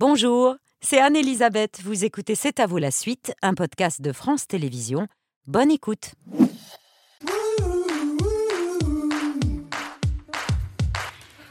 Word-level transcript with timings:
Bonjour, 0.00 0.56
c'est 0.80 0.98
Anne-Elisabeth. 1.00 1.80
Vous 1.84 2.04
écoutez 2.04 2.34
C'est 2.34 2.58
à 2.58 2.66
vous 2.66 2.78
la 2.78 2.90
suite, 2.90 3.32
un 3.42 3.54
podcast 3.54 4.02
de 4.02 4.10
France 4.10 4.48
Télévisions. 4.48 5.06
Bonne 5.46 5.70
écoute. 5.70 6.14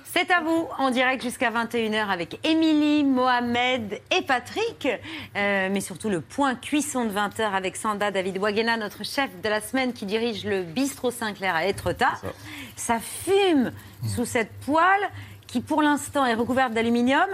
C'est 0.04 0.30
à 0.30 0.42
vous, 0.42 0.68
en 0.78 0.92
direct 0.92 1.24
jusqu'à 1.24 1.52
21h 1.52 2.10
avec 2.10 2.46
Émilie, 2.46 3.06
Mohamed 3.06 4.02
et 4.12 4.22
Patrick. 4.24 4.90
Euh, 5.38 5.70
mais 5.72 5.80
surtout 5.80 6.10
le 6.10 6.20
point 6.20 6.56
cuisson 6.56 7.06
de 7.06 7.12
20h 7.12 7.44
avec 7.44 7.78
Sanda 7.78 8.12
David 8.12 8.40
Wagena, 8.40 8.76
notre 8.76 9.06
chef 9.06 9.30
de 9.42 9.48
la 9.48 9.62
semaine 9.62 9.94
qui 9.94 10.06
dirige 10.06 10.44
le 10.44 10.64
bistrot 10.64 11.12
Sinclair 11.12 11.56
à 11.56 11.66
Etretat. 11.66 12.20
Ça. 12.76 13.00
fume 13.00 13.72
sous 14.06 14.26
cette 14.26 14.52
poêle 14.66 15.10
qui 15.48 15.62
pour 15.62 15.82
l'instant 15.82 16.26
est 16.26 16.34
recouverte 16.34 16.74
d'aluminium. 16.74 17.30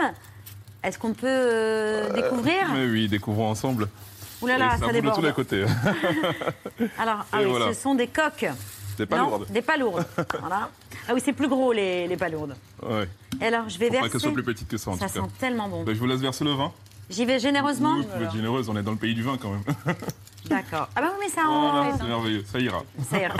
Est-ce 0.83 0.97
qu'on 0.97 1.13
peut 1.13 1.27
euh, 1.27 2.13
découvrir 2.13 2.69
Mais 2.73 2.85
oui, 2.85 3.07
découvrons 3.07 3.49
ensemble. 3.49 3.89
Ouh 4.41 4.47
là 4.47 4.57
là, 4.57 4.67
Et 4.67 4.69
ça, 4.71 4.77
boule 4.77 4.87
de 4.87 4.93
déborde. 4.93 5.15
tous 5.19 5.25
les 5.25 5.33
côtés. 5.33 5.65
Alors, 6.97 7.25
ah 7.31 7.37
oui, 7.39 7.45
voilà. 7.49 7.73
ce 7.73 7.81
sont 7.81 7.95
des 7.95 8.07
coques. 8.07 8.45
Des 8.97 9.05
pas 9.05 9.17
Non, 9.17 9.29
lourdes. 9.29 9.47
Des 9.51 9.61
palourdes. 9.61 10.05
voilà. 10.39 10.69
Ah 11.07 11.11
oui, 11.13 11.21
c'est 11.23 11.33
plus 11.33 11.47
gros 11.49 11.73
les, 11.73 12.07
les 12.07 12.17
palourdes. 12.17 12.55
Ouais. 12.83 13.07
Et 13.41 13.45
alors, 13.45 13.67
je 13.67 13.77
vais 13.77 13.87
Faut 13.87 13.93
pas 13.93 13.97
verser. 14.01 14.11
qu'elles 14.11 14.21
soient 14.21 14.31
plus 14.33 14.43
petites 14.43 14.67
que 14.69 14.77
ça 14.77 14.91
en 14.91 14.97
ça 14.97 15.07
tout 15.07 15.13
sent 15.13 15.19
cas. 15.19 15.27
tellement 15.39 15.67
bon. 15.67 15.83
Bah, 15.83 15.93
je 15.93 15.99
vous 15.99 16.05
laisse 16.07 16.19
verser 16.21 16.43
le 16.45 16.51
vin. 16.51 16.71
J'y 17.09 17.25
vais 17.25 17.39
généreusement 17.39 17.97
Vous 17.97 18.03
pouvez 18.03 18.25
être 18.25 18.33
généreuse, 18.33 18.69
on 18.69 18.77
est 18.77 18.83
dans 18.83 18.91
le 18.91 18.97
pays 18.97 19.15
du 19.15 19.23
vin 19.23 19.37
quand 19.41 19.49
même. 19.51 19.63
D'accord. 20.49 20.87
Ah 20.95 21.01
bah 21.01 21.07
oui, 21.11 21.25
mais 21.25 21.29
ça 21.29 21.41
Voilà, 21.45 21.93
en... 21.93 21.97
c'est 21.97 22.03
merveilleux, 22.05 22.43
ça 22.51 22.59
ira. 22.59 22.83
Ça 23.09 23.19
ira. 23.19 23.35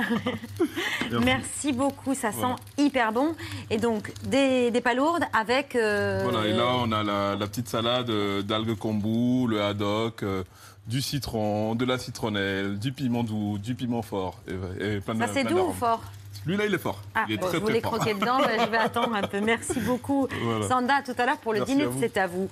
Merci 1.24 1.72
beaucoup, 1.72 2.14
ça 2.14 2.32
sent 2.32 2.56
hyper 2.78 3.12
bon. 3.12 3.36
Et 3.70 3.78
donc, 3.78 4.12
des, 4.24 4.70
des 4.72 4.82
palourdes 4.82 5.24
avec... 5.34 5.76
euh, 5.76 6.22
Voilà, 6.30 6.48
et 6.48 6.54
là 6.54 6.66
on 6.78 6.92
a 6.92 7.04
la, 7.04 7.36
la 7.36 7.48
petite 7.48 7.68
salade 7.68 8.10
euh, 8.10 8.42
d'algues 8.42 8.76
kombu, 8.76 9.48
le 9.48 9.62
haddock, 9.64 10.24
euh, 10.24 10.44
du 10.88 11.02
citron, 11.02 11.76
de 11.76 11.86
la 11.86 11.98
citronnelle, 11.98 12.78
du 12.80 12.92
piment 12.92 13.24
doux, 13.24 13.58
du 13.58 13.76
piment 13.76 14.02
fort. 14.02 14.40
Et, 14.48 14.96
et 14.98 15.00
plein 15.02 15.16
de 15.16 15.20
Ça, 15.20 15.28
c'est 15.28 15.42
plein 15.44 15.52
doux 15.52 15.56
ou 15.56 15.60
d'arômes. 15.62 15.76
fort? 15.76 16.04
Lui-là, 16.46 16.66
il 16.66 16.74
est 16.74 16.78
fort. 16.80 17.00
ah, 17.16 17.26
il 17.28 17.34
est 17.36 17.38
bon, 17.38 17.48
très 17.48 17.58
je 17.58 17.62
voulais 17.62 17.82
très 17.82 17.90
fort. 17.90 18.00
croquer 18.00 18.14
dedans, 18.14 18.38
je 18.40 18.70
vais 18.70 18.78
attendre 18.90 19.16
un 19.16 19.22
peu. 19.28 19.40
Merci 19.42 19.80
beaucoup, 19.82 20.28
Voilà. 20.42 20.68
Sanda, 20.68 20.96
à 20.96 21.02
tout 21.04 21.14
à 21.18 21.26
l'heure 21.26 21.38
pour 21.38 21.54
le 21.54 21.60
Merci 21.60 21.76
dîner. 21.76 21.88
C'est 22.00 22.18
à 22.18 22.28
vous. 22.28 22.50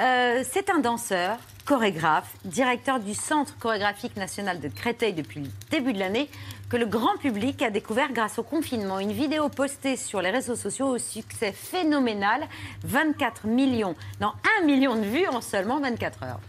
Euh, 0.00 0.42
c'est 0.50 0.68
un 0.70 0.78
danseur, 0.80 1.36
chorégraphe, 1.64 2.30
directeur 2.44 2.98
du 3.00 3.14
Centre 3.14 3.56
chorégraphique 3.58 4.16
national 4.16 4.60
de 4.60 4.68
Créteil 4.68 5.12
depuis 5.12 5.40
le 5.40 5.48
début 5.70 5.92
de 5.92 5.98
l'année, 5.98 6.28
que 6.68 6.76
le 6.76 6.86
grand 6.86 7.16
public 7.18 7.62
a 7.62 7.70
découvert 7.70 8.12
grâce 8.12 8.38
au 8.38 8.42
confinement. 8.42 8.98
Une 8.98 9.12
vidéo 9.12 9.48
postée 9.48 9.96
sur 9.96 10.20
les 10.22 10.30
réseaux 10.30 10.56
sociaux 10.56 10.86
au 10.88 10.98
succès 10.98 11.52
phénoménal, 11.52 12.46
24 12.84 13.46
millions, 13.46 13.94
non 14.20 14.32
1 14.62 14.66
million 14.66 14.94
de 14.96 15.02
vues 15.02 15.26
en 15.28 15.40
seulement 15.40 15.80
24 15.80 16.22
heures. 16.24 16.40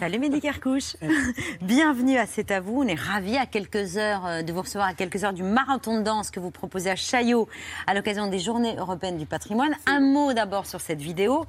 Salut 0.00 0.18
Mehdi 0.18 0.40
Kerkouche. 0.42 0.96
Bienvenue 1.60 2.16
à 2.16 2.24
C'est 2.26 2.50
à 2.50 2.60
vous. 2.60 2.80
On 2.82 2.86
est 2.86 2.98
ravis 2.98 3.36
à 3.36 3.44
quelques 3.44 3.98
heures 3.98 4.24
euh, 4.26 4.42
de 4.42 4.50
vous 4.52 4.62
recevoir 4.62 4.88
à 4.88 4.94
quelques 4.94 5.24
heures 5.24 5.34
du 5.34 5.42
marathon 5.42 5.98
de 5.98 6.02
danse 6.02 6.30
que 6.30 6.40
vous 6.40 6.50
proposez 6.50 6.88
à 6.90 6.96
Chaillot 6.96 7.48
à 7.86 7.92
l'occasion 7.92 8.26
des 8.28 8.38
Journées 8.38 8.74
européennes 8.78 9.18
du 9.18 9.26
patrimoine. 9.26 9.74
Un 9.86 10.00
mot 10.00 10.32
d'abord 10.32 10.64
sur 10.66 10.80
cette 10.80 11.00
vidéo, 11.02 11.44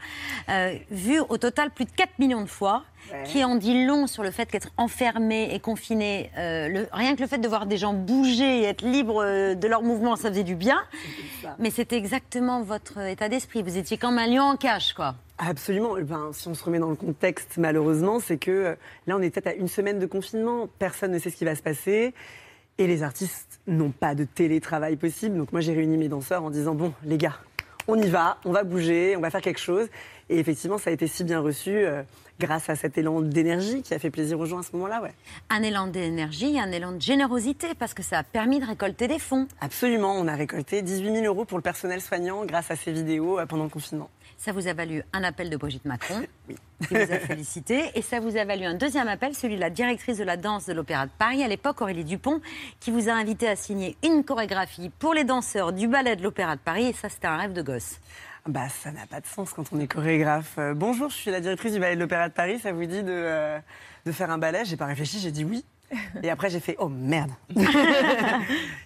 euh, 0.50 0.73
vue 0.90 1.22
au 1.29 1.38
total 1.38 1.72
plus 1.72 1.85
de 1.85 1.91
4 1.91 2.19
millions 2.19 2.41
de 2.41 2.47
fois, 2.50 2.84
qui 3.25 3.44
en 3.44 3.56
dit 3.56 3.85
long 3.85 4.06
sur 4.06 4.22
le 4.22 4.31
fait 4.31 4.45
qu'être 4.45 4.69
enfermé 4.78 5.50
et 5.53 5.59
confiné, 5.59 6.29
euh, 6.38 6.67
le- 6.67 6.88
rien 6.91 7.16
que 7.16 7.22
le 7.22 7.28
fait 7.28 7.40
de 7.40 7.47
voir 7.47 7.66
des 7.66 7.78
gens 7.78 7.94
bouger 7.94 8.59
et 8.59 8.63
être 8.66 8.84
libres 8.85 9.23
de 9.56 9.67
leurs 9.67 9.81
mouvements, 9.81 10.16
ça 10.16 10.29
faisait 10.29 10.44
du 10.44 10.56
bien. 10.56 10.79
Mais 11.57 11.72
c'était 11.72 11.97
exactement 11.97 12.61
votre 12.61 13.00
état 13.00 13.28
d'esprit. 13.28 13.63
Vous 13.63 13.78
étiez 13.78 13.97
comme 13.97 14.17
un 14.17 14.28
lion 14.28 14.44
en 14.44 14.56
cage, 14.56 14.94
quoi. 14.94 15.16
Absolument. 15.44 15.96
Ben, 16.00 16.29
si 16.34 16.47
on 16.47 16.53
se 16.53 16.63
remet 16.63 16.78
dans 16.78 16.91
le 16.91 16.96
contexte, 16.96 17.57
malheureusement, 17.57 18.19
c'est 18.19 18.38
que 18.38 18.52
euh, 18.52 18.75
là, 19.07 19.18
on 19.18 19.22
est 19.22 19.31
peut-être 19.31 19.47
à 19.47 19.53
une 19.56 19.68
semaine 19.68 19.97
de 19.97 20.06
confinement. 20.06 20.69
Personne 20.78 21.12
ne 21.12 21.18
sait 21.18 21.31
ce 21.31 21.35
qui 21.35 21.46
va 21.46 21.56
se 21.56 21.63
passer. 21.63 22.13
Et 22.78 22.85
les 22.85 23.02
artistes 23.02 23.59
n'ont 23.66 23.90
pas 23.90 24.13
de 24.13 24.24
télétravail 24.24 24.97
possible. 24.97 25.38
Donc 25.38 25.52
moi, 25.52 25.62
j'ai 25.62 25.74
réuni 25.74 25.97
mes 25.97 26.09
danseurs 26.09 26.44
en 26.44 26.52
disant, 26.52 26.75
bon, 26.75 26.94
les 27.03 27.18
gars, 27.18 27.40
on 27.88 27.96
y 27.96 28.07
va, 28.07 28.38
on 28.46 28.52
va 28.52 28.63
bouger, 28.63 29.16
on 29.18 29.19
va 29.19 29.31
faire 29.31 29.41
quelque 29.41 29.59
chose. 29.59 29.88
Et 30.29 30.38
effectivement, 30.38 30.78
ça 30.78 30.91
a 30.91 30.94
été 30.94 31.07
si 31.07 31.24
bien 31.24 31.40
reçu 31.40 31.72
euh, 31.72 32.03
grâce 32.40 32.69
à 32.69 32.75
cet 32.75 33.00
élan 33.00 33.22
d'énergie 33.22 33.81
qui 33.81 33.96
a 33.96 34.00
fait 34.00 34.12
plaisir 34.12 34.40
aux 34.40 34.46
gens 34.46 34.59
à 34.59 34.63
ce 34.63 34.73
moment-là. 34.73 35.02
Ouais. 35.02 35.13
Un 35.50 35.63
élan 35.63 35.88
d'énergie, 35.88 36.59
un 36.59 36.72
élan 36.72 36.91
de 36.91 37.02
générosité, 37.02 37.69
parce 37.78 37.96
que 37.96 38.03
ça 38.03 38.19
a 38.19 38.23
permis 38.23 38.59
de 38.59 38.66
récolter 38.66 39.08
des 39.08 39.19
fonds. 39.19 39.47
Absolument. 39.59 40.13
On 40.13 40.28
a 40.28 40.35
récolté 40.35 40.84
18 40.84 41.16
000 41.16 41.25
euros 41.25 41.46
pour 41.46 41.58
le 41.58 41.63
personnel 41.63 42.00
soignant 42.00 42.46
grâce 42.46 42.69
à 42.69 42.75
ces 42.75 42.91
vidéos 42.91 43.40
euh, 43.40 43.47
pendant 43.47 43.63
le 43.63 43.69
confinement. 43.69 44.09
Ça 44.44 44.53
vous 44.53 44.68
a 44.68 44.74
valu 44.74 45.03
un 45.13 45.24
appel 45.24 45.52
de 45.52 45.56
Brigitte 45.56 45.85
Macron, 45.85 46.19
qui 46.47 46.96
vous 46.96 46.96
a 46.96 47.19
félicité, 47.19 47.91
et 47.94 48.02
ça 48.02 48.19
vous 48.19 48.38
a 48.38 48.44
valu 48.44 48.66
un 48.66 48.74
deuxième 48.74 49.07
appel, 49.07 49.35
celui 49.35 49.53
de 49.56 49.59
la 49.59 49.69
directrice 49.69 50.18
de 50.18 50.24
la 50.24 50.35
danse 50.35 50.66
de 50.66 50.74
l'Opéra 50.74 51.06
de 51.06 51.12
Paris, 51.19 51.44
à 51.44 51.47
l'époque 51.47 51.79
Aurélie 51.79 52.03
Dupont, 52.03 52.41
qui 52.79 52.90
vous 52.90 53.07
a 53.07 53.13
invité 53.13 53.47
à 53.47 53.56
signer 53.56 53.96
une 54.03 54.24
chorégraphie 54.24 54.90
pour 54.97 55.13
les 55.13 55.25
danseurs 55.25 55.74
du 55.74 55.88
ballet 55.88 56.16
de 56.16 56.24
l'Opéra 56.24 56.56
de 56.56 56.62
Paris, 56.62 56.88
et 56.88 56.94
ça 56.94 57.07
c'était 57.07 57.28
un 57.28 57.38
rêve 57.38 57.53
de 57.53 57.62
gosse. 57.62 58.00
Bah, 58.47 58.68
ça 58.68 58.91
n'a 58.91 59.06
pas 59.06 59.22
de 59.22 59.28
sens 59.28 59.53
quand 59.53 59.72
on 59.74 59.79
est 59.79 59.85
chorégraphe. 59.85 60.56
Euh, 60.58 60.73
bonjour, 60.73 61.12
je 61.12 61.18
suis 61.18 61.29
la 61.29 61.40
directrice 61.40 61.73
du 61.73 61.79
ballet 61.79 61.94
de 61.96 62.02
l'Opéra 62.02 62.28
de 62.28 62.34
Paris. 62.34 62.58
Ça 62.58 62.72
vous 62.73 62.85
dit 62.85 63.03
de, 63.03 63.12
euh, 63.12 63.59
de 64.08 64.12
faire 64.12 64.31
un 64.31 64.40
ballet? 64.40 64.66
J'ai 64.66 64.75
pas 64.75 64.88
réfléchi, 64.88 65.19
j'ai 65.19 65.29
dit 65.29 65.46
oui. 65.46 65.63
Et 66.24 66.29
après, 66.29 66.50
j'ai 66.50 66.59
fait 66.59 66.75
oh 66.79 66.88
merde. 66.90 67.31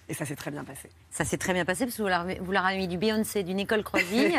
et 0.09 0.13
ça 0.13 0.25
s'est 0.25 0.35
très 0.35 0.51
bien 0.51 0.63
passé. 0.63 0.89
Ça 1.09 1.23
s'est 1.25 1.37
très 1.37 1.53
bien 1.53 1.65
passé, 1.65 1.85
parce 1.85 1.95
que 1.97 2.01
vous 2.01 2.07
leur, 2.07 2.25
vous 2.41 2.51
leur 2.51 2.65
avez 2.65 2.77
mis 2.77 2.87
du 2.87 2.97
Beyoncé, 2.97 3.43
du 3.43 3.53
Nicole 3.53 3.83
Croisille, 3.83 4.35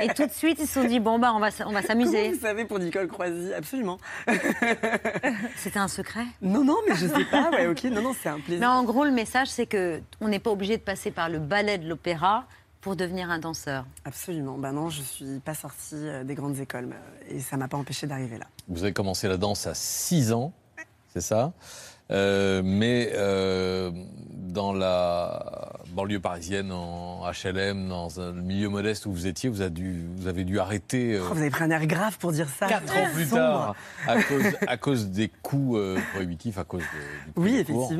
et 0.00 0.08
tout 0.14 0.26
de 0.26 0.32
suite 0.32 0.58
ils 0.60 0.66
se 0.66 0.80
sont 0.80 0.84
dit, 0.86 1.00
bon 1.00 1.18
bah 1.18 1.32
on 1.34 1.38
va, 1.38 1.48
on 1.66 1.72
va 1.72 1.82
s'amuser. 1.82 2.30
vous 2.32 2.40
savez 2.40 2.64
pour 2.64 2.78
Nicole 2.78 3.08
Croisy 3.08 3.52
Absolument. 3.54 3.98
C'était 5.56 5.78
un 5.78 5.88
secret? 5.88 6.24
Non, 6.42 6.64
non, 6.64 6.76
mais 6.88 6.94
je 6.96 7.06
sais 7.06 7.24
pas. 7.24 7.50
Ouais, 7.50 7.66
ok, 7.66 7.84
non, 7.84 8.02
non, 8.02 8.14
c'est 8.20 8.28
un 8.28 8.40
plaisir. 8.40 8.60
Mais 8.60 8.66
en 8.66 8.84
gros, 8.84 9.04
le 9.04 9.10
message, 9.12 9.48
c'est 9.48 9.66
que 9.66 10.00
on 10.20 10.28
n'est 10.28 10.38
pas 10.38 10.50
obligé 10.50 10.76
de 10.76 10.82
passer 10.82 11.10
par 11.10 11.28
le 11.28 11.38
ballet 11.38 11.78
de 11.78 11.88
l'opéra 11.88 12.44
pour 12.80 12.94
devenir 12.96 13.30
un 13.30 13.38
danseur. 13.38 13.84
Absolument. 14.04 14.56
Bah 14.56 14.72
non, 14.72 14.88
je 14.88 15.02
suis 15.02 15.40
pas 15.44 15.54
sortie 15.54 15.94
euh, 15.96 16.22
des 16.24 16.34
grandes 16.34 16.58
écoles 16.60 16.86
mais- 16.86 17.36
et 17.36 17.40
ça 17.40 17.56
m'a 17.56 17.66
pas 17.68 17.76
empêché 17.76 18.06
d'arriver 18.06 18.38
là. 18.38 18.46
Vous 18.68 18.82
avez 18.84 18.92
commencé 18.92 19.26
la 19.28 19.36
danse 19.36 19.66
à 19.66 19.74
6 19.74 20.32
ans, 20.32 20.52
c'est 21.12 21.20
ça? 21.20 21.52
Euh, 22.10 22.62
Mais 22.64 23.10
euh, 23.14 23.90
dans 24.32 24.72
la 24.72 25.72
banlieue 25.92 26.20
parisienne, 26.20 26.72
en 26.72 27.20
HLM, 27.30 27.88
dans 27.88 28.20
un 28.20 28.32
milieu 28.32 28.68
modeste 28.68 29.06
où 29.06 29.12
vous 29.12 29.26
étiez, 29.26 29.48
vous 29.50 29.60
avez 29.60 29.70
dû, 29.70 30.06
vous 30.16 30.26
avez 30.26 30.44
dû 30.44 30.58
arrêter 30.58 31.14
euh, 31.14 31.20
Oh, 31.30 31.34
vous 31.34 31.40
avez 31.40 31.50
pris 31.50 31.64
un 31.64 31.70
air 31.70 31.86
grave 31.86 32.16
pour 32.18 32.32
dire 32.32 32.48
ça. 32.48 32.66
quatre 32.66 32.96
ans 32.96 33.08
plus 33.12 33.24
Sombre. 33.24 33.36
tard 33.36 33.74
à 34.06 34.22
cause, 34.22 34.44
à 34.66 34.76
cause 34.76 35.08
des 35.10 35.28
coûts 35.42 35.76
euh, 35.76 35.98
prohibitifs, 36.14 36.56
à 36.58 36.64
cause 36.64 36.80
de, 36.82 37.26
du 37.26 37.32
prix 37.32 37.42
Oui, 37.42 37.64
des 37.64 37.72
cours. 37.72 37.92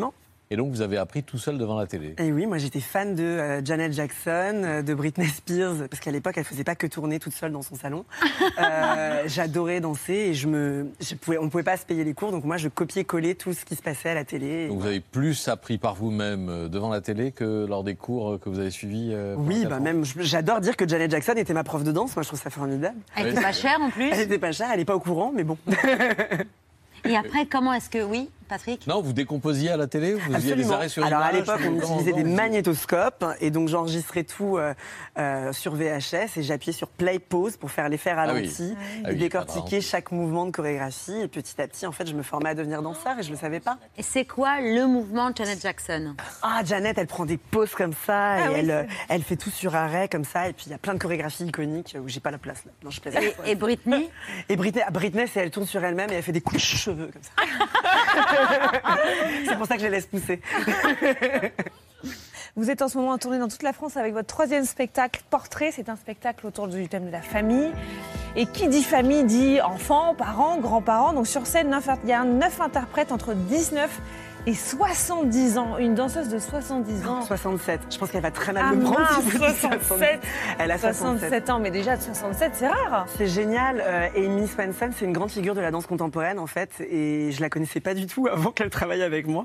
Et 0.50 0.56
donc 0.56 0.70
vous 0.70 0.80
avez 0.80 0.96
appris 0.96 1.22
tout 1.22 1.38
seul 1.38 1.58
devant 1.58 1.78
la 1.78 1.86
télé. 1.86 2.14
Et 2.18 2.32
oui, 2.32 2.46
moi 2.46 2.58
j'étais 2.58 2.80
fan 2.80 3.14
de 3.14 3.22
euh, 3.22 3.64
Janet 3.64 3.92
Jackson, 3.92 4.62
euh, 4.64 4.82
de 4.82 4.94
Britney 4.94 5.28
Spears, 5.28 5.88
parce 5.90 6.00
qu'à 6.00 6.10
l'époque 6.10 6.34
elle 6.38 6.44
faisait 6.44 6.64
pas 6.64 6.74
que 6.74 6.86
tourner 6.86 7.18
toute 7.18 7.34
seule 7.34 7.52
dans 7.52 7.62
son 7.62 7.74
salon. 7.74 8.04
Euh, 8.58 9.22
J'adorais 9.26 9.80
danser 9.80 10.14
et 10.14 10.34
je 10.34 10.48
me, 10.48 10.88
je 11.00 11.14
pouvais, 11.14 11.38
on 11.38 11.44
ne 11.44 11.48
pouvait 11.48 11.62
pas 11.62 11.76
se 11.76 11.84
payer 11.84 12.02
les 12.02 12.14
cours, 12.14 12.32
donc 12.32 12.44
moi 12.44 12.56
je 12.56 12.68
copiais-collais 12.68 13.34
tout 13.34 13.52
ce 13.52 13.64
qui 13.64 13.76
se 13.76 13.82
passait 13.82 14.08
à 14.08 14.14
la 14.14 14.24
télé. 14.24 14.68
Donc 14.68 14.80
vous 14.80 14.86
avez 14.86 15.00
plus 15.00 15.46
appris 15.48 15.78
par 15.78 15.94
vous-même 15.94 16.68
devant 16.68 16.88
la 16.88 17.00
télé 17.00 17.30
que 17.30 17.66
lors 17.66 17.84
des 17.84 17.94
cours 17.94 18.40
que 18.40 18.48
vous 18.48 18.58
avez 18.58 18.70
suivis 18.70 19.10
euh, 19.12 19.36
Oui, 19.38 19.64
bah 19.66 19.78
même, 19.78 20.04
j'adore 20.18 20.60
dire 20.60 20.76
que 20.76 20.88
Janet 20.88 21.10
Jackson 21.10 21.34
était 21.36 21.54
ma 21.54 21.62
prof 21.62 21.84
de 21.84 21.92
danse. 21.92 22.16
Moi, 22.16 22.22
je 22.22 22.28
trouve 22.28 22.40
ça 22.40 22.50
formidable. 22.50 22.96
Elle 23.16 23.28
était 23.28 23.40
pas 23.40 23.52
chère 23.52 23.78
en 23.80 23.90
plus. 23.90 24.10
Elle 24.10 24.20
était 24.20 24.38
pas 24.38 24.52
chère, 24.52 24.68
elle 24.72 24.80
est 24.80 24.84
pas 24.84 24.96
au 24.96 25.00
courant, 25.00 25.32
mais 25.34 25.44
bon. 25.44 25.56
Et 27.04 27.16
après, 27.16 27.46
comment 27.46 27.72
est-ce 27.72 27.90
que, 27.90 28.02
oui, 28.02 28.28
Patrick 28.48 28.86
Non, 28.86 29.00
vous 29.02 29.12
décomposiez 29.12 29.70
à 29.70 29.76
la 29.76 29.86
télé 29.86 30.14
Vous 30.14 30.32
faisiez 30.32 30.54
des 30.54 30.70
arrêts 30.72 30.88
sur 30.88 31.04
Alors 31.04 31.20
à 31.20 31.32
l'époque, 31.32 31.60
on 31.66 31.76
utilisait 31.76 32.12
des 32.12 32.24
magnétoscopes 32.24 33.24
et 33.40 33.50
donc 33.50 33.68
j'enregistrais 33.68 34.24
tout 34.24 34.56
euh, 34.56 34.74
euh, 35.18 35.52
sur 35.52 35.74
VHS 35.74 36.36
et 36.38 36.42
j'appuyais 36.42 36.72
sur 36.72 36.88
play 36.88 37.18
pause 37.18 37.56
pour 37.56 37.70
faire 37.70 37.88
l'effet 37.88 38.12
ralenti 38.12 38.74
Ah 39.04 39.10
et 39.10 39.12
oui, 39.12 39.18
décortiquer 39.18 39.80
chaque 39.80 40.12
mouvement 40.12 40.46
de 40.46 40.50
chorégraphie. 40.50 41.20
Et 41.20 41.28
petit 41.28 41.60
à 41.60 41.68
petit, 41.68 41.86
en 41.86 41.92
fait, 41.92 42.06
je 42.06 42.14
me 42.14 42.22
formais 42.22 42.50
à 42.50 42.54
devenir 42.54 42.82
danseur 42.82 43.18
et 43.18 43.22
je 43.22 43.30
le 43.30 43.36
savais 43.36 43.60
pas. 43.60 43.78
Et 43.96 44.02
c'est 44.02 44.24
quoi 44.24 44.60
le 44.60 44.86
mouvement 44.86 45.30
de 45.30 45.36
Janet 45.36 45.60
Jackson? 45.60 46.14
Ah, 46.42 46.62
Janet, 46.64 46.96
elle 46.98 47.06
prend 47.06 47.26
des 47.26 47.36
pauses 47.36 47.74
comme 47.74 47.94
ça 48.06 48.38
et 48.38 48.42
Ah 48.44 48.48
oui, 48.50 48.56
elle, 48.60 48.70
euh, 48.70 48.82
elle 49.08 49.22
fait 49.22 49.36
tout 49.36 49.50
sur 49.50 49.74
arrêt 49.76 50.08
comme 50.08 50.24
ça. 50.24 50.48
Et 50.48 50.52
puis 50.52 50.64
il 50.66 50.70
y 50.72 50.74
a 50.74 50.78
plein 50.78 50.94
de 50.94 50.98
chorégraphies 50.98 51.44
iconiques 51.44 51.96
où 52.02 52.08
j'ai 52.08 52.20
pas 52.20 52.30
la 52.30 52.38
place 52.38 52.64
là. 52.64 52.72
Non, 52.82 52.90
je 52.90 53.00
plaisante. 53.00 53.22
et, 53.22 53.50
et 53.50 53.54
Britney? 53.54 54.08
Et 54.48 54.56
Britney, 54.56 54.82
ah, 54.86 54.90
Britney, 54.90 55.26
c'est 55.26 55.40
elle 55.40 55.50
tourne 55.50 55.66
sur 55.66 55.84
elle-même 55.84 56.10
et 56.10 56.14
elle 56.14 56.22
fait 56.22 56.32
des 56.32 56.40
coups 56.40 56.56
de 56.62 56.66
cheveux 56.66 57.10
comme 57.12 57.22
ça. 57.22 57.30
c'est 59.46 59.56
pour 59.56 59.66
ça 59.66 59.74
que 59.74 59.80
je 59.80 59.86
les 59.86 59.92
laisse 59.92 60.06
pousser. 60.06 60.40
Vous 62.56 62.70
êtes 62.70 62.82
en 62.82 62.88
ce 62.88 62.98
moment 62.98 63.12
en 63.12 63.18
tournée 63.18 63.38
dans 63.38 63.48
toute 63.48 63.62
la 63.62 63.72
France 63.72 63.96
avec 63.96 64.12
votre 64.12 64.26
troisième 64.26 64.64
spectacle 64.64 65.22
Portrait. 65.30 65.70
C'est 65.72 65.88
un 65.88 65.96
spectacle 65.96 66.46
autour 66.46 66.66
du 66.66 66.88
thème 66.88 67.06
de 67.06 67.12
la 67.12 67.22
famille. 67.22 67.70
Et 68.34 68.46
qui 68.46 68.68
dit 68.68 68.82
famille 68.82 69.24
dit 69.24 69.60
enfants, 69.60 70.14
parents, 70.16 70.58
grands-parents. 70.58 71.12
Donc 71.12 71.26
sur 71.28 71.46
scène, 71.46 71.72
il 72.02 72.08
y 72.08 72.12
a 72.12 72.24
neuf 72.24 72.60
interprètes 72.60 73.12
entre 73.12 73.34
19 73.34 74.00
et 74.48 74.54
70 74.54 75.58
ans. 75.58 75.76
Une 75.76 75.94
danseuse 75.94 76.28
de 76.30 76.38
70 76.38 77.06
ans. 77.06 77.20
67. 77.20 77.80
Je 77.90 77.98
pense 77.98 78.10
qu'elle 78.10 78.22
va 78.22 78.30
très 78.30 78.54
mal 78.54 78.64
Ah 78.66 78.74
le 78.74 78.80
prendre. 78.80 78.98
mince, 78.98 79.20
si 79.24 79.30
je 79.30 79.36
dis 79.36 79.54
67. 79.60 80.20
Elle 80.58 80.70
a 80.70 80.78
67. 80.78 81.18
67 81.18 81.50
ans, 81.50 81.58
mais 81.58 81.70
déjà 81.70 81.98
de 81.98 82.02
67, 82.02 82.52
c'est 82.54 82.66
rare. 82.66 83.06
C'est 83.18 83.26
génial. 83.26 83.82
Euh, 83.84 84.08
Amy 84.16 84.48
Swenson, 84.48 84.88
c'est 84.96 85.04
une 85.04 85.12
grande 85.12 85.30
figure 85.30 85.54
de 85.54 85.60
la 85.60 85.70
danse 85.70 85.86
contemporaine 85.86 86.38
en 86.38 86.46
fait, 86.46 86.80
et 86.80 87.30
je 87.30 87.40
la 87.42 87.50
connaissais 87.50 87.80
pas 87.80 87.92
du 87.92 88.06
tout 88.06 88.26
avant 88.32 88.50
qu'elle 88.50 88.70
travaille 88.70 89.02
avec 89.02 89.26
moi. 89.26 89.44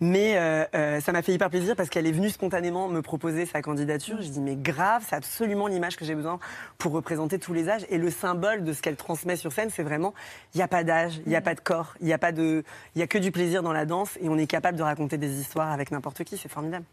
Mais 0.00 0.38
euh, 0.38 0.64
euh, 0.74 1.00
ça 1.00 1.12
m'a 1.12 1.20
fait 1.20 1.34
hyper 1.34 1.50
plaisir 1.50 1.76
parce 1.76 1.90
qu'elle 1.90 2.06
est 2.06 2.12
venue 2.12 2.30
spontanément 2.30 2.88
me 2.88 3.02
proposer 3.02 3.44
sa 3.44 3.60
candidature. 3.60 4.16
Je 4.22 4.28
dis 4.28 4.40
mais 4.40 4.56
grave, 4.56 5.04
c'est 5.06 5.16
absolument 5.16 5.66
l'image 5.66 5.96
que 5.96 6.06
j'ai 6.06 6.14
besoin 6.14 6.38
pour 6.78 6.92
représenter 6.92 7.38
tous 7.38 7.52
les 7.52 7.68
âges. 7.68 7.84
Et 7.90 7.98
le 7.98 8.10
symbole 8.10 8.64
de 8.64 8.72
ce 8.72 8.80
qu'elle 8.80 8.96
transmet 8.96 9.36
sur 9.36 9.52
scène, 9.52 9.68
c'est 9.68 9.82
vraiment 9.82 10.14
il 10.54 10.56
n'y 10.56 10.62
a 10.62 10.68
pas 10.68 10.84
d'âge, 10.84 11.20
il 11.26 11.28
n'y 11.28 11.36
a 11.36 11.42
pas 11.42 11.54
de 11.54 11.60
corps, 11.60 11.92
il 12.00 12.06
n'y 12.06 12.14
a 12.14 12.18
pas 12.18 12.32
de, 12.32 12.64
il 12.94 13.00
y 13.00 13.02
a 13.02 13.06
que 13.06 13.18
du 13.18 13.30
plaisir 13.30 13.62
dans 13.62 13.74
la 13.74 13.84
danse, 13.84 14.16
et 14.22 14.30
on 14.30 14.37
est 14.38 14.46
capable 14.46 14.78
de 14.78 14.82
raconter 14.82 15.18
des 15.18 15.40
histoires 15.40 15.70
avec 15.72 15.90
n'importe 15.90 16.24
qui. 16.24 16.36
C'est 16.36 16.48
formidable. 16.48 16.84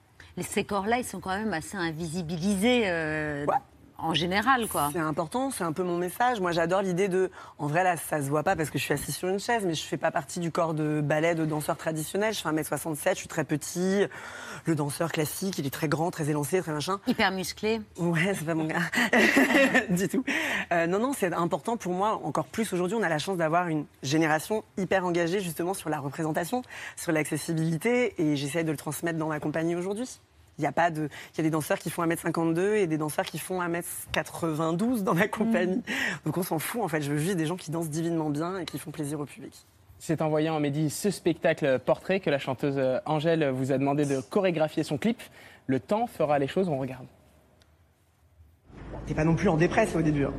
Ces 0.41 0.63
corps-là, 0.65 0.97
ils 0.97 1.05
sont 1.05 1.19
quand 1.19 1.35
même 1.37 1.53
assez 1.53 1.77
invisibilisés 1.77 2.83
euh, 2.85 3.45
Ouais. 3.45 3.55
En 3.97 4.13
général, 4.13 4.67
quoi. 4.67 4.89
C'est 4.91 4.99
important, 4.99 5.51
c'est 5.51 5.63
un 5.63 5.71
peu 5.71 5.83
mon 5.83 5.97
message. 5.97 6.39
Moi, 6.39 6.51
j'adore 6.51 6.81
l'idée 6.81 7.07
de. 7.07 7.31
En 7.57 7.67
vrai, 7.67 7.83
là, 7.83 7.97
ça 7.97 8.21
se 8.21 8.29
voit 8.29 8.43
pas 8.43 8.55
parce 8.55 8.69
que 8.69 8.77
je 8.77 8.83
suis 8.83 8.93
assis 8.93 9.11
sur 9.11 9.29
une 9.29 9.39
chaise, 9.39 9.63
mais 9.65 9.73
je 9.73 9.83
fais 9.83 9.97
pas 9.97 10.11
partie 10.11 10.39
du 10.39 10.51
corps 10.51 10.73
de 10.73 11.01
ballet 11.01 11.35
de 11.35 11.45
danseur 11.45 11.77
traditionnel. 11.77 12.33
Je 12.33 12.41
fais 12.41 12.49
1m67, 12.49 13.09
je 13.11 13.15
suis 13.15 13.27
très 13.27 13.43
petit. 13.43 14.05
Le 14.65 14.75
danseur 14.75 15.11
classique, 15.11 15.57
il 15.59 15.65
est 15.65 15.73
très 15.73 15.87
grand, 15.87 16.11
très 16.11 16.29
élancé, 16.29 16.61
très 16.61 16.71
machin. 16.71 16.99
Hyper 17.07 17.31
musclés. 17.31 17.81
Ouais, 17.97 18.33
c'est 18.33 18.45
pas 18.45 18.55
mon 18.55 18.65
gars. 18.65 18.81
du 19.89 20.07
tout. 20.07 20.23
Euh, 20.73 20.87
non, 20.87 20.99
non, 20.99 21.13
c'est 21.13 21.33
important 21.33 21.77
pour 21.77 21.93
moi, 21.93 22.19
encore 22.23 22.45
plus 22.47 22.73
aujourd'hui. 22.73 22.97
On 22.99 23.03
a 23.03 23.09
la 23.09 23.19
chance 23.19 23.37
d'avoir 23.37 23.67
une 23.67 23.85
génération 24.03 24.63
hyper 24.77 25.05
engagée 25.05 25.39
justement 25.39 25.73
sur 25.73 25.89
la 25.89 25.99
représentation, 25.99 26.63
sur 26.95 27.11
l'accessibilité, 27.11 28.21
et 28.21 28.35
j'essaie 28.35 28.63
de 28.63 28.71
le 28.71 28.77
transmettre 28.77 29.17
dans 29.17 29.27
ma 29.27 29.39
compagnie 29.39 29.75
aujourd'hui. 29.75 30.19
Il 30.57 30.63
y 30.63 30.67
a 30.67 30.71
pas 30.71 30.89
de, 30.89 31.09
il 31.33 31.37
y 31.37 31.41
a 31.41 31.43
des 31.43 31.49
danseurs 31.49 31.77
qui 31.79 31.89
font 31.89 32.05
1m52 32.05 32.75
et 32.75 32.87
des 32.87 32.97
danseurs 32.97 33.25
qui 33.25 33.39
font 33.39 33.61
1m92 33.61 35.03
dans 35.03 35.13
ma 35.13 35.27
compagnie. 35.27 35.81
Donc 36.25 36.37
on 36.37 36.43
s'en 36.43 36.59
fout 36.59 36.81
en 36.81 36.87
fait. 36.87 37.01
Je 37.01 37.11
veux 37.11 37.17
juste 37.17 37.37
des 37.37 37.45
gens 37.45 37.57
qui 37.57 37.71
dansent 37.71 37.89
divinement 37.89 38.29
bien 38.29 38.59
et 38.59 38.65
qui 38.65 38.79
font 38.79 38.91
plaisir 38.91 39.19
au 39.19 39.25
public. 39.25 39.53
C'est 39.99 40.21
en 40.21 40.29
voyant 40.29 40.59
Mehdi 40.59 40.89
ce 40.89 41.09
spectacle 41.09 41.79
portrait 41.79 42.19
que 42.19 42.29
la 42.29 42.37
chanteuse 42.39 42.75
euh, 42.77 42.99
Angèle 43.05 43.49
vous 43.49 43.71
a 43.71 43.77
demandé 43.77 44.05
de 44.05 44.19
chorégraphier 44.21 44.83
son 44.83 44.97
clip. 44.97 45.21
Le 45.67 45.79
temps 45.79 46.07
fera 46.07 46.37
les 46.37 46.47
choses, 46.47 46.69
on 46.69 46.77
regarde. 46.77 47.05
T'es 49.07 49.13
pas 49.13 49.23
non 49.23 49.35
plus 49.35 49.49
en 49.49 49.57
dépresse 49.57 49.95
au 49.95 50.01
début. 50.01 50.25
hein. 50.25 50.33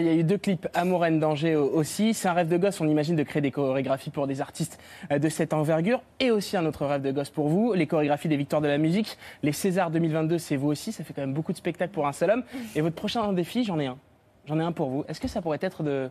Il 0.00 0.06
y 0.06 0.08
a 0.08 0.14
eu 0.14 0.24
deux 0.24 0.38
clips 0.38 0.66
Amour 0.74 1.02
and 1.04 1.12
Danger 1.12 1.56
au- 1.56 1.68
aussi. 1.70 2.14
C'est 2.14 2.28
un 2.28 2.32
rêve 2.32 2.48
de 2.48 2.56
gosse, 2.56 2.80
on 2.80 2.88
imagine, 2.88 3.16
de 3.16 3.22
créer 3.22 3.42
des 3.42 3.50
chorégraphies 3.50 4.10
pour 4.10 4.26
des 4.26 4.40
artistes 4.40 4.78
euh, 5.10 5.18
de 5.18 5.28
cette 5.28 5.52
envergure. 5.52 6.02
Et 6.20 6.30
aussi 6.30 6.56
un 6.56 6.64
autre 6.66 6.86
rêve 6.86 7.02
de 7.02 7.10
gosse 7.12 7.30
pour 7.30 7.48
vous, 7.48 7.72
les 7.72 7.86
chorégraphies 7.86 8.28
des 8.28 8.36
Victoires 8.36 8.62
de 8.62 8.68
la 8.68 8.78
musique. 8.78 9.18
Les 9.42 9.52
Césars 9.52 9.90
2022, 9.90 10.38
c'est 10.38 10.56
vous 10.56 10.68
aussi. 10.68 10.92
Ça 10.92 11.04
fait 11.04 11.12
quand 11.12 11.22
même 11.22 11.34
beaucoup 11.34 11.52
de 11.52 11.58
spectacles 11.58 11.92
pour 11.92 12.06
un 12.06 12.12
seul 12.12 12.30
homme. 12.30 12.42
Et 12.74 12.80
votre 12.80 12.94
prochain 12.96 13.32
défi, 13.32 13.64
j'en 13.64 13.78
ai 13.78 13.86
un. 13.86 13.98
J'en 14.46 14.58
ai 14.58 14.62
un 14.64 14.72
pour 14.72 14.88
vous. 14.90 15.04
Est-ce 15.08 15.20
que 15.20 15.28
ça 15.28 15.40
pourrait 15.42 15.58
être 15.62 15.82
de, 15.82 16.10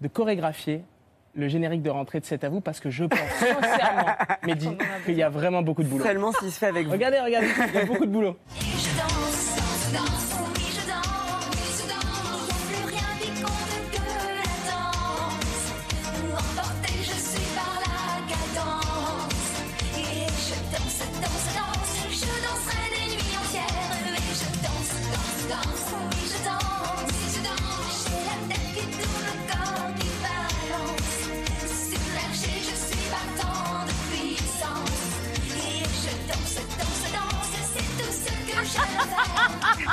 de 0.00 0.08
chorégraphier 0.08 0.82
le 1.34 1.46
générique 1.46 1.82
de 1.82 1.90
rentrée 1.90 2.18
de 2.20 2.24
cet 2.24 2.42
à 2.42 2.48
vous? 2.48 2.60
Parce 2.60 2.80
que 2.80 2.90
je 2.90 3.04
pense 3.04 3.18
sincèrement, 3.38 4.06
Mehdi, 4.46 4.68
qu'il 5.04 5.14
y 5.14 5.22
a 5.22 5.28
vraiment 5.28 5.62
beaucoup 5.62 5.82
de 5.82 5.88
boulot. 5.88 6.04
Seulement 6.04 6.32
s'il 6.32 6.50
se 6.50 6.58
fait 6.58 6.66
avec 6.66 6.86
vous. 6.86 6.92
Regardez, 6.92 7.20
regardez, 7.20 7.48
il 7.68 7.74
y 7.74 7.78
a 7.78 7.84
beaucoup 7.84 8.06
de 8.06 8.10
boulot. 8.10 8.36
Et 8.56 8.60
je 8.62 8.96
danse, 8.98 9.92
danse, 9.92 10.29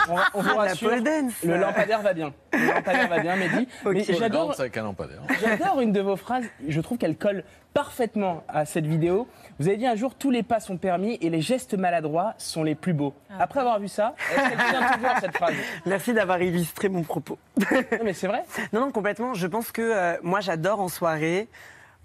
On, 0.09 0.15
on 0.33 0.41
vous 0.41 0.47
La 0.49 0.55
rassure, 0.55 0.89
le 0.91 1.57
lampadaire 1.57 2.01
va 2.01 2.13
bien. 2.13 2.33
Le 2.53 2.73
lampadaire 2.73 3.07
va 3.09 3.19
bien, 3.19 3.35
Mehdi. 3.35 3.67
Mais 3.85 4.01
Ok. 4.09 4.17
j'adore, 4.19 4.47
Danse 4.49 4.59
avec 4.59 4.77
un 4.77 4.83
lampadaire. 4.83 5.21
j'adore 5.41 5.81
une 5.81 5.91
de 5.91 6.01
vos 6.01 6.15
phrases. 6.15 6.45
Je 6.67 6.79
trouve 6.81 6.97
qu'elle 6.97 7.17
colle 7.17 7.43
parfaitement 7.73 8.43
à 8.47 8.65
cette 8.65 8.85
vidéo. 8.87 9.27
Vous 9.59 9.67
avez 9.67 9.77
dit 9.77 9.85
un 9.85 9.95
jour 9.95 10.15
tous 10.15 10.31
les 10.31 10.43
pas 10.43 10.59
sont 10.59 10.77
permis 10.77 11.17
et 11.21 11.29
les 11.29 11.41
gestes 11.41 11.75
maladroits 11.75 12.33
sont 12.37 12.63
les 12.63 12.75
plus 12.75 12.93
beaux. 12.93 13.13
Après 13.39 13.59
avoir 13.59 13.79
vu 13.79 13.87
ça, 13.87 14.15
est-ce 14.31 14.49
qu'elle 14.49 14.57
vient 14.57 14.91
toujours 14.93 15.17
cette 15.19 15.35
phrase 15.37 15.53
Merci 15.85 16.13
d'avoir 16.13 16.41
illustré 16.41 16.89
mon 16.89 17.03
propos. 17.03 17.37
Non, 17.59 17.65
mais 18.03 18.13
c'est 18.13 18.27
vrai. 18.27 18.43
Non, 18.73 18.81
non, 18.81 18.91
complètement. 18.91 19.33
Je 19.33 19.47
pense 19.47 19.71
que 19.71 19.81
euh, 19.81 20.17
moi, 20.23 20.39
j'adore 20.39 20.79
en 20.79 20.87
soirée 20.87 21.47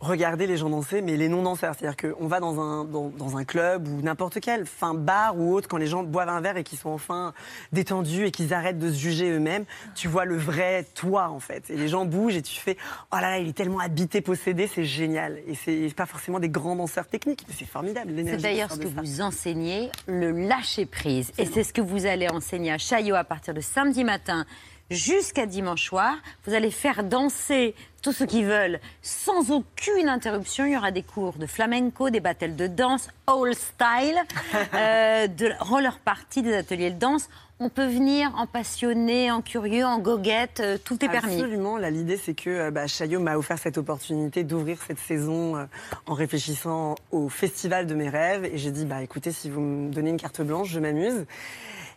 regarder 0.02 0.47
les 0.47 0.56
gens 0.56 0.68
danser, 0.68 1.00
mais 1.00 1.16
les 1.16 1.28
non-danseurs. 1.28 1.75
C'est-à-dire 1.78 1.97
qu'on 1.97 2.26
va 2.26 2.40
dans 2.40 2.61
un, 2.61 2.85
dans, 2.85 3.09
dans 3.09 3.37
un 3.37 3.44
club 3.44 3.87
ou 3.88 4.02
n'importe 4.02 4.40
quel, 4.40 4.66
fin 4.66 4.94
bar 4.94 5.38
ou 5.38 5.54
autre, 5.54 5.68
quand 5.68 5.76
les 5.76 5.87
gens 5.87 6.02
boivent 6.02 6.28
un 6.28 6.40
verre 6.40 6.56
et 6.56 6.64
qu'ils 6.64 6.78
sont 6.78 6.90
enfin 6.90 7.32
détendus 7.71 8.26
et 8.26 8.30
qu'ils 8.32 8.52
arrêtent 8.52 8.80
de 8.80 8.90
se 8.90 8.99
juger 8.99 9.30
eux-mêmes, 9.30 9.64
tu 9.94 10.09
vois 10.09 10.25
le 10.25 10.37
vrai 10.37 10.85
toi, 10.94 11.28
en 11.28 11.40
fait. 11.40 11.71
Et 11.71 11.76
les 11.76 11.88
gens 11.88 12.04
bougent 12.04 12.37
et 12.37 12.42
tu 12.42 12.59
fais 12.59 12.76
«Oh 13.12 13.16
là 13.16 13.30
là, 13.30 13.38
il 13.38 13.49
est 13.49 13.52
tellement 13.56 13.78
habité, 13.78 14.21
possédé, 14.21 14.66
c'est 14.66 14.85
génial». 14.85 15.38
Et 15.47 15.54
c'est 15.54 15.94
pas 15.94 16.06
forcément 16.06 16.40
des 16.40 16.49
grands 16.49 16.76
danseurs 16.76 17.06
techniques, 17.06 17.44
mais 17.49 17.54
c'est 17.56 17.64
formidable, 17.64 18.12
C'est 18.26 18.37
d'ailleurs 18.38 18.73
ce 18.73 18.78
que 18.78 18.88
ça. 18.88 19.00
vous 19.00 19.21
enseignez, 19.21 19.90
le 20.06 20.32
lâcher-prise. 20.32 21.30
Et 21.38 21.47
c'est 21.47 21.62
ce 21.62 21.73
que 21.73 21.80
vous 21.80 22.06
allez 22.06 22.28
enseigner 22.28 22.73
à 22.73 22.78
Chaillot 22.78 23.14
à 23.14 23.25
partir 23.25 23.54
de 23.54 23.61
samedi 23.61 24.02
matin 24.02 24.47
jusqu'à 24.91 25.47
dimanche 25.47 25.85
soir. 25.85 26.15
Vous 26.47 26.55
allez 26.55 26.71
faire 26.71 27.05
danser 27.05 27.75
tous 28.03 28.12
ceux 28.12 28.27
qui 28.27 28.43
veulent 28.43 28.81
sans 29.01 29.51
aucune 29.51 30.09
interruption. 30.09 30.67
Il 30.67 30.73
y 30.73 30.77
aura 30.77 30.91
des 30.91 31.03
cours 31.03 31.35
de 31.35 31.47
flamenco, 31.47 32.11
des 32.11 32.21
battles 32.21 32.57
de 32.57 32.67
danse, 32.67 33.09
all 33.27 33.55
style, 33.55 34.21
euh, 34.75 35.27
de 35.29 35.51
roller 35.61 35.99
party, 36.01 36.43
des 36.43 36.55
ateliers 36.55 36.91
de 36.91 36.99
danse. 36.99 37.29
On 37.61 37.69
peut 37.69 37.87
venir 37.87 38.33
en 38.37 38.47
passionné, 38.47 39.31
en 39.31 39.41
curieux, 39.41 39.85
en 39.85 40.01
goguette, 40.01 40.59
euh, 40.61 40.79
tout 40.85 41.05
est 41.05 41.09
permis. 41.09 41.35
Absolument. 41.35 41.77
Là, 41.77 41.91
l'idée, 41.91 42.17
c'est 42.17 42.35
que 42.35 42.51
euh, 42.51 42.71
bah, 42.73 42.89
Chaillot 42.89 43.21
m'a 43.21 43.37
offert 43.37 43.59
cette 43.59 43.79
opportunité 43.79 44.43
d'ouvrir 44.43 44.83
cette 44.85 44.99
saison 44.99 45.69
en 46.07 46.15
réfléchissant 46.15 46.97
au 47.12 47.29
festival 47.29 47.87
de 47.87 47.95
mes 47.95 48.09
rêves. 48.09 48.45
Et 48.47 48.59
j'ai 48.59 48.73
dit, 48.73 48.85
bah, 48.85 49.01
écoutez, 49.01 49.31
si 49.31 49.49
vous 49.49 49.61
me 49.61 49.93
donnez 49.93 50.11
une 50.11 50.17
carte 50.17 50.43
blanche, 50.43 50.71
je 50.71 50.81
m'amuse. 50.81 51.25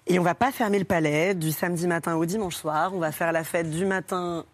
Et 0.08 0.20
on 0.20 0.24
va 0.24 0.36
pas 0.36 0.52
fermer 0.52 0.78
le 0.78 0.86
palais 0.86 1.34
du 1.34 1.52
samedi 1.52 1.88
matin 1.88 2.16
au 2.16 2.26
dimanche 2.26 2.56
soir. 2.56 2.94
On 2.94 3.00
va 3.00 3.12
faire 3.12 3.32
la 3.32 3.44
fête 3.44 3.72
du 3.72 3.86
matin 3.86 4.46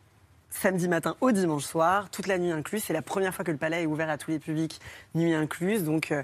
samedi 0.51 0.87
matin 0.87 1.15
au 1.21 1.31
dimanche 1.31 1.63
soir, 1.63 2.09
toute 2.09 2.27
la 2.27 2.37
nuit 2.37 2.51
incluse. 2.51 2.83
C'est 2.85 2.93
la 2.93 3.01
première 3.01 3.33
fois 3.33 3.43
que 3.43 3.51
le 3.51 3.57
palais 3.57 3.83
est 3.83 3.85
ouvert 3.85 4.09
à 4.09 4.17
tous 4.17 4.31
les 4.31 4.39
publics, 4.39 4.79
nuit 5.15 5.33
incluse. 5.33 5.83
Donc, 5.83 6.11
euh, 6.11 6.23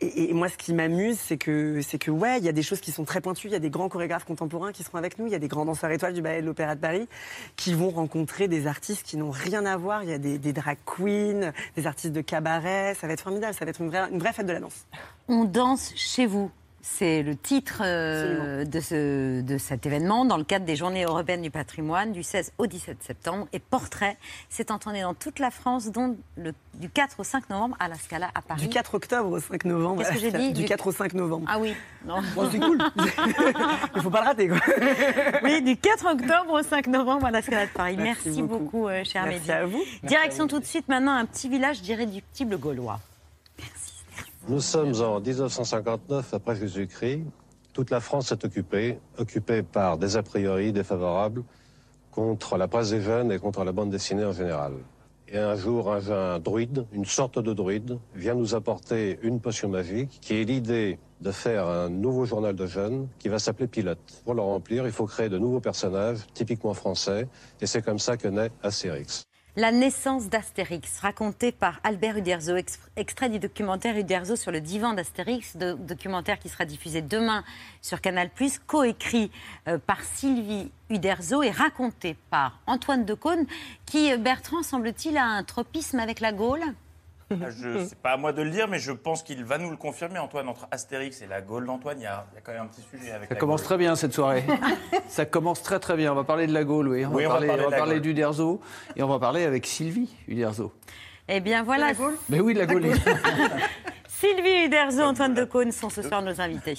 et, 0.00 0.32
moi, 0.32 0.48
ce 0.48 0.56
qui 0.56 0.72
m'amuse, 0.72 1.18
c'est 1.18 1.38
que, 1.38 1.80
c'est 1.82 1.98
que, 1.98 2.10
ouais, 2.10 2.38
il 2.38 2.44
y 2.44 2.48
a 2.48 2.52
des 2.52 2.62
choses 2.62 2.80
qui 2.80 2.92
sont 2.92 3.04
très 3.04 3.20
pointues. 3.20 3.48
Il 3.48 3.52
y 3.52 3.56
a 3.56 3.60
des 3.60 3.70
grands 3.70 3.88
chorégraphes 3.88 4.24
contemporains 4.24 4.72
qui 4.72 4.84
seront 4.84 4.98
avec 4.98 5.18
nous. 5.18 5.26
Il 5.26 5.32
y 5.32 5.34
a 5.34 5.38
des 5.38 5.48
grands 5.48 5.64
danseurs 5.64 5.90
étoiles 5.90 6.14
du 6.14 6.22
ballet 6.22 6.40
de 6.40 6.46
l'Opéra 6.46 6.74
de 6.74 6.80
Paris 6.80 7.08
qui 7.56 7.74
vont 7.74 7.90
rencontrer 7.90 8.48
des 8.48 8.66
artistes 8.66 9.04
qui 9.04 9.16
n'ont 9.16 9.30
rien 9.30 9.66
à 9.66 9.76
voir. 9.76 10.04
Il 10.04 10.10
y 10.10 10.12
a 10.12 10.18
des, 10.18 10.52
drag 10.52 10.78
queens, 10.86 11.52
des 11.76 11.86
artistes 11.86 12.12
de 12.12 12.20
cabaret. 12.20 12.94
Ça 12.94 13.06
va 13.06 13.12
être 13.12 13.22
formidable. 13.22 13.54
Ça 13.54 13.64
va 13.64 13.70
être 13.70 13.80
une 13.80 14.18
vraie 14.18 14.32
fête 14.32 14.46
de 14.46 14.52
la 14.52 14.60
danse. 14.60 14.86
On 15.26 15.44
danse 15.44 15.92
chez 15.96 16.26
vous. 16.26 16.50
C'est 16.80 17.22
le 17.22 17.36
titre 17.36 17.82
euh, 17.84 18.64
de, 18.64 18.80
ce, 18.80 19.40
de 19.42 19.58
cet 19.58 19.84
événement 19.84 20.24
dans 20.24 20.36
le 20.36 20.44
cadre 20.44 20.64
des 20.64 20.76
Journées 20.76 21.04
européennes 21.04 21.42
du 21.42 21.50
patrimoine 21.50 22.12
du 22.12 22.22
16 22.22 22.52
au 22.56 22.66
17 22.66 23.02
septembre. 23.02 23.46
Et 23.52 23.58
Portrait 23.58 24.16
s'est 24.48 24.70
entendu 24.72 25.00
dans 25.00 25.12
toute 25.12 25.38
la 25.38 25.50
France, 25.50 25.90
dont 25.90 26.16
le, 26.36 26.54
du 26.74 26.88
4 26.88 27.20
au 27.20 27.24
5 27.24 27.50
novembre 27.50 27.76
à 27.80 27.88
la 27.88 27.96
Scala 27.96 28.30
à 28.34 28.40
Paris. 28.42 28.60
Du 28.62 28.68
4 28.68 28.94
octobre 28.94 29.30
au 29.30 29.40
5 29.40 29.64
novembre. 29.64 29.98
Qu'est-ce 30.02 30.12
que 30.14 30.18
j'ai 30.20 30.30
dit 30.32 30.52
Du 30.52 30.62
Du- 30.62 30.68
4 30.68 30.86
au 30.86 30.92
5 30.92 31.14
novembre. 31.14 31.46
Ah 31.50 31.58
oui, 31.58 31.74
non. 32.06 32.22
Bon, 32.34 32.48
c'est 32.50 32.58
cool. 32.60 32.78
Il 33.96 34.02
faut 34.02 34.10
pas 34.10 34.20
le 34.22 34.26
rater, 34.26 34.48
quoi. 34.48 34.58
Oui, 35.42 35.60
du 35.62 35.76
4 35.76 36.06
octobre 36.12 36.52
au 36.52 36.62
5 36.62 36.86
novembre 36.86 37.26
à 37.26 37.30
la 37.32 37.42
Scala 37.42 37.66
de 37.66 37.70
Paris. 37.72 37.96
Merci, 37.98 38.28
Merci 38.28 38.42
beaucoup, 38.42 38.58
beaucoup. 38.64 38.88
euh, 38.88 39.02
cher 39.04 39.24
Merci 39.24 39.40
Mehdi. 39.40 39.52
à 39.52 39.66
vous. 39.66 39.82
Direction 40.04 40.46
tout 40.46 40.60
de 40.60 40.64
suite 40.64 40.88
maintenant 40.88 41.12
un 41.12 41.26
petit 41.26 41.48
village 41.48 41.82
d'irréductibles 41.82 42.56
gaulois. 42.56 43.00
Nous 44.48 44.60
sommes 44.60 44.94
en 45.02 45.20
1959 45.20 46.32
après 46.32 46.56
Jésus-Christ. 46.56 47.22
Toute 47.74 47.90
la 47.90 48.00
France 48.00 48.32
est 48.32 48.42
occupée, 48.46 48.98
occupée 49.18 49.62
par 49.62 49.98
des 49.98 50.16
a 50.16 50.22
priori 50.22 50.72
défavorables 50.72 51.44
contre 52.10 52.56
la 52.56 52.66
presse 52.66 52.88
des 52.88 53.02
jeunes 53.02 53.30
et 53.30 53.38
contre 53.38 53.62
la 53.62 53.72
bande 53.72 53.90
dessinée 53.90 54.24
en 54.24 54.32
général. 54.32 54.72
Et 55.28 55.36
un 55.36 55.54
jour, 55.54 55.92
un, 55.92 56.38
druide, 56.38 56.86
une 56.92 57.04
sorte 57.04 57.38
de 57.38 57.52
druide, 57.52 57.98
vient 58.14 58.34
nous 58.34 58.54
apporter 58.54 59.18
une 59.20 59.38
potion 59.38 59.68
magique 59.68 60.18
qui 60.22 60.40
est 60.40 60.44
l'idée 60.44 60.98
de 61.20 61.30
faire 61.30 61.68
un 61.68 61.90
nouveau 61.90 62.24
journal 62.24 62.56
de 62.56 62.64
jeunes 62.64 63.06
qui 63.18 63.28
va 63.28 63.38
s'appeler 63.38 63.66
Pilote. 63.68 64.22
Pour 64.24 64.32
le 64.32 64.40
remplir, 64.40 64.86
il 64.86 64.92
faut 64.92 65.04
créer 65.04 65.28
de 65.28 65.36
nouveaux 65.36 65.60
personnages, 65.60 66.20
typiquement 66.32 66.72
français, 66.72 67.28
et 67.60 67.66
c'est 67.66 67.82
comme 67.82 67.98
ça 67.98 68.16
que 68.16 68.28
naît 68.28 68.50
Astérix. 68.62 69.24
La 69.56 69.72
naissance 69.72 70.28
d'Astérix, 70.28 71.00
racontée 71.00 71.50
par 71.50 71.80
Albert 71.82 72.16
Uderzo, 72.18 72.54
ex- 72.54 72.78
extrait 72.94 73.28
du 73.28 73.40
documentaire 73.40 73.96
Uderzo 73.96 74.36
sur 74.36 74.52
le 74.52 74.60
divan 74.60 74.92
d'Astérix, 74.94 75.56
documentaire 75.56 76.38
qui 76.38 76.48
sera 76.48 76.64
diffusé 76.64 77.02
demain 77.02 77.42
sur 77.82 78.00
Canal+, 78.00 78.30
coécrit 78.68 79.32
euh, 79.66 79.78
par 79.78 80.02
Sylvie 80.02 80.70
Uderzo 80.90 81.42
et 81.42 81.50
raconté 81.50 82.16
par 82.30 82.60
Antoine 82.66 83.04
Decaune, 83.04 83.46
qui, 83.84 84.12
euh, 84.12 84.16
Bertrand, 84.16 84.62
semble-t-il, 84.62 85.16
a 85.16 85.24
un 85.24 85.42
tropisme 85.42 85.98
avec 85.98 86.20
la 86.20 86.32
Gaule? 86.32 86.62
Je 87.30 87.84
c'est 87.88 87.98
pas 87.98 88.12
à 88.12 88.16
moi 88.16 88.32
de 88.32 88.42
le 88.42 88.50
dire, 88.50 88.68
mais 88.68 88.78
je 88.78 88.92
pense 88.92 89.22
qu'il 89.22 89.44
va 89.44 89.58
nous 89.58 89.70
le 89.70 89.76
confirmer, 89.76 90.18
Antoine, 90.18 90.48
entre 90.48 90.66
Astérix 90.70 91.20
et 91.22 91.26
la 91.26 91.40
Gaule 91.42 91.66
d'Antoine. 91.66 91.98
Il 92.00 92.04
y, 92.04 92.06
a 92.06 92.26
il 92.32 92.36
y 92.36 92.38
a 92.38 92.40
quand 92.40 92.52
même 92.52 92.62
un 92.62 92.66
petit 92.66 92.82
sujet 92.90 93.12
avec 93.12 93.28
Ça 93.28 93.34
la 93.34 93.40
commence 93.40 93.60
Gaule. 93.60 93.66
très 93.66 93.76
bien 93.78 93.96
cette 93.96 94.14
soirée. 94.14 94.44
ça 95.08 95.26
commence 95.26 95.62
très 95.62 95.78
très 95.78 95.96
bien. 95.96 96.12
On 96.12 96.14
va 96.14 96.24
parler 96.24 96.46
de 96.46 96.52
la 96.54 96.64
Gaule, 96.64 96.88
oui. 96.88 97.04
On 97.04 97.10
Oui, 97.14 97.24
va 97.24 97.28
on 97.30 97.32
va 97.32 97.38
parler, 97.38 97.46
parler 97.48 97.62
de 97.62 97.66
on 97.66 97.70
va 97.70 97.76
la 97.76 97.76
parler 97.78 97.94
Gaule. 97.96 98.02
d'Uderzo 98.02 98.60
et 98.96 99.02
on 99.02 99.08
va 99.08 99.18
parler 99.18 99.44
avec 99.44 99.66
Sylvie 99.66 100.08
Uderzo. 100.26 100.72
Eh 101.28 101.40
bien 101.40 101.62
voilà, 101.62 101.92
Mais 102.30 102.40
oui, 102.40 102.54
de 102.54 102.60
la 102.60 102.66
Gaule. 102.66 102.86
Sylvie 104.08 104.64
Uderzo, 104.66 105.02
Antoine 105.02 105.34
Decaune 105.34 105.72
sont 105.72 105.90
ce 105.90 106.02
soir 106.02 106.22
nos 106.22 106.40
invités. 106.40 106.74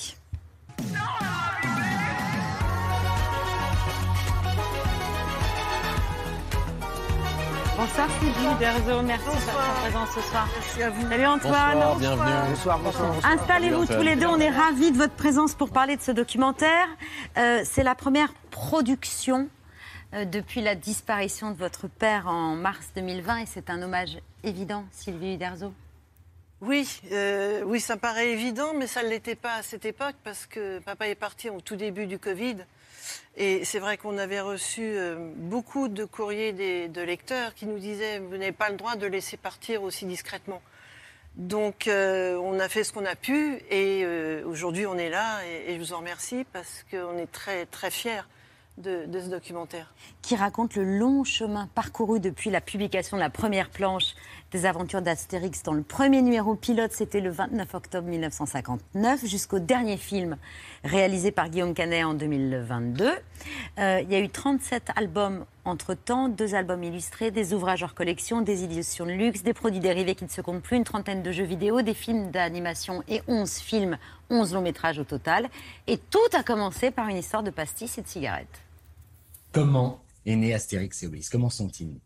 Bonsoir 7.80 8.10
Sylvie 8.20 8.46
Uderzo, 8.46 9.02
merci 9.04 9.26
de 9.26 9.32
votre 9.32 9.80
présence 9.80 10.10
ce 10.10 10.20
soir. 10.20 10.50
Merci 10.54 10.84
à 10.84 10.90
vous. 10.90 11.10
Salut 11.10 11.26
Antoine. 11.26 11.74
Bonsoir, 11.76 11.98
bienvenue. 11.98 12.50
bonsoir, 12.50 12.80
bonsoir. 12.80 13.16
Installez-vous 13.24 13.86
tous 13.86 14.02
les 14.02 14.18
deux, 14.18 14.26
on 14.26 14.38
est 14.38 14.50
ravis 14.50 14.92
de 14.92 14.98
votre 14.98 15.14
présence 15.14 15.56
pour 15.56 15.70
parler 15.70 15.96
de 15.96 16.02
ce 16.02 16.12
documentaire. 16.12 16.88
Euh, 17.38 17.62
c'est 17.64 17.84
la 17.84 17.96
première 17.96 18.34
production 18.52 19.48
euh, 20.14 20.26
depuis 20.26 20.60
la 20.60 20.76
disparition 20.76 21.52
de 21.52 21.56
votre 21.56 21.88
père 21.88 22.28
en 22.28 22.58
mars 22.58 22.90
2020 22.98 23.38
et 23.38 23.46
c'est 23.46 23.70
un 23.70 23.82
hommage 23.82 24.18
évident, 24.44 24.84
Sylvie 24.92 25.36
Uderzo. 25.36 25.72
Oui, 26.60 27.00
euh, 27.14 27.62
oui, 27.66 27.80
ça 27.80 27.96
paraît 27.96 28.32
évident, 28.32 28.74
mais 28.76 28.88
ça 28.88 29.04
ne 29.04 29.08
l'était 29.08 29.36
pas 29.36 29.54
à 29.54 29.64
cette 29.64 29.86
époque 29.86 30.16
parce 30.26 30.46
que 30.46 30.80
papa 30.80 31.08
est 31.08 31.16
parti 31.16 31.50
au 31.50 31.62
tout 31.62 31.78
début 31.78 32.08
du 32.08 32.20
Covid. 32.20 32.58
Et 33.38 33.64
c'est 33.64 33.80
vrai 33.80 33.98
qu'on 33.98 34.18
avait 34.18 34.42
reçu 34.42 34.82
euh, 34.84 35.32
beaucoup 35.36 35.88
de 35.88 36.06
courriers 36.06 36.52
de 36.88 37.02
lecteurs 37.02 37.54
qui 37.54 37.66
nous 37.66 37.80
disaient 37.80 38.20
Vous 38.20 38.38
n'avez 38.38 38.52
pas 38.52 38.70
le 38.70 38.76
droit 38.76 38.96
de 38.96 39.08
laisser 39.08 39.38
partir 39.38 39.84
aussi 39.84 40.06
discrètement. 40.06 40.62
Donc, 41.36 41.88
euh, 41.88 42.36
on 42.38 42.60
a 42.60 42.68
fait 42.68 42.84
ce 42.84 42.92
qu'on 42.92 43.06
a 43.06 43.16
pu 43.16 43.62
et 43.70 44.02
euh, 44.04 44.44
aujourd'hui, 44.46 44.86
on 44.86 44.98
est 44.98 45.10
là 45.10 45.40
et, 45.46 45.76
je 45.76 45.80
vous 45.80 45.94
en 45.94 46.00
remercie 46.00 46.46
parce 46.52 46.86
qu'on 46.92 47.18
est 47.18 47.32
très, 47.32 47.66
très 47.66 47.92
fiers 47.92 48.24
de 48.78 49.20
ce 49.20 49.28
documentaire. 49.28 49.94
qui 50.22 50.38
raconte 50.38 50.76
le 50.76 50.86
long 50.86 51.26
chemin 51.26 51.68
parcouru 51.76 52.22
depuis 52.22 52.50
la 52.50 52.62
publication 52.62 53.18
de 53.18 53.22
la 53.22 53.30
première 53.30 53.70
planche 53.70 54.16
des 54.52 54.66
aventures 54.66 55.02
d'Astérix 55.02 55.64
dans 55.64 55.74
le 55.74 55.84
premier 55.84 56.22
numéro 56.22 56.56
pilote, 56.56 56.92
c'était 56.92 57.22
le 57.22 57.30
29 57.30 57.74
octobre 57.76 58.08
1959, 58.08 59.26
jusqu'au 59.26 59.60
dernier 59.60 59.98
film 59.98 60.38
réalisé 60.84 61.32
par 61.32 61.50
Guillaume 61.50 61.74
Canet 61.74 62.04
en 62.04 62.14
2022. 62.16 63.12
Euh, 63.78 64.02
il 64.02 64.12
y 64.12 64.16
a 64.16 64.20
eu 64.20 64.30
37 64.30 64.90
albums 64.96 65.46
entre-temps, 65.66 66.30
deux 66.30 66.56
albums 66.56 66.84
illustrés, 66.84 67.30
des 67.30 67.54
ouvrages 67.54 67.84
hors 67.84 67.94
collection, 67.94 68.42
des 68.42 68.64
éditions 68.64 69.06
de 69.06 69.12
luxe, 69.12 69.44
des 69.44 69.54
produits 69.54 69.80
dérivés 69.80 70.16
qui 70.16 70.24
ne 70.24 70.30
se 70.30 70.42
comptent 70.42 70.64
plus, 70.64 70.78
une 70.78 70.84
trentaine 70.84 71.22
de 71.22 71.32
jeux 71.32 71.44
vidéo, 71.44 71.82
des 71.84 71.94
films 71.94 72.32
d'animation 72.32 73.04
et 73.08 73.22
11 73.28 73.52
films, 73.58 73.98
11 74.32 74.54
longs 74.54 74.62
métrages 74.62 74.98
au 74.98 75.04
total. 75.04 75.48
Et 75.86 75.98
tout 75.98 76.18
a 76.34 76.42
commencé 76.42 76.90
par 76.90 77.08
une 77.08 77.18
histoire 77.18 77.44
de 77.44 77.52
pastis 77.52 77.98
et 78.00 78.02
de 78.02 78.08
cigarettes. 78.08 78.62
Comment 79.52 80.02
est 80.26 80.36
né 80.36 80.54
Astérix 80.54 81.04
et 81.04 81.08
Obélix? 81.08 81.30
Comment 81.30 81.50
sont-ils 81.50 82.00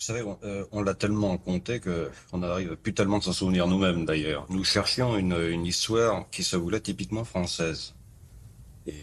Vous 0.00 0.06
savez, 0.06 0.22
on, 0.22 0.38
euh, 0.44 0.82
l'a 0.82 0.94
tellement 0.94 1.36
compté 1.36 1.78
que 1.78 2.10
on 2.32 2.38
n'arrive 2.38 2.74
plus 2.76 2.94
tellement 2.94 3.18
de 3.18 3.24
s'en 3.24 3.34
souvenir 3.34 3.66
nous-mêmes 3.66 4.06
d'ailleurs. 4.06 4.46
Nous 4.48 4.64
cherchions 4.64 5.14
une, 5.18 5.66
histoire 5.66 6.24
qui 6.30 6.42
se 6.42 6.56
voulait 6.56 6.80
typiquement 6.80 7.24
française 7.24 7.94
et 8.86 8.94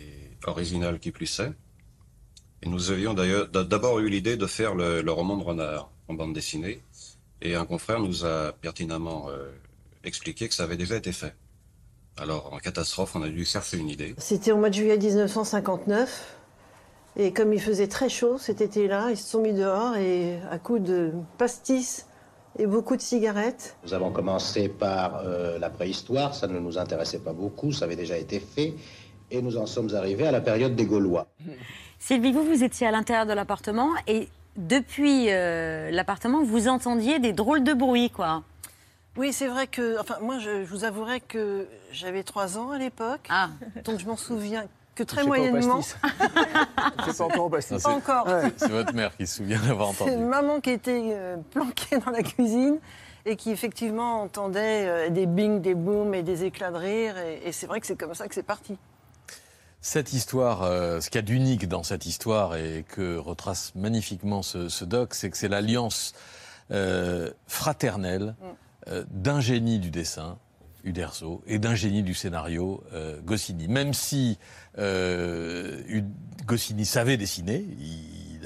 originale 0.48 1.00
qui 1.00 1.12
plus 1.12 1.40
est. 1.40 1.52
Et 2.64 2.70
nous 2.70 2.90
avions 2.90 3.14
d'ailleurs 3.14 3.48
d'abord 3.48 4.00
eu 4.00 4.10
l'idée 4.10 4.38
de 4.38 4.48
faire 4.48 4.74
le, 4.74 5.04
le 5.04 5.12
roman 5.12 5.38
de 5.38 5.44
Renard 5.44 5.92
en 6.08 6.16
bande 6.16 6.34
dessinée. 6.34 6.82
Et 7.44 7.54
un 7.54 7.68
confrère 7.68 8.00
nous 8.00 8.26
a 8.26 8.54
pertinemment 8.54 9.30
euh, 9.30 9.52
expliqué 10.04 10.48
que 10.48 10.56
ça 10.56 10.64
avait 10.64 10.78
déjà 10.78 10.96
été 10.96 11.12
fait. 11.12 11.36
Alors, 12.18 12.52
en 12.52 12.58
catastrophe, 12.58 13.16
on 13.16 13.22
a 13.22 13.30
dû 13.30 13.46
chercher 13.46 13.78
une 13.78 13.90
idée. 13.90 14.16
C'était 14.18 14.52
au 14.52 14.58
mois 14.58 14.72
de 14.72 14.74
juillet 14.74 14.98
1959. 14.98 16.37
Et 17.20 17.34
comme 17.34 17.52
il 17.52 17.60
faisait 17.60 17.88
très 17.88 18.10
chaud 18.10 18.38
cet 18.38 18.62
été-là, 18.62 19.08
ils 19.10 19.18
se 19.18 19.28
sont 19.28 19.42
mis 19.42 19.54
dehors 19.54 19.96
et 19.98 20.40
à 20.52 20.60
coups 20.60 20.82
de 20.82 21.12
pastis 21.40 22.06
et 22.60 22.68
beaucoup 22.68 22.96
de 22.96 23.02
cigarettes. 23.02 23.76
Nous 23.84 23.94
avons 23.96 24.12
commencé 24.12 24.70
par 24.70 25.22
euh, 25.26 25.58
la 25.58 25.72
préhistoire, 25.72 26.36
ça 26.36 26.46
ne 26.48 26.60
nous 26.60 26.78
intéressait 26.78 27.20
pas 27.20 27.34
beaucoup, 27.34 27.72
ça 27.72 27.86
avait 27.86 27.96
déjà 27.96 28.18
été 28.18 28.40
fait, 28.40 28.76
et 29.32 29.42
nous 29.42 29.58
en 29.58 29.66
sommes 29.66 29.94
arrivés 29.96 30.28
à 30.28 30.32
la 30.32 30.42
période 30.42 30.76
des 30.76 30.86
Gaulois. 30.86 31.28
Sylvie, 31.98 32.32
vous, 32.32 32.44
vous 32.44 32.64
étiez 32.64 32.86
à 32.86 32.92
l'intérieur 32.92 33.26
de 33.26 33.34
l'appartement 33.34 33.90
et 34.06 34.30
depuis 34.56 35.32
euh, 35.32 35.90
l'appartement, 35.92 36.44
vous 36.44 36.68
entendiez 36.68 37.18
des 37.20 37.34
drôles 37.34 37.64
de 37.64 37.74
bruits, 37.74 38.12
quoi. 38.12 38.44
Oui, 39.16 39.34
c'est 39.34 39.48
vrai 39.48 39.66
que, 39.66 40.00
enfin, 40.00 40.18
moi, 40.22 40.38
je, 40.38 40.64
je 40.64 40.70
vous 40.70 40.84
avouerai 40.84 41.20
que 41.20 41.68
j'avais 41.92 42.22
trois 42.22 42.60
ans 42.60 42.70
à 42.70 42.78
l'époque, 42.78 43.28
Ah, 43.30 43.50
donc 43.86 44.00
je 44.00 44.06
m'en 44.06 44.18
souviens 44.18 44.66
que 44.98 45.04
très 45.04 45.22
C'est 45.22 45.30
pas 45.30 45.36
au 45.36 45.38
moyennement. 45.38 45.82
C'est 45.82 47.18
pas 47.18 47.24
encore 47.24 47.46
au 47.46 47.50
pastis. 47.50 47.84
Pas 47.84 47.90
encore. 47.92 48.28
C'est 48.58 48.72
votre 48.72 48.94
mère 48.94 49.16
qui 49.16 49.28
se 49.28 49.38
souvient 49.38 49.60
d'avoir 49.60 49.90
entendu. 49.90 50.12
C'est 50.12 50.18
maman 50.18 50.60
qui 50.60 50.72
était 50.72 51.10
euh, 51.12 51.38
planquée 51.52 52.00
dans 52.00 52.12
la 52.12 52.24
cuisine 52.24 52.80
et 53.26 53.36
qui 53.36 53.52
effectivement 53.52 54.22
entendait 54.24 54.88
euh, 54.88 55.10
des 55.10 55.26
bing, 55.26 55.62
des 55.62 55.76
booms 55.76 56.14
et 56.14 56.24
des 56.24 56.44
éclats 56.46 56.72
de 56.72 56.78
rire. 56.78 57.18
Et, 57.18 57.48
et 57.48 57.52
c'est 57.52 57.68
vrai 57.68 57.80
que 57.80 57.88
c'est 57.88 57.96
comme 57.96 58.16
ça 58.16 58.28
que 58.28 58.34
c'est 58.34 58.44
parti. 58.44 58.78
Cette 59.82 60.12
histoire, 60.12 60.64
euh, 60.64 61.00
ce 61.00 61.10
qu'il 61.10 61.20
y 61.20 61.24
a 61.24 61.26
d'unique 61.26 61.68
dans 61.68 61.84
cette 61.84 62.06
histoire 62.06 62.56
et 62.56 62.84
que 62.88 63.18
retrace 63.18 63.74
magnifiquement 63.76 64.42
ce, 64.42 64.70
ce 64.70 64.84
doc, 64.84 65.14
c'est 65.14 65.30
que 65.30 65.38
c'est 65.38 65.48
l'alliance 65.48 66.14
euh, 66.72 67.32
fraternelle 67.46 68.36
euh, 68.88 69.06
d'un 69.12 69.40
génie 69.40 69.80
du 69.80 69.92
dessin, 69.92 70.38
Uderzo, 70.88 71.42
et 71.48 71.60
d'un 71.60 71.76
génie 71.76 72.02
du 72.04 72.14
scénario, 72.14 72.84
euh, 72.94 73.20
Goscinny. 73.26 73.68
Même 73.68 73.94
si 73.94 74.38
euh, 74.78 75.82
Goscinny 76.46 76.86
savait 76.86 77.18
dessiner, 77.18 77.66
il, 77.80 78.40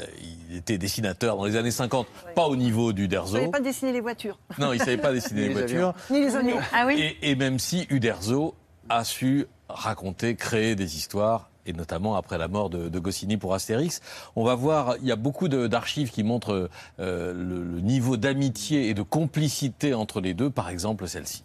il 0.49 0.57
était 0.57 0.77
dessinateur 0.77 1.37
dans 1.37 1.45
les 1.45 1.55
années 1.55 1.71
50, 1.71 2.07
pas 2.35 2.47
au 2.47 2.55
niveau 2.55 2.93
d'Uderzo. 2.93 3.35
savez 3.37 3.49
pas 3.51 3.59
dessiner 3.59 3.91
les 3.93 4.01
voitures, 4.01 4.39
Non, 4.57 4.73
il 4.73 4.79
savait 4.79 4.97
pas 4.97 5.13
dessiner 5.13 5.41
les 5.47 5.47
les 5.49 5.53
voitures. 5.53 5.93
ni 6.09 6.21
les 6.21 6.35
oignons. 6.35 6.59
ah 6.73 6.85
oui 6.87 6.99
Et, 7.21 7.31
et 7.31 7.35
même 7.35 7.59
si 7.59 7.85
Uderzo 7.89 8.55
a 8.89 9.03
su 9.03 9.45
raconter, 9.69 10.35
créer 10.35 10.75
des 10.75 10.97
histoires 10.97 11.49
et 11.67 11.73
notamment 11.73 12.15
après 12.15 12.39
la 12.39 12.47
mort 12.47 12.71
de, 12.71 12.89
de 12.89 12.99
Goscinny 12.99 13.37
pour 13.37 13.53
Astérix. 13.53 14.01
On 14.35 14.43
va 14.43 14.55
voir, 14.55 14.95
il 14.99 15.07
y 15.07 15.11
a 15.11 15.15
beaucoup 15.15 15.47
d'archives 15.47 16.09
qui 16.09 16.23
montrent 16.23 16.69
euh, 16.99 17.33
le, 17.33 17.63
le 17.63 17.81
niveau 17.81 18.17
d'amitié 18.17 18.89
et 18.89 18.95
de 18.95 19.03
complicité 19.03 19.93
entre 19.93 20.21
les 20.21 20.33
deux, 20.33 20.49
par 20.49 20.69
exemple 20.69 21.07
celle-ci. 21.07 21.43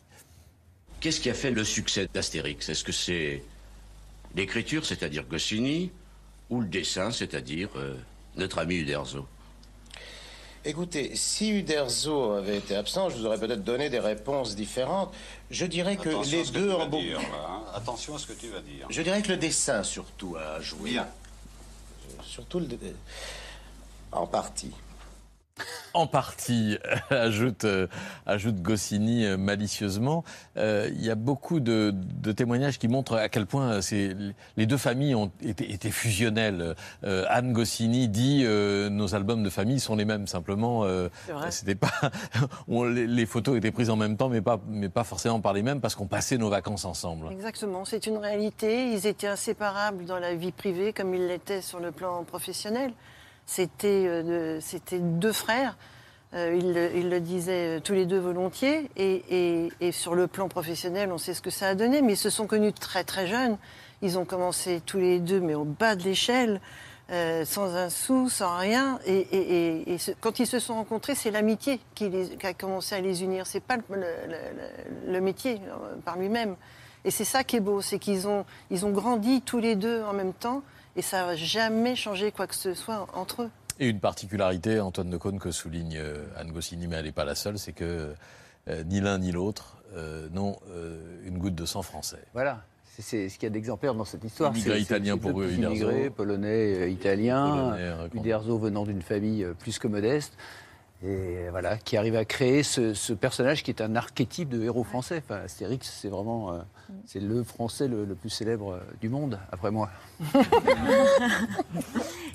Qu'est-ce 1.00 1.21
qui 1.21 1.31
a 1.31 1.35
fait 1.35 1.50
le 1.50 1.65
succès 1.65 2.09
d'Astérix? 2.12 2.69
Est-ce 2.69 2.85
que 2.85 2.93
c'est 2.93 3.43
l'écriture, 4.35 4.85
c'est-à-dire 4.85 5.25
Goscinny, 5.25 5.91
ou 6.50 6.61
le 6.61 6.67
dessin, 6.67 7.11
c'est-à-dire 7.11 7.69
euh, 7.76 7.95
notre 8.37 8.59
ami 8.59 8.76
Uderzo? 8.76 9.26
Écoutez, 10.65 11.15
si 11.15 11.50
Uderzo 11.50 12.33
avait 12.33 12.57
été 12.59 12.75
absent, 12.75 13.09
je 13.11 13.17
vous 13.19 13.26
aurais 13.26 13.38
peut-être 13.38 13.62
donné 13.62 13.88
des 13.88 14.00
réponses 14.00 14.57
différentes. 14.57 15.15
Je 15.50 15.65
dirais 15.65 15.97
que 15.97 16.09
Attention 16.09 16.38
à 16.38 16.41
les 16.41 16.45
ce 16.45 16.53
que 16.53 16.59
deux 16.59 16.69
tu 16.69 16.75
en 16.75 16.79
vas 16.79 16.87
beaucoup. 16.87 17.03
dire, 17.05 17.21
là, 17.21 17.47
hein. 17.49 17.62
Attention 17.75 18.17
à 18.17 18.19
ce 18.19 18.26
que 18.26 18.33
tu 18.33 18.49
vas 18.49 18.61
dire. 18.61 18.87
Je 18.91 19.03
dirais 19.03 19.23
que 19.23 19.29
le 19.29 19.37
dessin 19.37 19.85
surtout 19.85 20.37
a 20.37 20.61
joué. 20.61 20.91
Bien. 20.91 21.07
Surtout 22.25 22.59
le... 22.59 22.67
en 24.11 24.26
partie. 24.26 24.73
En 25.95 26.07
partie, 26.07 26.77
ajoute, 27.09 27.65
euh, 27.65 27.87
ajoute 28.27 28.57
Goscinny 28.57 29.25
euh, 29.25 29.39
malicieusement. 29.39 30.25
Euh, 30.59 30.91
Il 30.93 31.03
y 31.03 31.11
a 31.11 31.15
beaucoup 31.15 31.59
de, 31.61 31.95
de 31.95 32.33
témoignages 32.33 32.79
qui 32.79 32.87
montrent 32.89 33.17
à 33.17 33.31
quel 33.31 33.47
point 33.47 33.81
euh, 33.81 34.33
les 34.59 34.67
deux 34.67 34.77
familles 34.77 35.15
ont 35.15 35.31
été, 35.43 35.73
été 35.73 35.91
fusionnelles. 35.91 36.75
Euh, 37.05 37.25
Anne 37.31 37.55
Goscinny 37.55 38.09
dit 38.09 38.43
euh, 38.45 38.91
nos 38.91 39.15
albums 39.15 39.43
de 39.43 39.49
famille 39.49 39.81
sont 39.81 39.97
les 39.97 40.05
mêmes. 40.05 40.27
Simplement, 40.27 40.85
euh, 40.85 41.09
c'était 41.51 41.75
pas, 41.75 41.93
on- 42.69 42.85
les, 42.85 43.07
les 43.07 43.25
photos 43.27 43.57
étaient 43.57 43.71
prises 43.73 43.89
en 43.89 43.97
même 43.97 44.19
temps, 44.19 44.29
mais 44.29 44.43
pas, 44.43 44.61
mais 44.69 44.91
pas 44.91 45.05
forcément 45.05 45.41
par 45.41 45.55
les 45.55 45.63
mêmes 45.63 45.81
parce 45.81 45.95
qu'on 45.95 46.07
passait 46.07 46.37
nos 46.37 46.51
vacances 46.51 46.85
ensemble. 46.85 47.29
Exactement, 47.33 47.87
c'est 47.87 48.07
une 48.07 48.19
réalité. 48.19 48.93
Ils 48.93 49.07
étaient 49.07 49.29
inséparables 49.29 50.05
dans 50.05 50.19
la 50.19 50.35
vie 50.35 50.53
privée 50.53 50.93
comme 50.93 51.15
ils 51.15 51.27
l'étaient 51.27 51.63
sur 51.63 51.81
le 51.81 51.91
plan 51.93 52.23
professionnel. 52.25 52.93
C'était 53.47 54.07
euh, 54.09 54.59
c'était 54.61 54.99
deux 54.99 55.33
frères. 55.33 55.76
Euh, 56.35 56.59
ils, 56.59 57.09
le- 57.09 57.21
disaient 57.21 57.76
euh, 57.76 57.81
tous 57.81 57.95
les 57.95 58.05
deux 58.05 58.19
volontiers. 58.19 58.91
Et, 58.97 59.71
sur 59.93 60.15
le 60.17 60.26
plan 60.26 60.49
professionnel, 60.49 61.12
on 61.12 61.19
sait 61.19 61.33
ce 61.33 61.41
que 61.41 61.50
ça 61.50 61.69
a 61.69 61.75
donné. 61.75 62.03
Mais 62.03 62.15
ils 62.15 62.19
se 62.19 62.29
sont 62.31 62.49
connus 62.49 62.73
très 62.73 63.05
très 63.05 63.29
jeunes. 63.29 63.57
Ils 64.03 64.19
ont 64.19 64.25
commencé 64.25 64.83
tous 64.85 64.99
les 64.99 65.21
deux, 65.21 65.41
mais 65.41 65.55
au 65.55 65.65
bas 65.65 65.95
de 65.95 66.03
l'échelle, 66.03 66.61
sans 67.09 67.76
un 67.76 67.88
sou, 67.88 68.29
sans 68.29 68.59
rien. 68.59 68.99
Et, 69.07 69.97
quand 70.21 70.38
ils 70.38 70.47
se 70.47 70.59
sont 70.59 70.75
rencontrés, 70.75 71.15
c'est 71.15 71.31
l'amitié 71.31 71.81
qui, 71.95 72.11
a 72.43 72.53
commencé 72.53 72.95
à 72.95 73.00
les 73.00 73.23
unir. 73.23 73.47
C'est 73.47 73.61
pas 73.61 73.79
le, 73.88 75.21
métier 75.21 75.61
par 76.05 76.19
lui-même. 76.19 76.57
Et 77.07 77.11
c'est 77.11 77.25
ça 77.25 77.43
qui 77.43 77.57
est 77.57 77.61
beau, 77.61 77.81
c'est 77.81 78.00
qu'ils 78.00 78.29
ont, 78.29 78.45
ils 78.71 78.85
ont 78.85 78.91
grandi 78.91 79.41
tous 79.41 79.61
les 79.61 79.76
deux 79.76 80.03
en 80.03 80.12
même 80.12 80.35
temps. 80.35 80.62
Et 80.97 81.03
ça 81.03 81.26
n'a 81.26 81.37
jamais 81.37 81.95
changé 81.95 82.33
quoi 82.33 82.47
que 82.47 82.55
ce 82.55 82.75
soit 82.75 83.07
entre 83.15 83.43
eux. 83.43 83.50
Et 83.79 83.88
une 83.88 84.00
particularité, 84.00 84.81
Antoine 84.81 85.11
de 85.11 85.17
Caunes, 85.19 85.38
que 85.38 85.50
souligne 85.50 85.97
euh, 85.99 86.25
Anne 86.37 86.50
Goscinny, 86.53 86.87
mais 86.87 86.97
elle 86.97 87.05
n'est 87.05 87.12
pas 87.12 87.26
la 87.26 87.35
seule, 87.35 87.59
c'est 87.59 87.73
que 87.75 88.15
euh, 88.69 88.83
ni 88.85 89.00
l'un 89.00 89.19
ni 89.19 89.31
l'autre 89.33 89.76
euh, 89.95 90.29
n'ont 90.33 90.57
euh, 90.71 90.97
une 91.26 91.37
goutte 91.38 91.55
de 91.55 91.67
sang 91.67 91.83
français. 91.83 92.23
Voilà. 92.33 92.62
C'est- 92.99 93.29
ce 93.29 93.35
qu'il 93.35 93.43
y 93.45 93.47
a 93.47 93.50
d'exemplaire 93.50 93.95
dans 93.95 94.07
cette 94.07 94.25
histoire. 94.25 94.53
Immigré 94.53 94.76
C'est- 94.76 94.83
italien 94.83 95.15
c'est 95.23 95.31
pour 95.31 95.38
eux, 95.43 95.50
Uderzo. 95.50 95.75
immigrés, 95.75 96.09
polonais, 96.09 96.91
italiens. 96.91 97.76
Uderzo 98.15 98.57
venant 98.59 98.85
d'une 98.85 99.03
famille 99.03 99.47
plus 99.59 99.79
que 99.79 99.87
modeste. 99.87 100.33
Et 101.05 101.49
voilà, 101.50 101.76
qui 101.76 101.97
arrive 101.97 102.17
à 102.17 102.25
créer 102.25 102.62
ce, 102.62 102.95
ce 102.95 103.12
personnage 103.12 103.62
qui 103.62 103.71
est 103.71 103.83
un 103.83 103.97
archétype 103.97 104.49
de 104.49 104.62
héros 104.62 104.83
français. 104.85 105.23
Enfin, 105.25 105.43
Astérix, 105.45 105.99
c'est 106.00 106.09
vraiment 106.09 106.53
euh, 106.53 106.59
c'est 107.05 107.21
le 107.21 107.45
français 107.45 107.87
le, 107.87 108.05
le 108.05 108.15
plus 108.15 108.31
célèbre 108.31 108.73
euh, 108.73 108.81
du 109.00 109.09
monde, 109.09 109.38
après 109.53 109.71
moi. 109.71 109.91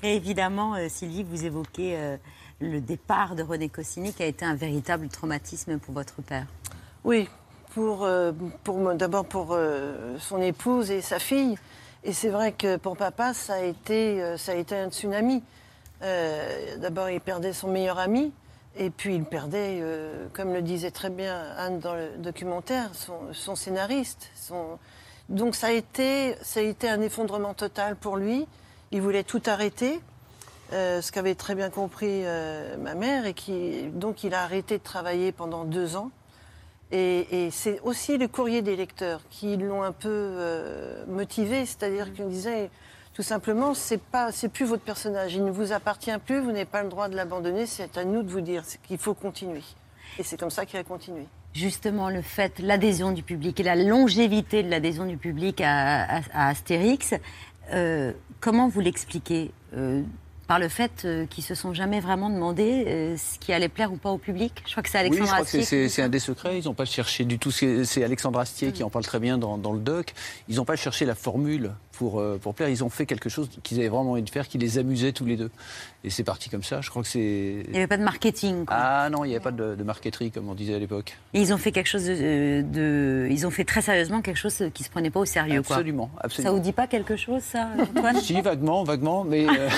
Et 0.02 0.14
évidemment, 0.14 0.74
euh, 0.74 0.88
Sylvie, 0.88 1.24
vous 1.24 1.44
évoquez 1.44 1.96
euh, 1.96 2.16
le 2.60 2.80
départ 2.80 3.34
de 3.34 3.42
René 3.42 3.68
Goscinny 3.68 4.12
qui 4.12 4.22
a 4.22 4.26
été 4.26 4.44
un 4.44 4.54
véritable 4.54 5.08
traumatisme 5.08 5.78
pour 5.78 5.94
votre 5.94 6.22
père. 6.22 6.46
Oui, 7.04 7.28
pour, 7.74 8.04
euh, 8.04 8.32
pour 8.64 8.94
d'abord 8.94 9.24
pour 9.24 9.48
euh, 9.52 10.16
son 10.18 10.40
épouse 10.40 10.90
et 10.90 11.00
sa 11.00 11.18
fille. 11.18 11.56
Et 12.04 12.12
c'est 12.12 12.30
vrai 12.30 12.52
que 12.52 12.76
pour 12.76 12.96
papa, 12.96 13.34
ça 13.34 13.54
a 13.54 13.62
été, 13.62 14.22
euh, 14.22 14.36
ça 14.36 14.52
a 14.52 14.54
été 14.54 14.76
un 14.76 14.90
tsunami. 14.90 15.42
Euh, 16.02 16.76
d'abord, 16.78 17.10
il 17.10 17.20
perdait 17.20 17.52
son 17.52 17.68
meilleur 17.68 17.98
ami. 17.98 18.32
Et 18.76 18.90
puis, 18.90 19.14
il 19.16 19.24
perdait, 19.24 19.80
euh, 19.82 20.26
comme 20.32 20.52
le 20.52 20.62
disait 20.62 20.90
très 20.90 21.10
bien 21.10 21.44
Anne 21.58 21.78
dans 21.78 21.94
le 21.94 22.08
documentaire, 22.18 22.90
son, 22.94 23.32
son 23.32 23.54
scénariste. 23.54 24.30
Son... 24.34 24.78
Donc, 25.28 25.54
ça 25.54 25.68
a, 25.68 25.72
été, 25.72 26.36
ça 26.42 26.60
a 26.60 26.62
été 26.62 26.88
un 26.88 27.00
effondrement 27.02 27.52
total 27.52 27.96
pour 27.96 28.16
lui. 28.16 28.46
Il 28.90 29.02
voulait 29.02 29.24
tout 29.24 29.42
arrêter. 29.46 30.00
Euh, 30.72 31.02
ce 31.02 31.12
qu'avait 31.12 31.34
très 31.34 31.54
bien 31.54 31.68
compris 31.68 32.22
euh, 32.24 32.78
ma 32.78 32.94
mère, 32.94 33.26
et 33.26 33.34
qui, 33.34 33.82
donc 33.92 34.24
il 34.24 34.32
a 34.32 34.42
arrêté 34.42 34.78
de 34.78 34.82
travailler 34.82 35.30
pendant 35.30 35.64
deux 35.64 35.96
ans. 35.96 36.10
Et, 36.92 37.46
et 37.46 37.50
c'est 37.50 37.78
aussi 37.80 38.16
le 38.16 38.26
courrier 38.26 38.62
des 38.62 38.74
lecteurs 38.76 39.20
qui 39.28 39.58
l'ont 39.58 39.82
un 39.82 39.92
peu 39.92 40.34
motivé, 41.08 41.66
c'est-à-dire 41.66 42.12
qu'ils 42.12 42.28
disaient 42.28 42.70
tout 43.14 43.22
simplement, 43.22 43.74
c'est 43.74 44.00
pas, 44.00 44.32
c'est 44.32 44.48
plus 44.48 44.64
votre 44.64 44.82
personnage, 44.82 45.34
il 45.34 45.44
ne 45.44 45.50
vous 45.50 45.72
appartient 45.72 46.10
plus, 46.24 46.40
vous 46.40 46.52
n'avez 46.52 46.64
pas 46.64 46.82
le 46.82 46.88
droit 46.88 47.08
de 47.08 47.16
l'abandonner, 47.16 47.66
c'est 47.66 47.96
à 47.98 48.04
nous 48.04 48.22
de 48.22 48.30
vous 48.30 48.40
dire 48.40 48.64
qu'il 48.86 48.98
faut 48.98 49.14
continuer. 49.14 49.62
Et 50.18 50.22
c'est 50.22 50.38
comme 50.38 50.50
ça 50.50 50.64
qu'il 50.66 50.78
a 50.78 50.84
continué. 50.84 51.24
Justement, 51.54 52.08
le 52.08 52.22
fait, 52.22 52.58
l'adhésion 52.58 53.12
du 53.12 53.22
public 53.22 53.60
et 53.60 53.62
la 53.62 53.76
longévité 53.76 54.62
de 54.62 54.70
l'adhésion 54.70 55.04
du 55.04 55.18
public 55.18 55.60
à, 55.60 56.04
à- 56.04 56.20
à 56.32 56.48
Astérix, 56.48 57.12
euh, 57.72 58.12
comment 58.40 58.68
vous 58.68 58.80
l'expliquez 58.80 59.50
Euh, 59.76 60.02
Par 60.48 60.58
le 60.58 60.68
fait 60.68 61.04
euh, 61.06 61.24
qu'ils 61.26 61.44
se 61.44 61.54
sont 61.54 61.72
jamais 61.72 62.00
vraiment 62.00 62.28
demandé 62.28 62.84
euh, 62.86 63.16
ce 63.16 63.38
qui 63.38 63.52
allait 63.54 63.68
plaire 63.70 63.90
ou 63.92 63.96
pas 63.96 64.10
au 64.10 64.18
public? 64.18 64.62
Je 64.66 64.72
crois 64.72 64.82
que 64.82 64.88
c'est 64.90 64.98
Oui, 64.98 65.04
je 65.04 65.12
Alexandre 65.22 65.30
crois 65.32 65.44
que 65.44 65.62
c'est- 65.62 65.84
Astier 65.86 66.04
un 66.04 66.08
des 66.10 66.18
secrets. 66.18 66.58
Ils 66.58 66.64
n'ont 66.64 66.74
pas 66.74 66.84
cherché 66.84 67.24
du 67.24 67.38
tout. 67.38 67.50
C'est 67.50 68.04
Alexandre 68.04 68.38
Astier 68.38 68.72
qui 68.72 68.82
en 68.82 68.90
parle 68.90 69.04
très 69.04 69.18
bien 69.20 69.38
dans, 69.38 69.56
dans 69.56 69.72
le 69.72 69.78
doc. 69.80 70.12
Ils 70.48 70.56
n'ont 70.56 70.66
pas 70.66 70.76
cherché 70.76 71.06
la 71.06 71.14
formule 71.14 71.72
pour, 72.02 72.18
euh, 72.20 72.36
pour 72.42 72.52
plaire. 72.54 72.68
Ils 72.68 72.82
ont 72.82 72.88
fait 72.88 73.06
quelque 73.06 73.28
chose 73.28 73.48
qu'ils 73.62 73.78
avaient 73.78 73.88
vraiment 73.88 74.12
envie 74.12 74.22
de 74.22 74.30
faire, 74.30 74.48
qui 74.48 74.58
les 74.58 74.78
amusait 74.78 75.12
tous 75.12 75.24
les 75.24 75.36
deux. 75.36 75.50
Et 76.02 76.10
c'est 76.10 76.24
parti 76.24 76.50
comme 76.50 76.64
ça. 76.64 76.80
Je 76.80 76.90
crois 76.90 77.02
que 77.02 77.08
c'est. 77.08 77.62
Il 77.64 77.70
n'y 77.70 77.76
avait 77.76 77.86
pas 77.86 77.96
de 77.96 78.02
marketing. 78.02 78.64
quoi. 78.64 78.76
Ah 78.76 79.08
non, 79.08 79.24
il 79.24 79.28
n'y 79.28 79.34
avait 79.36 79.42
pas 79.42 79.52
de, 79.52 79.76
de 79.76 79.84
marqueterie, 79.84 80.32
comme 80.32 80.48
on 80.48 80.54
disait 80.54 80.74
à 80.74 80.80
l'époque. 80.80 81.16
Ils 81.32 81.54
ont 81.54 81.58
fait 81.58 81.70
quelque 81.70 81.86
chose 81.86 82.04
de, 82.04 82.62
de- 82.62 83.28
Ils 83.30 83.46
ont 83.46 83.50
fait 83.50 83.64
très 83.64 83.82
sérieusement 83.82 84.20
quelque 84.20 84.36
chose 84.36 84.64
qui 84.74 84.82
se 84.82 84.90
prenait 84.90 85.10
pas 85.10 85.20
au 85.20 85.24
sérieux. 85.24 85.62
quoi. 85.62 85.76
Absolument, 85.76 86.10
absolument. 86.18 86.50
Ça 86.50 86.56
vous 86.56 86.62
dit 86.62 86.72
pas 86.72 86.88
quelque 86.88 87.14
chose, 87.16 87.42
ça, 87.42 87.68
Antoine 87.78 88.16
Si, 88.20 88.40
vaguement, 88.40 88.82
vaguement, 88.82 89.22
mais 89.22 89.46
euh, 89.48 89.68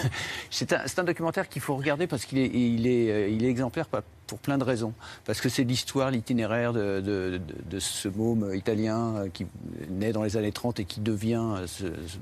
c'est 0.50 0.72
un, 0.72 1.04
documentaire 1.04 1.48
qu'il 1.50 1.60
faut 1.60 1.76
regarder 1.76 2.06
parce 2.06 2.24
qu'il 2.24 2.38
est, 2.38 2.46
il 2.46 2.86
est, 2.86 3.10
euh, 3.10 3.28
il 3.28 3.44
est 3.44 3.48
exemplaire 3.48 3.86
pas- 3.88 4.02
pour 4.26 4.38
plein 4.38 4.58
de 4.58 4.64
raisons. 4.64 4.92
Parce 5.24 5.40
que 5.40 5.48
c'est 5.48 5.64
l'histoire, 5.64 6.10
l'itinéraire 6.10 6.72
de, 6.72 7.00
de- 7.00 7.38
de- 7.38 7.70
de 7.70 7.78
ce 7.80 8.08
môme 8.08 8.54
italien 8.54 9.14
euh, 9.16 9.28
qui 9.32 9.46
naît 9.90 10.12
dans 10.12 10.22
les 10.22 10.36
années 10.36 10.52
30 10.52 10.80
et 10.80 10.84
qui 10.84 11.00
devient 11.00 11.42
euh, 11.56 11.66
ce- 11.66 11.84
ce- 12.06 12.18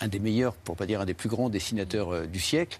un 0.00 0.08
des 0.08 0.18
meilleurs, 0.18 0.52
pour 0.54 0.76
pas 0.76 0.86
dire 0.86 1.00
un 1.00 1.04
des 1.06 1.14
plus 1.14 1.28
grands 1.28 1.48
dessinateurs 1.48 2.12
euh, 2.12 2.26
du 2.26 2.38
siècle. 2.40 2.78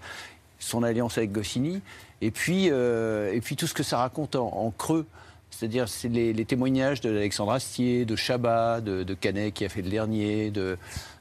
Son 0.59 0.83
alliance 0.83 1.19
avec 1.19 1.33
Goscinny, 1.33 1.83
et 2.23 2.31
puis, 2.31 2.69
euh, 2.71 3.33
et 3.33 3.41
puis 3.41 3.57
tout 3.57 3.67
ce 3.67 3.75
que 3.75 3.83
ça 3.83 3.99
raconte 3.99 4.37
en, 4.37 4.47
en 4.49 4.71
creux. 4.71 5.07
C'est-à-dire, 5.51 5.89
c'est 5.89 6.09
les, 6.09 6.33
les 6.33 6.45
témoignages 6.45 7.01
d'Alexandre 7.01 7.53
Astier, 7.53 8.05
de 8.05 8.17
Chabat, 8.17 8.81
de, 8.81 9.03
de 9.03 9.15
Canet 9.15 9.53
qui 9.55 9.65
a 9.65 9.69
fait 9.69 9.83
le 9.83 9.91
dernier, 9.91 10.51
de, 10.51 10.77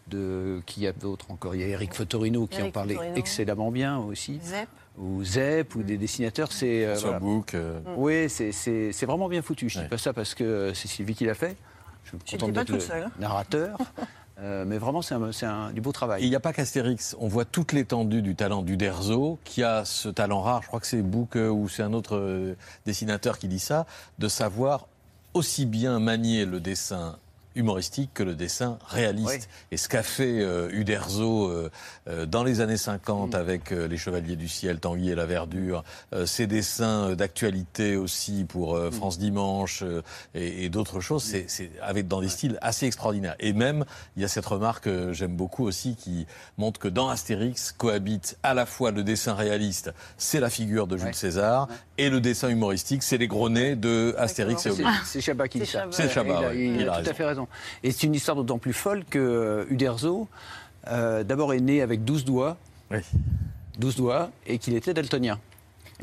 de 0.07 0.61
qui 0.65 0.81
y 0.81 0.87
a 0.87 0.91
d'autres 0.93 1.31
encore 1.31 1.55
Il 1.55 1.61
y 1.61 1.63
a 1.63 1.67
Eric 1.67 1.93
Fotorino 1.93 2.47
qui 2.47 2.61
en 2.61 2.71
parlait 2.71 2.95
Fotorino. 2.95 3.15
excellemment 3.17 3.71
bien 3.71 3.97
aussi. 3.99 4.39
Zep. 4.41 4.67
Ou 4.97 5.23
Zep, 5.23 5.75
ou 5.75 5.83
des 5.83 5.97
dessinateurs. 5.97 6.51
C'est, 6.51 6.85
euh, 6.85 6.95
voilà. 7.01 7.19
Bouc, 7.19 7.53
euh, 7.53 7.79
Oui, 7.97 8.29
c'est, 8.29 8.51
c'est- 8.51 8.91
c'est 8.93 9.05
vraiment 9.05 9.27
bien 9.27 9.41
foutu. 9.41 9.67
Je 9.69 9.79
ne 9.79 9.83
dis 9.83 9.89
pas 9.89 9.97
ça 9.97 10.13
parce 10.13 10.33
que 10.35 10.43
euh, 10.43 10.73
c'est 10.73 10.87
Sylvie 10.87 11.15
qui 11.15 11.25
l'a 11.25 11.33
fait. 11.35 11.57
Je 12.03 12.09
suis 12.09 12.17
J'étais 12.25 12.37
content 12.45 12.53
pas 12.53 12.59
d'être 12.61 12.69
le 12.73 12.79
seule, 12.79 13.03
hein. 13.03 13.11
narrateur. 13.19 13.77
Euh, 14.41 14.65
mais 14.67 14.77
vraiment, 14.77 15.01
c'est, 15.01 15.15
un- 15.15 15.31
c'est 15.31 15.45
un- 15.45 15.71
du 15.71 15.79
beau 15.79 15.93
travail. 15.93 16.21
Et 16.21 16.25
il 16.25 16.29
n'y 16.29 16.35
a 16.35 16.41
pas 16.41 16.51
qu'Astérix. 16.51 17.15
On 17.21 17.29
voit 17.29 17.45
toute 17.45 17.71
l'étendue 17.71 18.21
du 18.21 18.35
talent 18.35 18.63
d'Uderzo, 18.63 19.39
qui 19.45 19.63
a 19.63 19.85
ce 19.85 20.09
talent 20.09 20.41
rare, 20.41 20.61
je 20.61 20.67
crois 20.67 20.81
que 20.81 20.87
c'est 20.87 21.01
Bouc 21.01 21.37
euh, 21.37 21.47
ou 21.49 21.69
c'est 21.69 21.83
un 21.83 21.93
autre 21.93 22.17
euh, 22.17 22.53
dessinateur 22.85 23.39
qui 23.39 23.47
dit 23.47 23.59
ça, 23.59 23.85
de 24.19 24.27
savoir 24.27 24.87
aussi 25.33 25.65
bien 25.65 25.99
manier 26.01 26.43
le 26.45 26.59
dessin 26.59 27.17
humoristique 27.55 28.11
que 28.13 28.23
le 28.23 28.35
dessin 28.35 28.77
réaliste. 28.87 29.49
Et 29.71 29.77
ce 29.77 29.87
qu'a 29.89 30.03
fait 30.03 30.41
euh, 30.41 30.69
Uderzo 30.71 31.47
euh, 31.49 31.69
euh, 32.07 32.25
dans 32.25 32.43
les 32.43 32.61
années 32.61 32.77
50 32.77 33.33
avec 33.35 33.71
euh, 33.71 33.87
Les 33.87 33.97
Chevaliers 33.97 34.35
du 34.35 34.47
Ciel, 34.47 34.79
Tanguy 34.79 35.09
et 35.09 35.15
la 35.15 35.25
Verdure, 35.25 35.83
euh, 36.13 36.25
ses 36.25 36.47
dessins 36.47 37.09
euh, 37.09 37.15
d'actualité 37.15 37.95
aussi 37.95 38.45
pour 38.47 38.75
euh, 38.75 38.91
France 38.91 39.17
Dimanche 39.19 39.81
euh, 39.83 40.01
et, 40.33 40.65
et 40.65 40.69
d'autres 40.69 40.99
choses, 40.99 41.23
c'est, 41.23 41.45
c'est 41.47 41.71
avec 41.81 42.07
dans 42.07 42.21
des 42.21 42.29
styles 42.29 42.57
assez 42.61 42.85
extraordinaires. 42.85 43.35
Et 43.39 43.53
même, 43.53 43.85
il 44.15 44.21
y 44.21 44.25
a 44.25 44.27
cette 44.27 44.45
remarque 44.45 44.83
que 44.85 45.13
j'aime 45.13 45.35
beaucoup 45.35 45.65
aussi 45.65 45.95
qui 45.95 46.27
montre 46.57 46.79
que 46.79 46.87
dans 46.87 47.09
Astérix 47.09 47.71
cohabite 47.77 48.37
à 48.43 48.53
la 48.53 48.65
fois 48.65 48.91
le 48.91 49.03
dessin 49.03 49.33
réaliste, 49.33 49.93
c'est 50.17 50.39
la 50.39 50.49
figure 50.49 50.87
de 50.87 50.97
Jules 50.97 51.15
César, 51.15 51.67
et 51.97 52.09
le 52.09 52.19
dessin 52.21 52.49
humoristique, 52.49 53.01
c'est 53.03 53.17
les 53.17 53.27
gros 53.27 53.49
nez 53.49 53.75
de 53.75 54.13
Astérix 54.17 54.59
et 54.65 54.69
C'est, 54.69 54.69
Obélix. 54.71 54.95
c'est 55.05 55.21
Chabat 55.21 55.47
qui 55.47 55.59
dit 55.59 55.65
ça. 55.65 55.85
C'est 55.91 56.09
Chabat, 56.09 56.39
Il 56.41 56.45
a, 56.45 56.53
il 56.75 56.81
Il 56.81 56.89
a 56.89 56.93
a 56.93 56.95
tout 56.95 56.99
raison. 56.99 57.09
à 57.09 57.13
fait 57.13 57.25
raison. 57.25 57.44
Et 57.83 57.91
c'est 57.91 58.07
une 58.07 58.15
histoire 58.15 58.35
d'autant 58.37 58.57
plus 58.57 58.73
folle 58.73 59.03
que 59.05 59.19
euh, 59.19 59.65
Uderzo, 59.69 60.27
euh, 60.87 61.23
d'abord, 61.23 61.53
est 61.53 61.59
né 61.59 61.81
avec 61.81 62.03
12 62.03 62.25
doigts. 62.25 62.57
12 63.79 63.95
doigts, 63.97 64.29
et 64.47 64.57
qu'il 64.57 64.75
était 64.75 64.93
daltonien. 64.93 65.39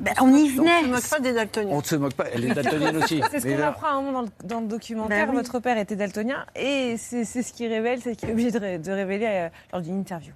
Ben, 0.01 0.15
on 0.21 0.29
y 0.29 0.31
On 0.31 0.37
ne 0.47 0.51
venait. 0.51 0.83
se 0.83 0.89
moque 0.89 1.09
pas 1.11 1.21
des 1.21 1.33
daltoniens. 1.35 1.75
On 1.75 1.79
ne 1.79 1.83
se 1.85 1.97
moque 1.97 2.15
pas, 2.15 2.25
elle 2.33 2.45
est 2.47 2.55
daltonienne 2.55 2.97
aussi. 2.97 3.21
C'est 3.31 3.41
ce 3.41 3.47
qu'on 3.47 3.63
apprend 3.63 3.87
à 3.89 3.91
un 3.93 4.01
moment 4.03 4.13
dans 4.13 4.23
le, 4.23 4.49
dans 4.49 4.61
le 4.61 4.67
documentaire. 4.67 5.27
Bah 5.27 5.33
oui. 5.33 5.39
Votre 5.39 5.59
père 5.61 5.77
était 5.79 5.97
daltonien 5.97 6.47
et 6.57 6.97
c'est 6.99 7.25
ce 7.25 7.53
qu'il 7.53 7.69
révèle, 7.71 8.01
c'est 8.03 8.17
qu'il 8.17 8.31
est 8.31 8.33
obligé 8.33 8.51
de, 8.51 8.59
ré- 8.59 8.79
de 8.79 8.91
révéler 8.91 9.27
euh, 9.29 9.49
lors 9.73 9.83
d'une 9.83 9.99
interview. 10.01 10.33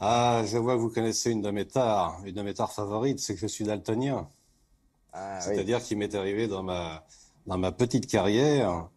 Ah, 0.00 0.42
je 0.46 0.56
vois 0.58 0.74
que 0.74 0.78
vous 0.80 0.90
connaissez 0.90 1.32
une 1.32 1.42
de 1.42 1.50
mes 1.50 1.64
tares. 1.64 2.18
Une 2.24 2.34
de 2.34 2.42
mes 2.42 2.54
tares 2.54 2.72
favorites, 2.72 3.18
c'est 3.18 3.34
que 3.34 3.40
je 3.40 3.48
suis 3.48 3.64
daltonien. 3.64 4.28
C'est-à-dire 5.40 5.82
qu'il 5.82 5.98
m'est 5.98 6.14
arrivé 6.14 6.46
dans 6.46 6.62
ma, 6.62 7.04
dans 7.48 7.58
ma 7.58 7.72
petite 7.72 8.06
carrière 8.06 8.88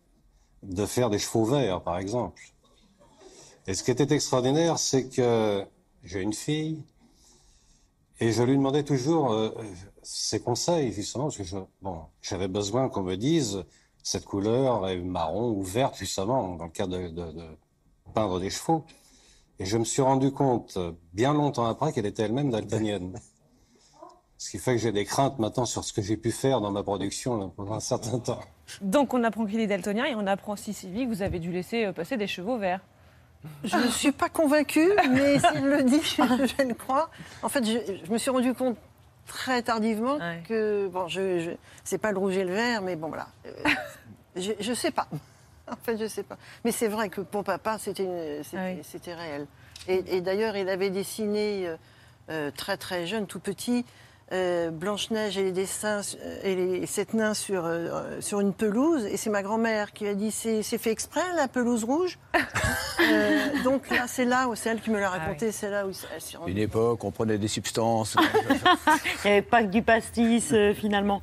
de 0.64 0.86
faire 0.86 1.10
des 1.10 1.20
chevaux 1.20 1.46
verts, 1.46 1.82
par 1.82 1.98
exemple. 1.98 2.42
Et 3.68 3.74
ce 3.74 3.84
qui 3.84 3.92
était 3.92 4.12
extraordinaire, 4.14 4.78
c'est 4.80 5.10
que 5.10 5.66
j'ai 6.04 6.22
une 6.22 6.34
fille 6.34 6.84
et 8.20 8.32
je 8.32 8.44
lui 8.44 8.56
demandais 8.56 8.84
toujours 8.84 9.32
euh, 9.32 9.50
ses 10.04 10.40
conseils, 10.40 10.92
justement, 10.94 11.26
parce 11.26 11.38
que 11.38 11.44
je, 11.44 11.58
bon, 11.82 12.02
j'avais 12.22 12.48
besoin 12.48 12.90
qu'on 12.90 13.04
me 13.04 13.16
dise 13.18 13.64
cette 14.04 14.26
couleur 14.26 14.88
est 14.88 14.98
marron 14.98 15.52
ou 15.52 15.62
verte, 15.64 15.96
justement, 15.96 16.56
dans 16.56 16.66
le 16.66 16.72
cas 16.72 16.88
de, 16.88 17.08
de- 17.10 17.32
de 17.32 17.44
peindre 18.14 18.40
des 18.40 18.50
chevaux. 18.50 18.84
Et 19.60 19.66
je 19.66 19.78
me 19.78 19.84
suis 19.84 20.02
rendu 20.02 20.32
compte, 20.32 20.78
bien 21.14 21.34
longtemps 21.34 21.66
après, 21.66 21.94
qu'elle 21.94 22.08
était 22.08 22.24
elle-même 22.24 22.50
daltonienne. 22.50 23.20
Ce 24.40 24.50
qui 24.50 24.58
fait 24.58 24.72
que 24.74 24.80
j'ai 24.80 24.92
des 24.92 25.06
craintes 25.06 25.38
maintenant 25.38 25.66
sur 25.66 25.84
ce 25.84 25.94
que 25.94 26.02
j'ai 26.02 26.18
pu 26.18 26.32
faire 26.32 26.62
dans 26.62 26.72
ma 26.72 26.82
production 26.82 27.38
là, 27.38 27.52
pendant 27.56 27.74
un 27.74 27.80
certain 27.80 28.18
temps. 28.18 28.40
Donc 28.82 29.14
on 29.14 29.24
apprend 29.24 29.46
qu'il 29.46 29.60
est 29.60 29.68
daltonien 29.68 30.06
et 30.06 30.16
on 30.16 30.26
apprend 30.28 30.54
aussi, 30.54 30.74
Sylvie, 30.74 31.06
vous 31.06 31.22
avez 31.22 31.40
dû 31.40 31.52
laisser 31.52 31.86
euh, 31.86 31.92
passer 31.92 32.16
des 32.18 32.28
chevaux 32.28 32.58
verts. 32.58 32.80
Je 33.64 33.76
ne 33.76 33.88
suis 33.88 34.12
pas 34.12 34.30
convaincue, 34.30 34.92
mais 35.10 35.40
s'il 35.54 35.66
le 35.66 35.84
dit, 35.84 36.02
je 36.04 36.68
le 36.68 36.74
crois. 36.74 37.10
En 37.42 37.50
fait, 37.50 37.66
je, 37.66 38.06
je 38.06 38.12
me 38.12 38.18
suis 38.18 38.30
rendu 38.30 38.54
compte 38.54 38.78
très 39.28 39.62
tardivement 39.64 40.20
que, 40.48 40.88
bon, 40.88 41.08
je, 41.08 41.40
je 41.40 41.52
c'est 41.84 41.98
pas 41.98 42.12
le 42.12 42.20
rouge 42.20 42.38
et 42.38 42.44
le 42.44 42.54
vert, 42.54 42.82
mais 42.82 42.96
bon, 42.96 43.08
voilà. 43.08 43.28
Euh, 43.46 43.52
je, 44.36 44.52
je 44.60 44.74
sais 44.74 44.92
pas. 44.92 45.08
En 45.72 45.76
fait, 45.84 45.98
je 45.98 46.08
sais 46.08 46.24
pas. 46.24 46.38
Mais 46.66 46.72
c'est 46.72 46.88
vrai 46.88 47.10
que 47.10 47.22
pour 47.22 47.44
papa, 47.44 47.78
c'était 47.80 48.42
c'était 48.84 49.14
réel. 49.14 49.48
Et, 49.88 50.18
et 50.18 50.22
d'ailleurs, 50.22 50.56
il 50.56 50.70
avait 50.70 50.90
dessiné 50.90 51.76
euh, 52.30 52.52
très 52.52 52.78
très 52.78 53.08
jeune, 53.08 53.26
tout 53.26 53.40
petit, 53.40 53.86
euh, 54.32 54.70
Blanche-Neige 54.72 55.38
et 55.38 55.44
les 55.44 55.52
dessins 55.52 56.02
euh, 56.24 56.40
et 56.44 56.56
les 56.56 56.86
sept 56.86 57.14
nains 57.14 57.34
sur, 57.34 57.66
euh, 57.66 58.20
sur 58.22 58.40
une 58.40 58.54
pelouse. 58.54 59.06
Et 59.06 59.18
c'est 59.18 59.30
ma 59.30 59.42
grand-mère 59.44 59.92
qui 59.94 60.08
a 60.08 60.14
dit 60.14 60.32
c'est 60.32 60.64
c'est 60.64 60.78
fait 60.78 60.92
exprès, 60.92 61.22
la 61.36 61.48
pelouse 61.48 61.84
rouge 61.84 62.18
Euh, 63.02 63.64
Donc 63.64 63.90
là, 63.90 64.06
c'est 64.08 64.26
là 64.26 64.48
où 64.48 64.54
c'est 64.56 64.70
elle 64.70 64.80
qui 64.80 64.92
me 64.92 65.00
l'a 65.00 65.10
raconté, 65.10 65.52
c'est 65.52 65.72
là 65.72 65.88
où 65.88 65.92
elle 66.14 66.22
s'est 66.22 66.38
rendue 66.38 66.52
Une 66.52 66.58
époque, 66.60 67.04
on 67.04 67.10
prenait 67.10 67.40
des 67.40 67.48
substances. 67.48 68.16
Il 69.26 69.26
n'y 69.26 69.32
avait 69.32 69.42
pas 69.42 69.64
que 69.64 69.70
du 69.70 69.82
pastis, 69.82 70.50
euh, 70.54 70.74
finalement. 70.76 71.20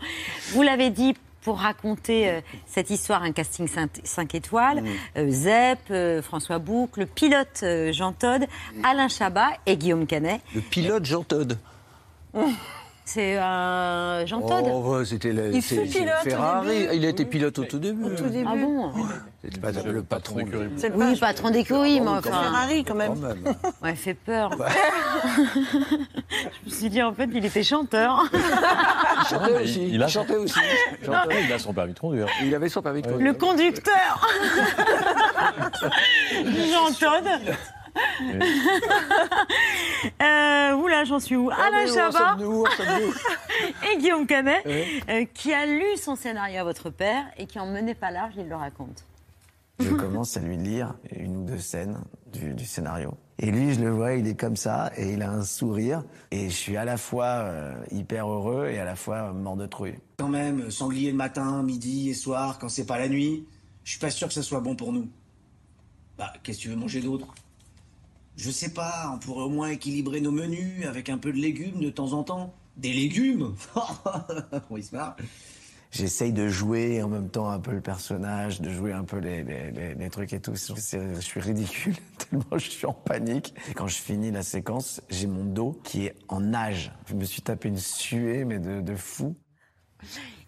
Vous 0.52 0.62
l'avez 0.62 0.90
dit, 0.90 1.14
pour 1.42 1.60
raconter 1.60 2.28
euh, 2.28 2.40
cette 2.66 2.90
histoire, 2.90 3.22
un 3.22 3.30
casting 3.32 3.68
5 4.02 4.34
étoiles, 4.34 4.82
euh, 5.16 5.30
Zep, 5.30 5.78
euh, 5.90 6.20
François 6.20 6.58
Bouc, 6.58 6.96
le 6.96 7.06
pilote 7.06 7.60
euh, 7.62 7.92
Jean 7.92 8.12
Todt, 8.12 8.46
Alain 8.82 9.08
Chabat 9.08 9.50
et 9.66 9.76
Guillaume 9.76 10.06
Canet. 10.06 10.40
Le 10.54 10.60
pilote 10.60 11.04
Jean 11.04 11.22
Todt. 11.22 11.56
C'est 13.10 13.38
euh, 13.38 14.26
Jean 14.26 14.42
Todt 14.42 14.64
Oh, 14.70 15.02
c'était 15.02 15.32
le- 15.32 15.54
Il 15.54 15.62
fut 15.62 15.80
pilote 15.86 16.12
au 16.26 16.28
Ferrari. 16.28 16.68
début. 16.80 16.94
Il 16.96 17.06
a 17.06 17.08
été 17.08 17.24
pilote 17.24 17.58
au 17.58 17.64
tout 17.64 17.78
début. 17.78 18.04
Ah 18.46 18.54
bon 18.54 18.92
C'était 19.42 19.60
pas 19.60 19.70
le 19.72 20.02
patron 20.02 20.36
d'écurie. 20.36 20.68
Le 20.82 20.90
Oui, 20.94 21.16
pas- 21.18 21.28
patron 21.28 21.48
d'écurie, 21.50 22.00
mais 22.02 22.06
C'est 22.22 22.28
enfin... 22.28 22.42
Ferrari 22.42 22.84
quand 22.84 22.94
même. 22.96 23.14
Ouais, 23.82 23.94
fait 23.94 24.12
peur. 24.12 24.50
Je 25.54 26.66
me 26.66 26.70
suis 26.70 26.90
dit, 26.90 27.02
en 27.02 27.14
fait, 27.14 27.30
il 27.32 27.42
était 27.46 27.62
chanteur. 27.62 28.24
Il 28.34 29.26
chantait 29.26 29.62
aussi. 29.62 29.82
Il 29.88 29.94
Il, 29.94 30.02
a- 30.02 30.08
chantait 30.08 30.36
aussi. 30.36 30.58
Il 31.00 31.06
chantait. 31.06 31.44
Il 31.44 31.52
a 31.54 31.58
son 31.58 31.72
permis 31.72 31.94
de 31.94 31.98
conduire. 31.98 32.26
Il 32.44 32.54
avait 32.54 32.68
son 32.68 32.82
permis 32.82 33.00
de 33.00 33.08
Le 33.08 33.32
conduire. 33.32 33.38
conducteur 33.38 34.28
Jean 36.44 36.92
Todt 36.92 37.56
euh, 40.22 40.72
oula, 40.74 41.04
j'en 41.04 41.18
suis 41.18 41.36
où 41.36 41.50
Alain 41.50 41.90
en 41.90 41.94
Chabat 41.94 42.12
sommes-nous? 42.36 42.60
Où 42.60 42.66
en 42.66 42.70
sommes-nous? 42.70 43.12
Et 43.92 43.96
Guillaume 43.98 44.26
Canet, 44.26 44.62
Oui. 44.66 45.02
euh, 45.08 45.24
qui 45.34 45.52
a 45.52 45.66
lu 45.66 45.96
son 45.96 46.16
scénario 46.16 46.60
à 46.60 46.64
votre 46.64 46.90
père 46.90 47.24
et 47.36 47.46
qui 47.46 47.58
en 47.58 47.66
menait 47.66 47.94
pas 47.94 48.10
large, 48.10 48.34
il 48.36 48.48
le 48.48 48.56
raconte. 48.56 49.04
Je 49.80 49.90
commence 49.90 50.36
à 50.36 50.40
lui 50.40 50.56
lire 50.56 50.94
une 51.14 51.36
ou 51.36 51.44
deux 51.44 51.58
scènes 51.58 52.00
du, 52.32 52.52
du 52.52 52.64
scénario. 52.64 53.14
Et 53.38 53.52
lui, 53.52 53.72
je 53.74 53.80
le 53.80 53.90
vois, 53.90 54.14
il 54.14 54.26
est 54.26 54.34
comme 54.34 54.56
ça, 54.56 54.90
et 54.96 55.12
il 55.12 55.22
a 55.22 55.30
un 55.30 55.44
sourire. 55.44 56.02
Et 56.32 56.50
je 56.50 56.54
suis 56.54 56.76
à 56.76 56.84
la 56.84 56.96
fois 56.96 57.26
euh, 57.26 57.74
hyper 57.92 58.28
heureux 58.28 58.66
et 58.66 58.80
à 58.80 58.84
la 58.84 58.96
fois 58.96 59.32
mort 59.32 59.56
de 59.56 59.66
trouille. 59.66 59.94
Quand 60.18 60.26
même, 60.28 60.72
sanglier 60.72 61.12
le 61.12 61.16
matin, 61.16 61.62
midi 61.62 62.10
et 62.10 62.14
soir, 62.14 62.58
quand 62.58 62.68
c'est 62.68 62.86
pas 62.86 62.98
la 62.98 63.08
nuit, 63.08 63.46
je 63.84 63.90
suis 63.92 64.00
pas 64.00 64.10
sûr 64.10 64.26
que 64.26 64.34
ça 64.34 64.42
soit 64.42 64.58
bon 64.58 64.74
pour 64.74 64.92
nous. 64.92 65.06
Bah, 66.18 66.32
qu'est-ce 66.42 66.58
que 66.58 66.62
tu 66.64 66.68
veux 66.70 66.76
manger 66.76 67.00
d'autre? 67.00 67.28
Je 68.38 68.50
sais 68.52 68.70
pas, 68.70 69.10
on 69.12 69.18
pourrait 69.18 69.42
au 69.44 69.48
moins 69.50 69.68
équilibrer 69.70 70.20
nos 70.20 70.30
menus 70.30 70.86
avec 70.86 71.08
un 71.08 71.18
peu 71.18 71.32
de 71.32 71.38
légumes 71.38 71.80
de 71.80 71.90
temps 71.90 72.12
en 72.12 72.22
temps. 72.22 72.54
Des 72.76 72.92
légumes 72.92 73.54
Oui, 74.70 74.84
se 74.84 74.94
marre. 74.94 75.16
J'essaye 75.90 76.32
de 76.32 76.46
jouer 76.48 77.02
en 77.02 77.08
même 77.08 77.30
temps 77.30 77.50
un 77.50 77.58
peu 77.58 77.72
le 77.72 77.80
personnage, 77.80 78.60
de 78.60 78.70
jouer 78.70 78.92
un 78.92 79.02
peu 79.04 79.18
les, 79.18 79.42
les- 79.42 79.94
les- 79.94 80.10
trucs 80.10 80.32
et 80.34 80.40
tout. 80.40 80.54
Je 80.54 81.18
suis 81.20 81.40
ridicule, 81.40 81.96
tellement 82.30 82.58
je 82.58 82.70
suis 82.70 82.86
en 82.86 82.92
panique. 82.92 83.54
Et 83.70 83.74
quand 83.74 83.88
je 83.88 83.96
finis 83.96 84.30
la 84.30 84.42
séquence, 84.44 85.00
j'ai 85.10 85.26
mon 85.26 85.44
dos 85.44 85.80
qui 85.82 86.06
est 86.06 86.14
en 86.28 86.40
nage. 86.40 86.92
Je 87.06 87.14
me 87.14 87.24
suis 87.24 87.42
tapé 87.42 87.68
une 87.70 87.78
suée, 87.78 88.44
mais 88.44 88.58
de 88.60 88.94
fou. 88.94 89.34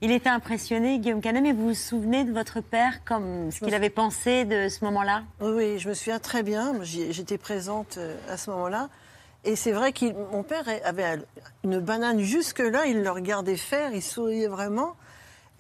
Il 0.03 0.13
était 0.13 0.31
impressionné, 0.31 0.99
Guillaume 0.99 1.21
Canet, 1.21 1.43
mais 1.43 1.53
vous 1.53 1.69
vous 1.69 1.75
souvenez 1.75 2.25
de 2.25 2.33
votre 2.33 2.61
père, 2.61 3.05
comme 3.05 3.51
ce 3.51 3.61
qu'il 3.61 3.75
avait 3.75 3.91
pensé 3.91 4.45
de 4.45 4.69
ce 4.69 4.85
moment-là? 4.85 5.25
Oui, 5.41 5.51
oui, 5.55 5.79
je 5.79 5.89
me 5.89 5.95
souviens 5.95 6.19
très 6.19 6.43
bien. 6.43 6.75
J'étais 6.83 7.37
présente 7.37 7.97
euh, 7.99 8.17
à 8.29 8.37
ce 8.37 8.51
moment-là. 8.51 8.89
Et 9.45 9.57
c'est 9.57 9.73
vrai 9.73 9.93
que 9.93 10.07
mon 10.33 10.43
père 10.43 10.65
avait 10.85 11.19
une 11.65 11.81
banane 11.81 12.21
jusque-là, 12.21 12.87
il 12.87 13.03
le 13.03 13.11
regardait 13.11 13.57
faire, 13.57 13.93
il 13.95 14.03
souriait 14.03 14.49
vraiment. 14.49 14.97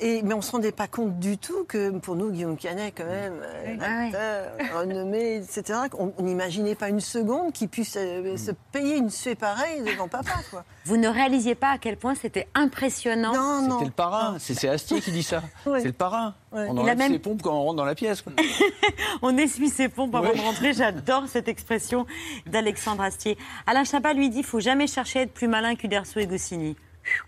Et, 0.02 0.22
mais 0.22 0.32
on 0.32 0.38
ne 0.38 0.42
se 0.42 0.50
rendait 0.52 0.72
pas 0.72 0.86
compte 0.86 1.18
du 1.18 1.36
tout 1.36 1.64
que 1.64 1.90
pour 1.90 2.16
nous, 2.16 2.30
Guillaume 2.30 2.56
Canet, 2.56 2.94
quand 2.96 3.04
même, 3.04 3.34
euh, 3.42 4.06
acteur, 4.06 4.78
renommé, 4.78 5.36
etc., 5.36 5.78
on 5.98 6.10
n'imaginait 6.22 6.74
pas 6.74 6.88
une 6.88 7.00
seconde 7.00 7.52
qu'il 7.52 7.68
puisse 7.68 7.96
euh, 7.98 8.34
se 8.38 8.52
payer 8.72 8.96
une 8.96 9.10
suée 9.10 9.34
pareille 9.34 9.82
devant 9.82 10.08
papa. 10.08 10.32
Quoi. 10.50 10.64
Vous 10.86 10.96
ne 10.96 11.06
réalisiez 11.06 11.54
pas 11.54 11.72
à 11.72 11.78
quel 11.78 11.98
point 11.98 12.14
c'était 12.14 12.48
impressionnant. 12.54 13.34
Non, 13.34 13.62
non. 13.68 13.70
C'était 13.74 13.84
le 13.84 13.90
parrain. 13.90 14.36
C'est 14.38 14.68
Astier 14.68 15.00
qui 15.02 15.12
dit 15.12 15.22
ça. 15.22 15.42
Ouais. 15.66 15.80
C'est 15.80 15.88
le 15.88 15.92
parrain. 15.92 16.34
Ouais. 16.52 16.66
On 16.68 16.74
Il 16.74 16.80
enlève 16.80 16.96
même- 16.98 17.12
ses 17.12 17.18
pompes 17.18 17.42
quand 17.42 17.52
on 17.54 17.62
rentre 17.64 17.76
dans 17.76 17.84
la 17.84 17.94
pièce. 17.94 18.22
quoi. 18.22 18.32
On 19.22 19.36
essuie 19.36 19.68
ses 19.68 19.88
pompes 19.90 20.14
avant 20.14 20.28
Ouais. 20.30 20.34
de 20.36 20.40
rentrer. 20.40 20.72
J'adore 20.72 21.24
cette 21.28 21.48
expression 21.48 22.06
d'Alexandre 22.46 23.02
Astier. 23.02 23.36
Alain 23.66 23.84
Chabat 23.84 24.14
lui 24.14 24.30
dit 24.30 24.42
faut 24.42 24.60
jamais 24.60 24.86
chercher 24.86 25.18
à 25.18 25.22
être 25.22 25.34
plus 25.34 25.46
malin 25.48 25.74
qu'Uderso 25.76 26.18
et 26.20 26.26
Goscinny. 26.26 26.76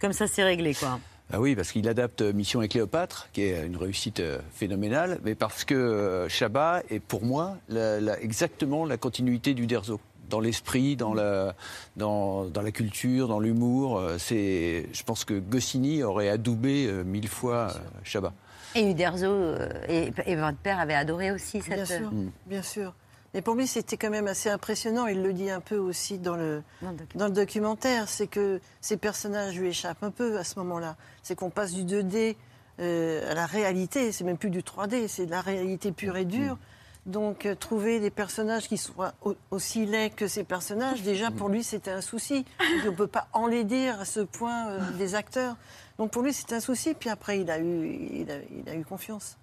Comme 0.00 0.12
ça, 0.14 0.26
c'est 0.26 0.42
réglé, 0.42 0.74
quoi. 0.74 0.98
Ah 1.32 1.40
oui, 1.40 1.56
parce 1.56 1.72
qu'il 1.72 1.88
adapte 1.88 2.20
euh, 2.20 2.32
Mission 2.32 2.60
et 2.60 2.68
Cléopâtre, 2.68 3.28
qui 3.32 3.42
est 3.42 3.64
une 3.64 3.76
réussite 3.76 4.20
euh, 4.20 4.38
phénoménale, 4.52 5.18
mais 5.24 5.34
parce 5.34 5.64
que 5.64 5.74
euh, 5.74 6.28
Chabat 6.28 6.82
est 6.90 7.00
pour 7.00 7.24
moi 7.24 7.56
la- 7.68 8.00
la- 8.00 8.20
exactement 8.20 8.84
la 8.84 8.96
continuité 8.98 9.54
du 9.54 9.66
Derzo. 9.66 9.98
Dans 10.28 10.40
l'esprit, 10.40 10.96
dans 10.96 11.12
la, 11.14 11.54
dans, 11.96 12.44
dans 12.44 12.62
la 12.62 12.70
culture, 12.70 13.28
dans 13.28 13.40
l'humour. 13.40 13.98
euh, 13.98 14.16
c'est, 14.18 14.86
je 14.92 15.02
pense 15.04 15.24
que 15.24 15.38
Goscinny 15.38 16.02
aurait 16.02 16.28
adoubé 16.28 16.86
euh, 16.86 17.02
mille 17.02 17.28
fois 17.28 17.68
euh, 17.74 17.78
Chabat. 18.04 18.32
Et 18.74 18.90
Uderzo 18.90 19.26
euh, 19.26 19.68
et, 19.88 20.12
et 20.26 20.36
votre 20.36 20.56
père 20.58 20.78
avait 20.80 20.94
adoré 20.94 21.30
aussi 21.32 21.60
cette. 21.60 21.74
Bien 21.74 21.84
sûr, 21.84 22.10
bien 22.46 22.62
sûr. 22.62 22.94
Mais 23.34 23.40
pour 23.42 23.54
lui, 23.54 23.66
c'était 23.66 23.96
quand 23.96 24.10
même 24.10 24.26
assez 24.26 24.50
impressionnant. 24.50 25.06
Il 25.06 25.22
le 25.22 25.32
dit 25.32 25.50
un 25.50 25.60
peu 25.60 25.76
aussi 25.78 26.18
dans 26.18 26.36
le, 26.36 26.62
Dans 26.82 26.90
le 26.90 26.96
documentaire. 26.96 27.18
dans 27.18 27.26
le 27.26 27.32
documentaire. 27.32 28.08
C'est 28.08 28.26
que 28.26 28.60
ces 28.80 28.96
personnages 28.96 29.58
lui 29.58 29.68
échappent 29.68 30.02
un 30.02 30.10
peu 30.10 30.38
à 30.38 30.44
ce 30.44 30.58
moment-là. 30.58 30.96
C'est 31.22 31.34
qu'on 31.34 31.48
passe 31.50 31.72
du 31.72 31.84
2D 31.84 32.36
euh, 32.80 33.30
à 33.30 33.34
la 33.34 33.46
réalité. 33.46 34.12
C'est 34.12 34.24
même 34.24 34.36
plus 34.36 34.50
du 34.50 34.60
3D, 34.60 35.08
c'est 35.08 35.26
de 35.26 35.30
la 35.30 35.40
réalité 35.40 35.92
pure 35.92 36.16
et 36.16 36.24
dure. 36.26 36.58
Donc, 37.06 37.46
euh, 37.46 37.54
trouver 37.56 37.98
des 38.00 38.10
personnages 38.10 38.68
qui 38.68 38.76
soient 38.78 39.14
au- 39.24 39.34
aussi 39.50 39.86
laids 39.86 40.10
que 40.10 40.28
ces 40.28 40.44
personnages, 40.44 41.02
déjà 41.02 41.32
pour 41.32 41.48
lui, 41.48 41.64
c'était 41.64 41.90
un 41.90 42.00
souci. 42.00 42.44
On 42.84 42.86
ne 42.86 42.90
peut 42.94 43.08
pas 43.08 43.26
enlaidir 43.32 43.98
à 44.00 44.04
ce 44.04 44.20
point 44.20 44.68
euh, 44.68 44.90
des 44.98 45.14
acteurs. 45.16 45.56
Donc, 45.98 46.12
pour 46.12 46.22
lui, 46.22 46.32
c'était 46.32 46.54
un 46.54 46.60
souci. 46.60 46.94
Puis 46.94 47.10
après, 47.10 47.40
il 47.40 47.50
a 47.50 47.58
eu, 47.58 47.86
il 48.20 48.30
a, 48.30 48.34
il 48.56 48.68
a 48.68 48.74
eu 48.76 48.84
confiance. 48.84 49.36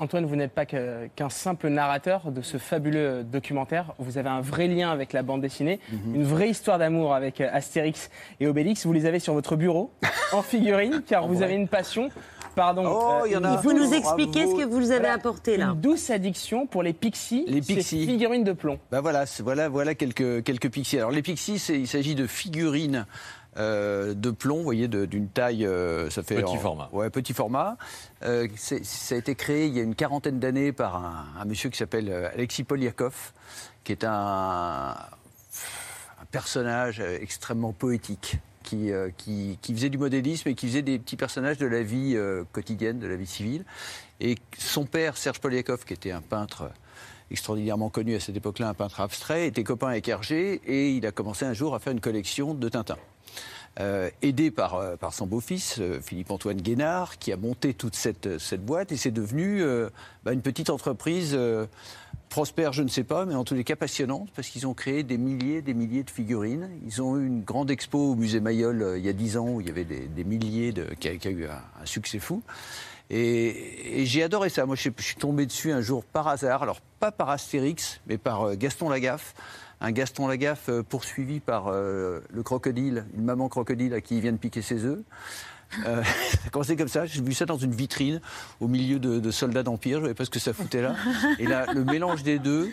Antoine, 0.00 0.24
vous 0.24 0.34
n'êtes 0.34 0.52
pas 0.52 0.64
qu'un 0.64 1.28
simple 1.28 1.68
narrateur 1.68 2.32
de 2.32 2.40
ce 2.40 2.56
fabuleux 2.56 3.22
documentaire. 3.22 3.92
Vous 3.98 4.16
avez 4.16 4.30
un 4.30 4.40
vrai 4.40 4.66
lien 4.66 4.90
avec 4.90 5.12
la 5.12 5.22
bande 5.22 5.42
dessinée, 5.42 5.78
Mhm. 5.92 6.14
une 6.14 6.24
vraie 6.24 6.48
histoire 6.48 6.78
d'amour 6.78 7.14
avec 7.14 7.42
euh, 7.42 7.50
Astérix 7.52 8.08
et 8.40 8.46
Obélix. 8.46 8.86
Vous 8.86 8.94
les 8.94 9.04
avez 9.04 9.18
sur 9.18 9.34
votre 9.34 9.56
bureau, 9.56 9.90
en 10.32 10.40
figurine, 10.40 11.02
car 11.06 11.28
vous 11.28 11.42
avez 11.42 11.54
une 11.54 11.68
passion. 11.68 12.08
Pardon. 12.56 12.84
Oh, 12.86 13.26
il 13.26 13.32
y 13.32 13.36
en 13.36 13.44
a 13.44 13.52
Il 13.52 13.58
faut 13.58 13.72
nous 13.74 13.92
expliquer 13.94 14.46
ce 14.46 14.54
que 14.56 14.64
vous 14.64 14.80
nous 14.80 14.90
avez 14.90 15.00
Voilà. 15.00 15.14
apporté 15.14 15.56
là. 15.58 15.66
Une 15.66 15.80
douce 15.80 16.10
addiction 16.10 16.66
pour 16.66 16.82
les 16.82 16.92
pixies. 16.94 17.44
Les 17.46 17.62
ces 17.62 17.74
pixies. 17.76 18.06
figurines 18.06 18.42
de 18.42 18.52
plomb. 18.52 18.78
Ben 18.90 19.00
voilà, 19.02 19.24
voilà, 19.40 19.68
voilà 19.68 19.94
quelques, 19.94 20.42
quelques 20.42 20.68
pixies. 20.70 20.96
Alors 20.98 21.10
les 21.12 21.22
pixies, 21.22 21.62
il 21.68 21.86
s'agit 21.86 22.14
de 22.16 22.26
figurines 22.26 23.06
euh, 23.56 24.14
de 24.14 24.30
plomb, 24.30 24.58
vous 24.58 24.62
voyez, 24.64 24.88
d'une 24.88 25.28
taille, 25.28 25.66
euh, 25.66 26.08
ça 26.10 26.22
fait 26.22 26.36
Petit 26.36 26.56
en- 26.56 26.58
format. 26.58 26.88
Ouais, 26.92 27.10
petit 27.10 27.32
format. 27.34 27.76
Euh, 28.22 28.46
ça 28.56 29.14
a 29.14 29.18
été 29.18 29.34
créé 29.34 29.66
il 29.66 29.74
y 29.76 29.80
a 29.80 29.82
une 29.82 29.94
quarantaine 29.94 30.38
d'années 30.38 30.72
par 30.72 30.96
un, 30.96 31.26
un 31.40 31.44
monsieur 31.44 31.68
qui 31.70 31.78
s'appelle 31.78 32.12
Alexis 32.34 32.64
Poliakov, 32.64 33.32
qui 33.84 33.92
est 33.92 34.04
un, 34.04 34.10
un 34.90 36.24
personnage 36.30 37.00
extrêmement 37.00 37.72
poétique. 37.72 38.38
Qui, 38.62 38.92
qui, 39.16 39.58
qui 39.62 39.74
faisait 39.74 39.88
du 39.88 39.98
modélisme 39.98 40.48
et 40.48 40.54
qui 40.54 40.68
faisait 40.68 40.82
des 40.82 41.00
petits 41.00 41.16
personnages 41.16 41.58
de 41.58 41.66
la 41.66 41.82
vie 41.82 42.16
quotidienne, 42.52 43.00
de 43.00 43.08
la 43.08 43.16
vie 43.16 43.26
civile. 43.26 43.64
Et 44.20 44.36
son 44.56 44.84
père, 44.84 45.16
Serge 45.16 45.40
Poliakov, 45.40 45.84
qui 45.84 45.92
était 45.94 46.12
un 46.12 46.20
peintre 46.20 46.70
extraordinairement 47.32 47.88
connu 47.88 48.14
à 48.14 48.20
cette 48.20 48.36
époque-là, 48.36 48.68
un 48.68 48.74
peintre 48.74 49.00
abstrait, 49.00 49.48
était 49.48 49.64
copain 49.64 49.88
avec 49.88 50.06
Hergé 50.06 50.60
et 50.66 50.90
il 50.92 51.04
a 51.04 51.10
commencé 51.10 51.44
un 51.44 51.52
jour 51.52 51.74
à 51.74 51.80
faire 51.80 51.92
une 51.92 52.00
collection 52.00 52.54
de 52.54 52.68
Tintin. 52.68 52.96
Euh, 53.78 54.10
aidé 54.20 54.50
par, 54.50 54.74
euh, 54.74 54.96
par 54.96 55.14
son 55.14 55.26
beau-fils, 55.26 55.76
euh, 55.78 56.00
Philippe-Antoine 56.00 56.60
Guénard, 56.60 57.18
qui 57.18 57.32
a 57.32 57.36
monté 57.36 57.72
toute 57.72 57.94
cette, 57.94 58.26
boîte 58.64 58.90
et 58.90 58.96
c'est 58.96 59.12
devenu 59.12 59.62
bah, 60.24 60.32
une 60.32 60.42
petite 60.42 60.70
entreprise 60.70 61.38
prospère, 62.28 62.72
je 62.72 62.82
ne 62.82 62.88
sais 62.88 63.04
pas, 63.04 63.26
mais 63.26 63.34
en 63.34 63.44
tous 63.44 63.54
les 63.54 63.64
cas 63.64 63.76
passionnante, 63.76 64.28
parce 64.34 64.48
qu'ils 64.48 64.66
ont 64.66 64.74
créé 64.74 65.02
des 65.02 65.18
milliers 65.18 65.62
des 65.62 65.74
milliers 65.74 66.02
de 66.02 66.10
figurines. 66.10 66.68
Ils 66.84 67.00
ont 67.00 67.16
eu 67.16 67.26
une 67.26 67.42
grande 67.42 67.70
expo 67.70 68.12
au 68.12 68.14
musée 68.16 68.40
Mayol 68.40 68.94
il 68.96 69.04
y 69.04 69.08
a 69.08 69.12
dix 69.12 69.36
ans, 69.36 69.48
où 69.48 69.60
il 69.60 69.68
y 69.68 69.70
avait 69.70 69.84
des, 69.84 70.24
milliers, 70.24 70.72
de, 70.72 70.84
qui, 70.98 71.08
a, 71.08 71.30
eu 71.30 71.46
un, 71.46 71.86
succès 71.86 72.18
fou. 72.18 72.42
Et, 73.08 74.04
j'ai 74.04 74.22
adoré 74.22 74.48
ça. 74.48 74.66
Moi, 74.66 74.76
je, 74.76 74.82
suis- 74.82 75.16
tombé 75.16 75.46
dessus 75.46 75.72
un 75.72 75.80
jour 75.80 76.04
par 76.04 76.28
hasard. 76.28 76.62
Alors, 76.62 76.80
pas 76.98 77.12
par 77.12 77.30
Astérix, 77.30 78.00
mais 78.06 78.18
par 78.18 78.56
Gaston 78.56 78.88
Lagaffe. 78.88 79.34
Un 79.80 79.92
Gaston 79.92 80.28
Lagaffe 80.28 80.68
euh, 80.68 80.82
poursuivi 80.82 81.40
par 81.40 81.68
euh, 81.68 82.20
le 82.32 82.42
crocodile, 82.42 83.06
une 83.16 83.24
maman 83.24 83.48
crocodile 83.48 83.94
à 83.94 84.00
qui 84.00 84.16
il 84.16 84.20
vient 84.20 84.32
de 84.32 84.36
piquer 84.36 84.62
ses 84.62 84.84
œufs. 84.84 85.00
Euh, 85.86 86.02
ça 86.30 86.38
a 86.46 86.50
commencé 86.50 86.76
comme 86.76 86.88
ça. 86.88 87.06
J'ai 87.06 87.22
vu 87.22 87.32
ça 87.32 87.46
dans 87.46 87.56
une 87.56 87.74
vitrine 87.74 88.20
au 88.60 88.68
milieu 88.68 88.98
de, 88.98 89.20
de 89.20 89.30
soldats 89.30 89.62
d'Empire. 89.62 89.98
Je 89.98 90.02
ne 90.02 90.06
savais 90.06 90.14
pas 90.14 90.24
ce 90.24 90.30
que 90.30 90.38
ça 90.38 90.52
foutait 90.52 90.82
là. 90.82 90.96
Et 91.38 91.46
là, 91.46 91.66
le 91.72 91.84
mélange 91.84 92.22
des 92.22 92.38
deux. 92.38 92.70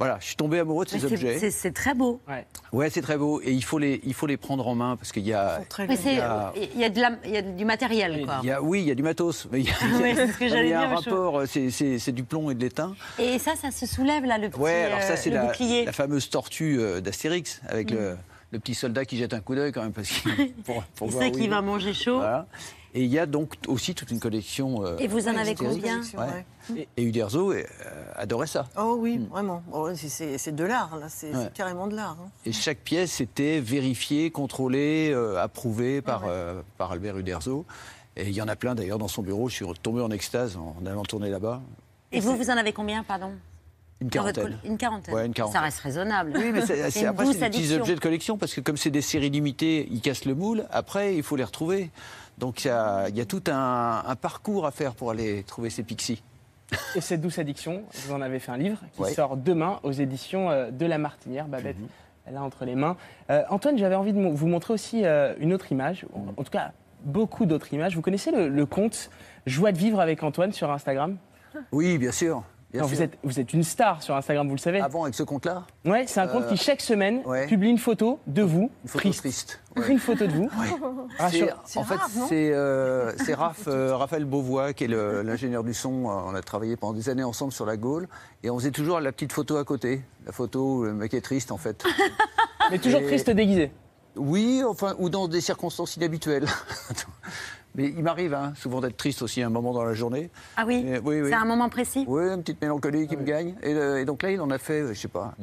Voilà, 0.00 0.16
je 0.20 0.26
suis 0.26 0.34
tombé 0.36 0.58
amoureux 0.58 0.84
de 0.86 0.90
ces 0.90 0.98
c'est- 0.98 1.06
objets. 1.06 1.38
c'est- 1.38 1.50
C'est 1.50 1.70
très 1.72 1.94
beau. 1.94 2.20
Ouais, 2.72 2.90
c'est 2.90 3.02
très 3.02 3.16
beau. 3.18 3.40
Et 3.44 3.52
il 3.52 3.62
faut 3.62 3.78
les, 3.78 4.00
il 4.04 4.14
faut 4.14 4.26
les 4.26 4.36
prendre 4.36 4.66
en 4.66 4.74
main 4.74 4.96
parce 4.96 5.12
qu'il 5.12 5.24
y 5.26 5.32
a. 5.34 5.60
C'est- 5.76 5.86
il 5.86 6.16
y 6.16 6.20
a- 6.20 6.52
Il 6.74 6.80
y, 6.80 6.84
a 6.84 6.88
de 6.88 7.00
la- 7.00 7.18
il 7.24 7.30
y 7.30 7.36
a 7.36 7.42
du 7.42 7.64
matériel, 7.64 8.24
quoi. 8.24 8.40
il 8.42 8.48
y 8.48 8.50
a- 8.50 8.62
oui, 8.62 8.80
il 8.80 8.88
y 8.88 8.90
a 8.90 8.94
du 8.94 9.02
matos. 9.02 9.46
Mais 9.52 9.60
il 9.60 9.66
y 9.66 9.70
a, 9.70 9.98
Ouais, 10.00 10.14
c'est 10.16 10.32
ce 10.32 10.38
que 10.38 10.48
j'allais 10.48 10.68
il 10.68 10.70
y 10.70 10.74
a 10.74 10.80
dire, 10.86 10.90
un 10.90 10.94
rapport, 10.96 11.42
c'est- 11.46 11.70
c'est 11.70 11.98
c'est 11.98 12.12
du 12.12 12.24
plomb 12.24 12.50
et 12.50 12.54
de 12.54 12.60
l'étain. 12.60 12.94
Et 13.18 13.38
ça, 13.38 13.56
ça 13.56 13.70
se 13.70 13.84
soulève, 13.86 14.24
là, 14.24 14.38
le 14.38 14.48
petit 14.48 14.58
Ouais, 14.58 14.84
alors 14.84 14.98
euh, 15.00 15.02
ça, 15.06 15.16
c'est 15.16 15.30
le 15.30 15.36
la, 15.36 15.44
bouclier. 15.46 15.84
la 15.84 15.92
fameuse 15.92 16.30
tortue 16.30 16.78
euh, 16.80 17.00
d'Astérix, 17.00 17.60
avec 17.68 17.90
Mm. 17.92 17.94
le, 17.96 18.16
le 18.52 18.58
petit 18.58 18.74
soldat 18.74 19.04
qui 19.04 19.16
jette 19.18 19.34
un 19.34 19.40
coup 19.40 19.54
d'œil 19.54 19.70
quand 19.72 19.82
même, 19.82 19.92
parce 19.92 20.08
qu'il 20.08 20.22
pour, 20.64 20.82
pour 20.94 21.08
Il 21.08 21.12
voir 21.12 21.24
sait 21.24 21.30
qu'il 21.30 21.44
il 21.44 21.50
va 21.50 21.60
manger 21.60 21.92
chaud. 21.92 22.16
Voilà. 22.16 22.46
Et 22.92 23.04
il 23.04 23.10
y 23.10 23.18
a 23.20 23.26
donc 23.26 23.54
aussi 23.68 23.94
toute 23.94 24.10
une 24.10 24.18
collection. 24.18 24.84
euh, 24.84 24.96
Et 24.98 25.06
vous 25.06 25.28
en 25.28 25.36
avez 25.36 25.54
combien 25.54 26.00
Ouais. 26.18 26.44
Et, 26.76 26.88
et 26.96 27.02
Uderzo 27.04 27.52
euh, 27.52 27.62
adorait 28.16 28.48
ça. 28.48 28.68
Oh 28.76 28.96
oui, 28.98 29.18
vraiment. 29.30 29.62
Oh, 29.72 29.88
c'est- 29.94 30.50
de 30.50 30.64
l'art, 30.64 30.96
là. 30.98 31.06
C'est 31.08 31.32
Hmm. 31.32 31.36
Ouais. 31.38 31.50
carrément 31.54 31.86
de 31.86 31.94
l'art. 31.94 32.16
hein. 32.20 32.28
Et 32.44 32.52
chaque 32.52 32.78
pièce 32.78 33.20
était 33.20 33.60
vérifiée, 33.60 34.30
contrôlée, 34.32 35.10
euh, 35.12 35.40
approuvée 35.40 36.02
par, 36.02 36.24
euh, 36.26 36.62
par 36.78 36.90
Albert 36.92 37.16
Uderzo. 37.18 37.64
Et 38.16 38.24
il 38.28 38.32
y 38.34 38.42
en 38.42 38.48
a 38.48 38.56
plein 38.56 38.74
d'ailleurs 38.74 38.98
dans 38.98 39.06
son 39.08 39.22
bureau. 39.22 39.48
Je 39.48 39.54
suis 39.54 39.66
tombé 39.82 40.02
en 40.02 40.10
extase 40.10 40.56
en 40.56 40.84
allant 40.84 41.04
tourner 41.04 41.30
là-bas. 41.30 41.62
Et 42.10 42.18
vous, 42.18 42.36
vous 42.36 42.50
en 42.50 42.56
avez 42.56 42.72
combien, 42.72 43.04
pardon? 43.04 43.30
Une 44.00 44.08
quarantaine. 44.10 44.58
Une 44.64 44.78
quarantaine. 44.78 45.14
Ouais, 45.14 45.26
une 45.26 45.34
quarantaine. 45.34 45.60
Ça 45.60 45.64
reste 45.64 45.78
raisonnable. 45.80 46.32
Oui, 46.34 46.50
mais 46.52 46.64
c'est- 46.66 47.04
après, 47.06 47.26
c'est 47.26 47.38
des 47.38 47.50
petits 47.50 47.74
objets 47.74 47.94
de 47.94 48.00
collection 48.00 48.36
parce 48.38 48.54
que 48.54 48.60
comme 48.62 48.78
c'est 48.78 48.90
des 48.90 49.02
séries 49.02 49.28
limitées, 49.30 49.86
ils 49.90 50.00
cassent 50.00 50.24
le 50.24 50.34
moule. 50.34 50.64
Après, 50.70 51.14
il 51.14 51.22
faut 51.22 51.36
les 51.36 51.44
retrouver. 51.44 51.90
Donc 52.40 52.64
il 52.64 52.68
y 52.68 52.70
a, 52.70 53.08
il 53.08 53.16
y 53.16 53.20
a 53.20 53.24
tout 53.26 53.42
un, 53.48 54.02
un 54.06 54.16
parcours 54.16 54.66
à 54.66 54.70
faire 54.72 54.94
pour 54.94 55.10
aller 55.10 55.44
trouver 55.44 55.70
ces 55.70 55.82
pixies. 55.84 56.22
Et 56.96 57.00
cette 57.00 57.20
douce 57.20 57.38
addiction, 57.38 57.82
vous 58.06 58.12
en 58.14 58.20
avez 58.20 58.38
fait 58.40 58.50
un 58.50 58.56
livre 58.56 58.78
qui 58.94 59.02
Ouais. 59.02 59.12
sort 59.12 59.36
demain 59.36 59.78
aux 59.82 59.92
éditions 59.92 60.50
euh, 60.50 60.70
de 60.70 60.86
La 60.86 60.98
Martinière. 60.98 61.46
Babette, 61.46 61.76
elle 62.26 62.36
a 62.36 62.42
entre 62.42 62.64
les 62.64 62.74
mains. 62.74 62.96
Euh, 63.30 63.42
Antoine, 63.50 63.76
j'avais 63.76 63.94
envie 63.94 64.12
de 64.12 64.20
vous 64.20 64.46
montrer 64.46 64.72
aussi 64.74 65.04
euh, 65.04 65.34
une 65.38 65.52
autre 65.52 65.70
image, 65.70 66.06
en- 66.14 66.40
en 66.40 66.44
tout 66.44 66.50
cas 66.50 66.72
beaucoup 67.04 67.44
d'autres 67.46 67.72
images. 67.74 67.94
Vous 67.96 68.02
connaissez 68.02 68.30
le, 68.30 68.48
le 68.48 68.66
compte 68.66 69.10
Joie 69.46 69.72
de 69.72 69.78
vivre 69.78 70.00
avec 70.00 70.22
Antoine 70.22 70.52
sur 70.52 70.70
Instagram? 70.70 71.16
Oui, 71.72 71.98
bien 71.98 72.12
sûr. 72.12 72.42
Bien 72.72 72.82
Non, 72.82 72.88
sûr. 72.88 72.96
vous, 72.96 73.02
êtes, 73.02 73.18
vous 73.24 73.40
êtes 73.40 73.52
une 73.52 73.62
star 73.64 74.02
sur 74.02 74.14
Instagram, 74.16 74.46
vous 74.48 74.54
le 74.54 74.60
savez. 74.60 74.80
Bon, 74.90 75.02
avec 75.04 75.14
ce 75.14 75.22
compte-là 75.22 75.64
Ouais, 75.84 76.04
c'est 76.06 76.20
un 76.20 76.26
compte 76.28 76.44
Euh, 76.44 76.48
qui 76.50 76.56
chaque 76.56 76.80
semaine 76.80 77.22
ouais. 77.26 77.46
publie 77.46 77.68
une 77.70 77.78
photo 77.78 78.18
de 78.26 78.42
vous, 78.42 78.70
Une 78.84 78.88
photo 78.88 78.98
triste. 79.00 79.20
triste. 79.20 79.60
Une 79.88 79.98
photo 79.98 80.26
de 80.26 80.32
vous. 80.32 80.50
En 81.18 81.28
fait, 81.84 81.96
c'est 82.28 82.52
euh, 82.52 83.12
c'est 83.18 83.34
Raph, 83.34 83.64
euh, 83.68 83.96
Raphaël 83.96 84.24
Beauvois, 84.24 84.72
qui 84.72 84.84
est 84.84 84.88
le- 84.88 85.22
l'ingénieur 85.22 85.62
du 85.64 85.74
son. 85.74 86.06
Euh, 86.10 86.22
On 86.26 86.34
a 86.34 86.42
travaillé 86.42 86.76
pendant 86.76 86.92
des 86.92 87.08
années 87.08 87.22
ensemble 87.24 87.52
sur 87.52 87.66
la 87.66 87.76
Gaule. 87.76 88.08
Et 88.42 88.50
on 88.50 88.58
faisait 88.58 88.72
toujours 88.72 88.98
la 89.00 89.12
petite 89.12 89.32
photo 89.32 89.56
à 89.56 89.64
côté. 89.64 90.02
La 90.26 90.32
photo 90.32 90.76
où 90.78 90.84
le 90.84 90.92
mec 90.92 91.14
est 91.14 91.20
triste, 91.20 91.52
en 91.52 91.56
fait. 91.56 91.84
Mais 92.70 92.78
toujours 92.78 93.00
Et- 93.00 93.06
triste 93.06 93.30
déguisé. 93.30 93.70
Oui, 94.16 94.62
enfin, 94.66 94.96
ou 94.98 95.08
dans 95.08 95.28
des 95.28 95.40
circonstances 95.40 95.96
inhabituelles. 95.96 96.46
Mais 97.74 97.84
il 97.96 98.02
m'arrive 98.02 98.34
hein, 98.34 98.52
souvent 98.56 98.80
d'être 98.80 98.96
triste 98.96 99.22
aussi 99.22 99.42
à 99.42 99.46
un 99.46 99.50
moment 99.50 99.72
dans 99.72 99.84
la 99.84 99.94
journée. 99.94 100.30
Ah 100.56 100.64
oui, 100.66 100.84
Et- 100.86 100.98
oui, 100.98 101.20
oui. 101.22 101.28
C'est 101.28 101.34
un 101.36 101.44
moment 101.44 101.68
précis 101.68 102.04
Oui, 102.08 102.24
une 102.24 102.40
petite 102.42 102.60
mélancolie 102.60 103.06
qui 103.06 103.16
me 103.16 103.22
gagne. 103.22 103.54
Et, 103.62 103.72
euh, 103.74 104.00
et 104.00 104.04
donc 104.04 104.22
là, 104.22 104.30
il 104.30 104.40
en 104.40 104.50
a 104.50 104.58
fait, 104.58 104.80
euh, 104.80 104.92
je 104.94 104.98
sais 105.00 105.08
pas. 105.08 105.34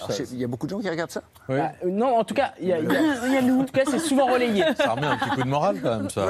Ça- 0.00 0.12
c'est- 0.12 0.30
Il 0.32 0.38
y 0.40 0.44
a 0.44 0.48
beaucoup 0.48 0.66
de 0.66 0.70
gens 0.72 0.80
qui 0.80 0.88
regardent 0.90 1.10
ça 1.10 1.22
Bah, 1.48 1.72
euh, 1.84 1.88
non, 1.90 2.16
en 2.18 2.24
tout 2.24 2.34
cas, 2.34 2.52
il 2.60 2.68
y 2.68 2.72
a, 2.72 2.80
il 2.80 2.84
y 2.90 2.96
a- 2.96 3.26
il 3.26 3.32
y 3.32 3.36
a 3.36 3.42
nous. 3.42 3.60
En 3.60 3.64
tout 3.64 3.72
cas, 3.72 3.82
c'est 3.86 3.98
souvent 4.00 4.26
relayé. 4.26 4.64
Ça 4.76 4.92
remet 4.94 5.06
un 5.06 5.16
petit 5.18 5.30
coup 5.30 5.42
de 5.42 5.48
morale 5.48 5.76
quand 5.82 5.98
même, 5.98 6.10
ça. 6.10 6.26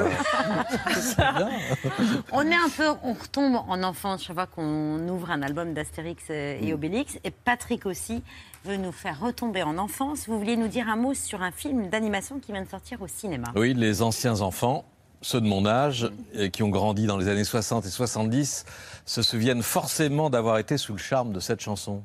On 2.31 2.41
est 2.41 2.55
un 2.55 2.69
peu, 2.75 2.87
on 3.03 3.13
retombe 3.13 3.55
en 3.67 3.83
enfance 3.83 4.23
chaque 4.23 4.35
fois 4.35 4.47
qu'on 4.47 5.07
ouvre 5.09 5.31
un 5.31 5.41
album 5.41 5.73
d'Astérix 5.73 6.29
et 6.29 6.73
Obélix. 6.73 7.17
Et 7.23 7.31
Patrick 7.31 7.85
aussi 7.85 8.23
veut 8.65 8.77
nous 8.77 8.91
faire 8.91 9.19
retomber 9.19 9.63
en 9.63 9.77
enfance. 9.77 10.27
Vous 10.27 10.37
vouliez 10.37 10.55
nous 10.57 10.67
dire 10.67 10.87
un 10.89 10.95
mot 10.95 11.13
sur 11.13 11.41
un 11.41 11.51
film 11.51 11.89
d'animation 11.89 12.39
qui 12.39 12.51
vient 12.51 12.61
de 12.63 12.69
sortir 12.69 13.01
au 13.01 13.07
cinéma. 13.07 13.47
Oui, 13.55 13.73
les 13.73 14.01
anciens 14.01 14.41
enfants, 14.41 14.85
ceux 15.23 15.41
de 15.41 15.47
mon 15.47 15.65
âge, 15.65 16.11
et 16.33 16.51
qui 16.51 16.61
ont 16.61 16.69
grandi 16.69 17.07
dans 17.07 17.17
les 17.17 17.27
années 17.27 17.43
60 17.43 17.85
et 17.85 17.89
70, 17.89 18.65
se 19.05 19.21
souviennent 19.21 19.63
forcément 19.63 20.29
d'avoir 20.29 20.59
été 20.59 20.77
sous 20.77 20.93
le 20.93 20.99
charme 20.99 21.33
de 21.33 21.39
cette 21.39 21.61
chanson. 21.61 22.03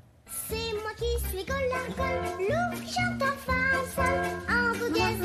C'est 0.49 0.55
moi 0.55 0.91
qui 0.97 1.29
suis 1.29 1.45
chante 1.47 3.23
en 3.23 3.37
fa 3.45 3.59
sol, 3.95 4.05
en 4.49 4.73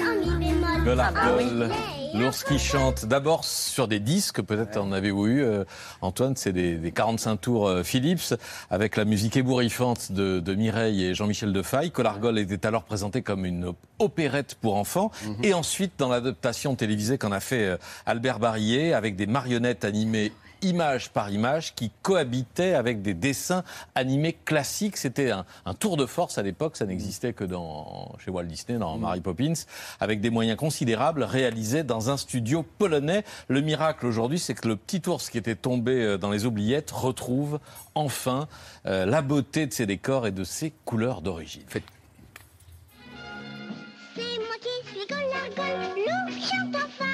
en 0.02 0.38
mi 0.38 0.46
bémol. 0.46 1.00
Ah 1.00 1.32
oui. 1.38 2.03
L'ours 2.14 2.44
qui 2.44 2.60
chante 2.60 3.06
d'abord 3.06 3.44
sur 3.44 3.88
des 3.88 4.00
disques, 4.00 4.42
peut-être 4.42 4.78
en 4.78 4.92
avez-vous 4.92 5.28
eu, 5.28 5.42
euh, 5.44 5.64
Antoine, 6.02 6.36
c'est 6.36 6.54
des, 6.54 6.76
des 6.76 6.92
45 6.92 7.38
tours 7.38 7.68
euh, 7.68 7.84
Philips, 7.84 8.36
avec 8.70 8.96
la 8.98 9.06
musique 9.06 9.36
ébouriffante 9.36 10.12
de, 10.12 10.40
de 10.40 10.56
Mireille 10.56 11.04
et 11.04 11.16
Jean-Michel 11.16 11.52
Defaille. 11.54 11.92
Colargol 11.92 12.38
était 12.38 12.66
alors 12.68 12.84
présenté 12.84 13.22
comme 13.22 13.46
une 13.46 13.66
op- 13.66 13.78
opérette 14.00 14.56
pour 14.62 14.76
enfants, 14.76 15.12
et 15.42 15.54
ensuite 15.54 15.94
dans 15.98 16.10
l'adaptation 16.10 16.76
télévisée 16.76 17.18
qu'en 17.18 17.32
a 17.32 17.40
fait 17.40 17.64
euh, 17.66 17.78
Albert 18.06 18.40
Barillet, 18.40 18.94
avec 18.94 19.16
des 19.16 19.26
marionnettes 19.28 19.84
animées 19.86 20.32
image 20.64 21.10
par 21.10 21.30
image 21.30 21.76
qui 21.76 21.92
cohabitaient 22.02 22.74
avec 22.74 23.02
des 23.02 23.14
dessins 23.14 23.64
animés 23.96 24.34
classiques. 24.46 24.98
C'était 24.98 25.32
un, 25.32 25.46
un 25.66 25.74
tour 25.74 25.98
de 25.98 26.06
force 26.06 26.38
à 26.38 26.44
l'époque, 26.44 26.78
ça 26.78 26.86
n'existait 26.86 27.34
que 27.34 27.44
dans, 27.44 28.16
chez 28.24 28.32
Walt 28.32 28.44
Disney, 28.44 28.78
dans 28.78 28.98
Mary 28.98 29.22
Poppins, 29.22 29.54
avec 30.00 30.22
des 30.22 30.30
moyens 30.30 30.58
considérables 30.58 31.24
réalisés 31.24 31.84
dans 31.84 32.10
un 32.10 32.18
studio 32.18 32.64
polonais. 32.64 33.24
Le 33.48 33.62
miracle 33.62 34.06
aujourd'hui, 34.06 34.40
c'est 34.40 34.54
que 34.54 34.68
le 34.68 34.76
petit 34.76 35.02
ours 35.08 35.30
qui 35.30 35.38
était 35.38 35.56
tombé 35.56 36.02
euh, 36.02 36.18
dans 36.18 36.32
les 36.32 36.46
oubliettes 36.46 36.92
retrouve 36.92 37.60
enfin 37.96 38.48
euh, 38.86 39.06
la 39.06 39.22
beauté 39.22 39.68
de 39.68 39.74
ses 39.74 39.86
décors 39.86 40.28
et 40.28 40.32
de 40.32 40.44
ses 40.44 40.72
couleurs 40.86 41.22
d'origine. 41.22 41.64
C'est 41.74 41.82
moi 44.20 44.56
qui 44.62 44.90
suis 44.90 45.08
Golargol, 45.08 45.80
l'ours 45.98 46.36
qui 46.36 46.42
chante 46.42 46.76
en 46.76 46.88
fa 46.88 47.14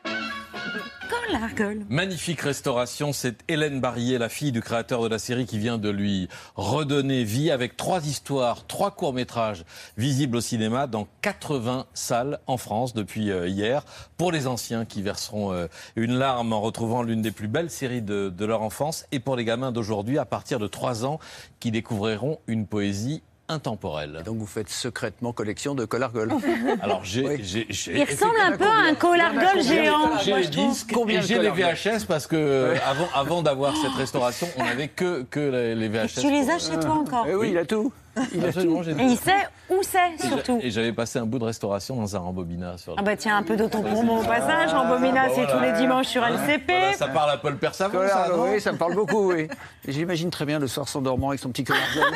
Magnifique 1.89 2.41
restauration, 2.41 3.11
c'est 3.11 3.43
Hélène 3.49 3.81
Barillet, 3.81 4.17
la 4.17 4.29
fille 4.29 4.51
du 4.51 4.61
créateur 4.61 5.03
de 5.03 5.09
la 5.09 5.19
série, 5.19 5.45
qui 5.45 5.57
vient 5.57 5.77
de 5.77 5.89
lui 5.89 6.29
redonner 6.55 7.23
vie 7.23 7.51
avec 7.51 7.75
trois 7.75 8.05
histoires, 8.07 8.65
trois 8.65 8.91
courts-métrages 8.91 9.65
visibles 9.97 10.37
au 10.37 10.41
cinéma 10.41 10.87
dans 10.87 11.07
80 11.21 11.85
salles 11.93 12.39
en 12.47 12.57
France 12.57 12.93
depuis 12.93 13.29
euh, 13.31 13.47
hier. 13.47 13.83
Pour 14.15 14.31
les 14.31 14.47
anciens 14.47 14.85
qui 14.85 15.01
verseront 15.01 15.51
euh, 15.51 15.67
une 15.95 16.17
larme 16.17 16.53
en 16.53 16.61
retrouvant 16.61 17.03
l'une 17.03 17.21
des 17.21 17.31
plus 17.31 17.47
belles 17.47 17.69
séries 17.71 18.01
de, 18.01 18.29
de 18.29 18.45
leur 18.45 18.61
enfance 18.61 19.05
et 19.11 19.19
pour 19.19 19.35
les 19.35 19.43
gamins 19.43 19.71
d'aujourd'hui 19.71 20.17
à 20.17 20.25
partir 20.25 20.59
de 20.59 20.67
3 20.67 21.05
ans 21.05 21.19
qui 21.59 21.71
découvriront 21.71 22.39
une 22.47 22.67
poésie 22.67 23.21
intemporelle. 23.51 24.21
donc 24.25 24.37
vous 24.37 24.45
faites 24.45 24.69
secrètement 24.69 25.33
collection 25.33 25.75
de 25.75 25.85
collargol. 25.85 26.31
Alors 26.81 27.01
j'ai, 27.03 27.43
j'ai- 27.43 27.67
j'ai- 27.69 27.99
Il 27.99 28.03
ressemble 28.03 28.35
un 28.41 28.57
peu 28.57 28.65
à 28.65 28.89
un 28.89 28.95
collargol 28.95 29.61
géant. 29.61 30.17
J'ai 30.23 30.31
moi, 30.31 30.39
les 30.39 30.45
je 30.45 30.51
trouve. 30.51 30.69
disques 30.69 30.93
et 31.09 31.21
j'ai 31.21 31.39
les 31.39 31.49
VHS 31.49 32.05
parce 32.07 32.27
que 32.27 32.35
euh, 32.35 32.75
avant, 32.85 33.07
avant 33.13 33.41
d'avoir 33.41 33.75
cette 33.77 33.91
restauration, 33.93 34.47
on 34.57 34.63
n'avait 34.63 34.87
que, 34.87 35.23
que 35.29 35.39
les, 35.75 35.87
VHS. 35.89 36.21
Tu 36.21 36.31
les 36.31 36.49
as 36.49 36.59
chez 36.59 36.79
toi 36.79 36.91
encore 36.93 37.25
Eh 37.29 37.35
oui, 37.35 37.49
il 37.51 37.57
a 37.57 37.65
tout. 37.65 37.91
Il 38.33 38.41
tout. 38.53 38.83
Et 38.99 39.03
il 39.03 39.17
sait 39.17 39.47
où 39.69 39.81
c'est, 39.83 40.27
surtout. 40.27 40.59
Et 40.61 40.69
j'avais 40.69 40.91
passé 40.91 41.19
un 41.19 41.25
bout 41.25 41.39
de 41.39 41.45
restauration 41.45 41.95
dans 41.95 42.15
un 42.15 42.19
rembobinat 42.19 42.77
sur 42.77 42.95
Ah 42.97 43.01
bah 43.01 43.15
tiens, 43.15 43.37
un 43.37 43.43
peu 43.43 43.55
d'autopromo 43.55 44.19
au 44.19 44.23
passage. 44.23 44.73
En 44.73 44.87
Bomina, 44.87 45.29
c'est 45.33 45.47
tous 45.47 45.59
les 45.59 45.71
dimanches 45.73 46.07
sur 46.07 46.23
LCP. 46.25 46.67
Voilà, 46.67 46.93
ça 46.93 47.07
parle 47.07 47.31
à 47.31 47.37
Paul 47.37 47.57
Persavon, 47.57 47.93
ça, 47.93 48.07
Collargol, 48.07 48.37
non 48.37 48.53
oui, 48.53 48.61
ça 48.61 48.71
me 48.71 48.77
parle 48.77 48.95
beaucoup, 48.95 49.31
oui. 49.31 49.47
Et 49.87 49.91
J'imagine 49.91 50.29
très 50.29 50.45
bien 50.45 50.59
le 50.59 50.67
soir 50.67 50.87
s'endormant 50.87 51.29
avec 51.29 51.39
son 51.39 51.49
petit 51.49 51.63
collargol. 51.63 52.11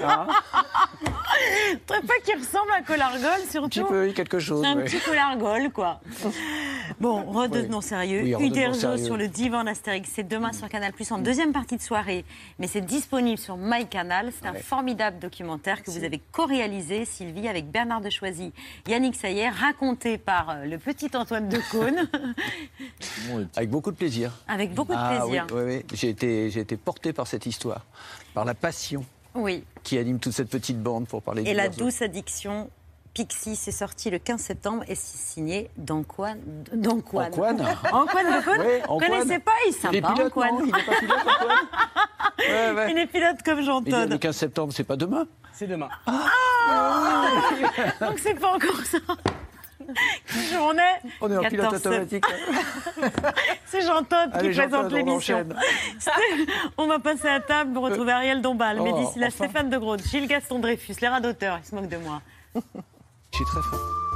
Je 1.70 1.76
trouve 1.86 2.06
pas 2.06 2.14
qu'il 2.24 2.38
ressemble 2.38 2.70
à 2.72 2.78
un 2.78 2.82
collargol, 2.82 3.40
surtout. 3.48 3.66
Un 3.66 3.68
petit 3.68 3.82
peu, 3.82 4.06
oui, 4.06 4.14
quelque 4.14 4.38
chose. 4.38 4.62
C'est 4.62 4.68
un 4.68 4.76
ouais. 4.76 4.84
petit 4.84 4.98
collargol, 4.98 5.70
quoi. 5.70 6.00
Bon, 7.00 7.22
redevenons 7.24 7.80
sérieux. 7.80 8.36
Oui, 8.38 8.46
Uderzo 8.46 8.96
sur 8.96 9.16
le 9.16 9.28
divan 9.28 9.64
d'Astérix, 9.64 10.10
c'est 10.12 10.26
demain 10.26 10.52
sur 10.52 10.68
Canal+, 10.68 10.92
en 11.10 11.18
deuxième 11.18 11.52
partie 11.52 11.76
de 11.76 11.82
soirée. 11.82 12.24
Mais 12.58 12.66
c'est 12.66 12.80
disponible 12.80 13.38
sur 13.38 13.56
MyCanal. 13.56 14.32
C'est 14.36 14.48
un 14.48 14.54
formidable 14.54 15.17
documentaire 15.18 15.82
que 15.82 15.90
vous 15.90 16.04
avez 16.04 16.18
co-réalisé, 16.32 17.04
Sylvie, 17.04 17.48
avec 17.48 17.70
Bernard 17.70 18.00
de 18.00 18.10
Choisy, 18.10 18.52
Yannick 18.88 19.14
Sayer, 19.14 19.48
raconté 19.50 20.16
par 20.18 20.50
euh, 20.50 20.64
le 20.64 20.78
petit 20.78 21.10
Antoine 21.14 21.48
de 21.48 21.58
Caunes, 21.70 22.08
Avec 23.56 23.70
beaucoup 23.70 23.90
de 23.90 23.96
plaisir. 23.96 24.32
avec 24.48 24.72
beaucoup 24.74 24.92
de 24.92 24.98
Ah, 24.98 25.18
plaisir. 25.20 25.46
Oui, 25.52 25.60
oui, 25.64 25.74
oui. 25.76 25.84
J'ai 25.94 26.08
été, 26.10 26.50
j'ai 26.50 26.60
été 26.60 26.76
porté 26.76 27.12
par 27.12 27.26
cette 27.26 27.46
histoire, 27.46 27.84
par 28.34 28.44
la 28.44 28.54
passion 28.54 29.04
Oui. 29.34 29.64
qui 29.82 29.98
anime 29.98 30.18
toute 30.18 30.32
cette 30.32 30.50
petite 30.50 30.80
bande 30.82 31.06
pour 31.06 31.22
parler 31.22 31.42
Et 31.46 31.54
la 31.54 31.68
douce 31.68 32.02
addiction, 32.02 32.70
Pixie, 33.18 33.56
c'est 33.56 33.72
sorti 33.72 34.10
le 34.10 34.20
15 34.20 34.40
septembre 34.40 34.84
et 34.86 34.94
c'est 34.94 35.18
signé 35.18 35.70
d'Anquan. 35.76 36.36
D'Anquan. 36.72 37.24
Anquan 37.24 37.56
Anquan 37.90 38.22
de 38.22 38.44
Cône. 38.44 38.60
Oui, 38.60 38.66
Vous 38.86 38.92
Anquan. 38.94 39.06
connaissez 39.06 39.38
pas 39.40 39.50
Il 39.66 39.70
est 39.70 39.72
sympa, 39.80 40.12
pilote, 40.12 40.20
Anquan. 40.36 40.52
non 40.52 40.60
Il 40.62 40.68
est 40.68 40.72
pas 40.86 40.94
pilote, 41.00 41.18
Ouais, 42.38 42.70
ouais. 42.76 42.92
Il 42.92 42.98
est 42.98 43.06
pilote 43.06 43.36
comme 43.44 43.60
Jean 43.62 43.82
Il 43.84 43.88
est- 43.88 43.90
Todt. 44.02 44.10
Le 44.12 44.18
15 44.18 44.36
septembre, 44.36 44.72
c'est 44.72 44.84
pas 44.84 44.94
demain? 44.94 45.26
C'est 45.52 45.66
demain. 45.66 45.88
Donc 48.00 48.18
c'est 48.20 48.34
pas 48.38 48.54
encore 48.54 48.80
ça. 48.84 48.98
Quelle 50.32 50.42
journée? 50.56 50.82
On 51.20 51.28
est 51.32 51.36
en 51.38 51.42
14 51.42 51.50
pilote 51.50 51.74
automatique. 51.74 52.24
C'est 53.66 53.80
Jean 53.80 54.02
Todt 54.04 54.38
qui 54.40 54.50
présente 54.50 54.92
l'émission. 54.92 55.44
On 56.78 56.86
va 56.86 56.98
passer 57.00 57.28
à 57.28 57.40
table 57.40 57.72
pour 57.72 57.82
retrouver 57.84 58.12
Ariel 58.12 58.42
Dombal, 58.42 58.76
Oh, 58.80 58.84
Mehdi 58.84 59.06
Silla, 59.12 59.26
enfin. 59.28 59.46
Stéphane 59.46 59.70
de 59.70 59.78
Groot, 59.78 60.00
Gilles 60.06 60.26
Gaston 60.28 60.58
Dreyfus, 60.60 60.94
les 61.00 61.08
rats 61.08 61.20
d'auteur, 61.20 61.58
ils 61.62 61.66
se 61.66 61.74
moquent 61.74 61.88
de 61.88 61.96
moi. 61.96 62.20
Suis 63.38 63.44
très 63.44 63.62
fort. 63.62 64.07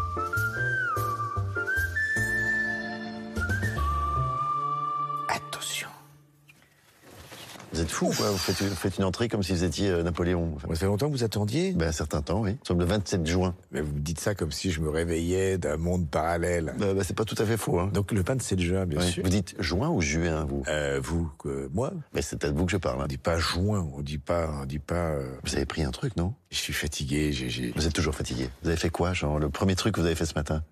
Vous 7.73 7.81
êtes 7.81 7.91
fou, 7.91 8.13
quoi. 8.17 8.31
Vous 8.31 8.37
faites, 8.37 8.61
vous 8.63 8.75
faites 8.75 8.99
une 8.99 9.05
entrée 9.05 9.29
comme 9.29 9.43
si 9.43 9.53
vous 9.53 9.65
étiez 9.65 9.89
euh, 9.89 10.03
Napoléon. 10.03 10.57
Ça 10.69 10.75
fait 10.75 10.87
longtemps 10.87 11.07
que 11.09 11.13
vous 11.13 11.25
attendiez? 11.25 11.73
Ben, 11.73 11.89
Un 11.89 11.93
certain 11.93 12.21
temps, 12.21 12.41
oui. 12.43 12.51
Nous 12.53 12.67
sommes 12.67 12.79
le 12.81 12.85
27 12.85 13.27
juin. 13.27 13.55
Mais 13.71 13.81
vous 13.81 13.93
me 13.95 14.01
dites 14.01 14.21
ça 14.21 14.35
comme 14.35 14.53
si 14.53 14.71
je 14.71 14.81
me 14.81 14.91
réveillais 14.91 15.57
d'un 15.57 15.79
monde 15.79 16.09
parallèle. 16.09 16.75
Bah, 16.79 16.93
bah, 16.95 17.03
c'est 17.05 17.17
pas 17.17 17.25
tout 17.25 17.35
à 17.39 17.45
fait 17.47 17.57
faux. 17.57 17.79
Hein. 17.81 17.91
Donc 17.95 18.13
le 18.13 18.23
27 18.23 18.61
juin, 18.61 18.85
bien 18.87 18.99
Ouais. 19.01 19.07
sûr. 19.11 19.23
Vous 19.25 19.31
dites 19.31 19.55
juin 19.59 19.89
ou 19.89 20.01
juin, 20.03 20.45
vous? 20.45 20.63
Euh, 20.69 21.01
vous, 21.03 21.31
moi? 21.73 21.93
Mais 22.15 22.21
c'est 22.23 22.45
à 22.45 22.51
vous 22.51 22.67
que 22.67 22.73
je 22.73 22.77
parle. 22.77 23.01
hein. 23.01 23.05
On 23.05 23.09
dit 23.09 23.17
pas 23.19 23.39
juin, 23.39 23.89
on 23.97 24.03
dit 24.03 24.19
pas, 24.19 24.51
on 24.63 24.67
dit 24.67 24.79
pas. 24.79 24.95
euh, 25.13 25.35
Vous 25.45 25.55
avez 25.57 25.65
pris 25.67 25.83
un 25.83 25.91
truc, 25.93 26.17
non? 26.17 26.35
Je 26.51 26.59
suis 26.59 26.73
fatigué, 26.75 27.33
j'ai- 27.33 27.73
Vous 27.75 27.87
êtes 27.87 27.95
toujours 27.95 28.15
fatigué. 28.15 28.51
Vous 28.63 28.69
avez 28.69 28.77
fait 28.79 28.91
quoi, 28.91 29.13
genre 29.15 29.39
Le 29.39 29.49
premier 29.49 29.75
truc 29.77 29.95
que 29.95 30.01
vous 30.01 30.07
avez 30.07 30.15
fait 30.15 30.27
ce 30.27 30.35
matin? 30.35 30.63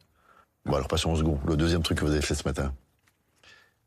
Bon, 0.66 0.74
alors 0.74 0.88
passons 0.88 1.10
au 1.12 1.16
second. 1.16 1.38
Le 1.46 1.56
deuxième 1.56 1.82
truc 1.82 1.98
que 1.98 2.04
vous 2.04 2.12
avez 2.12 2.20
fait 2.20 2.34
ce 2.34 2.46
matin 2.46 2.74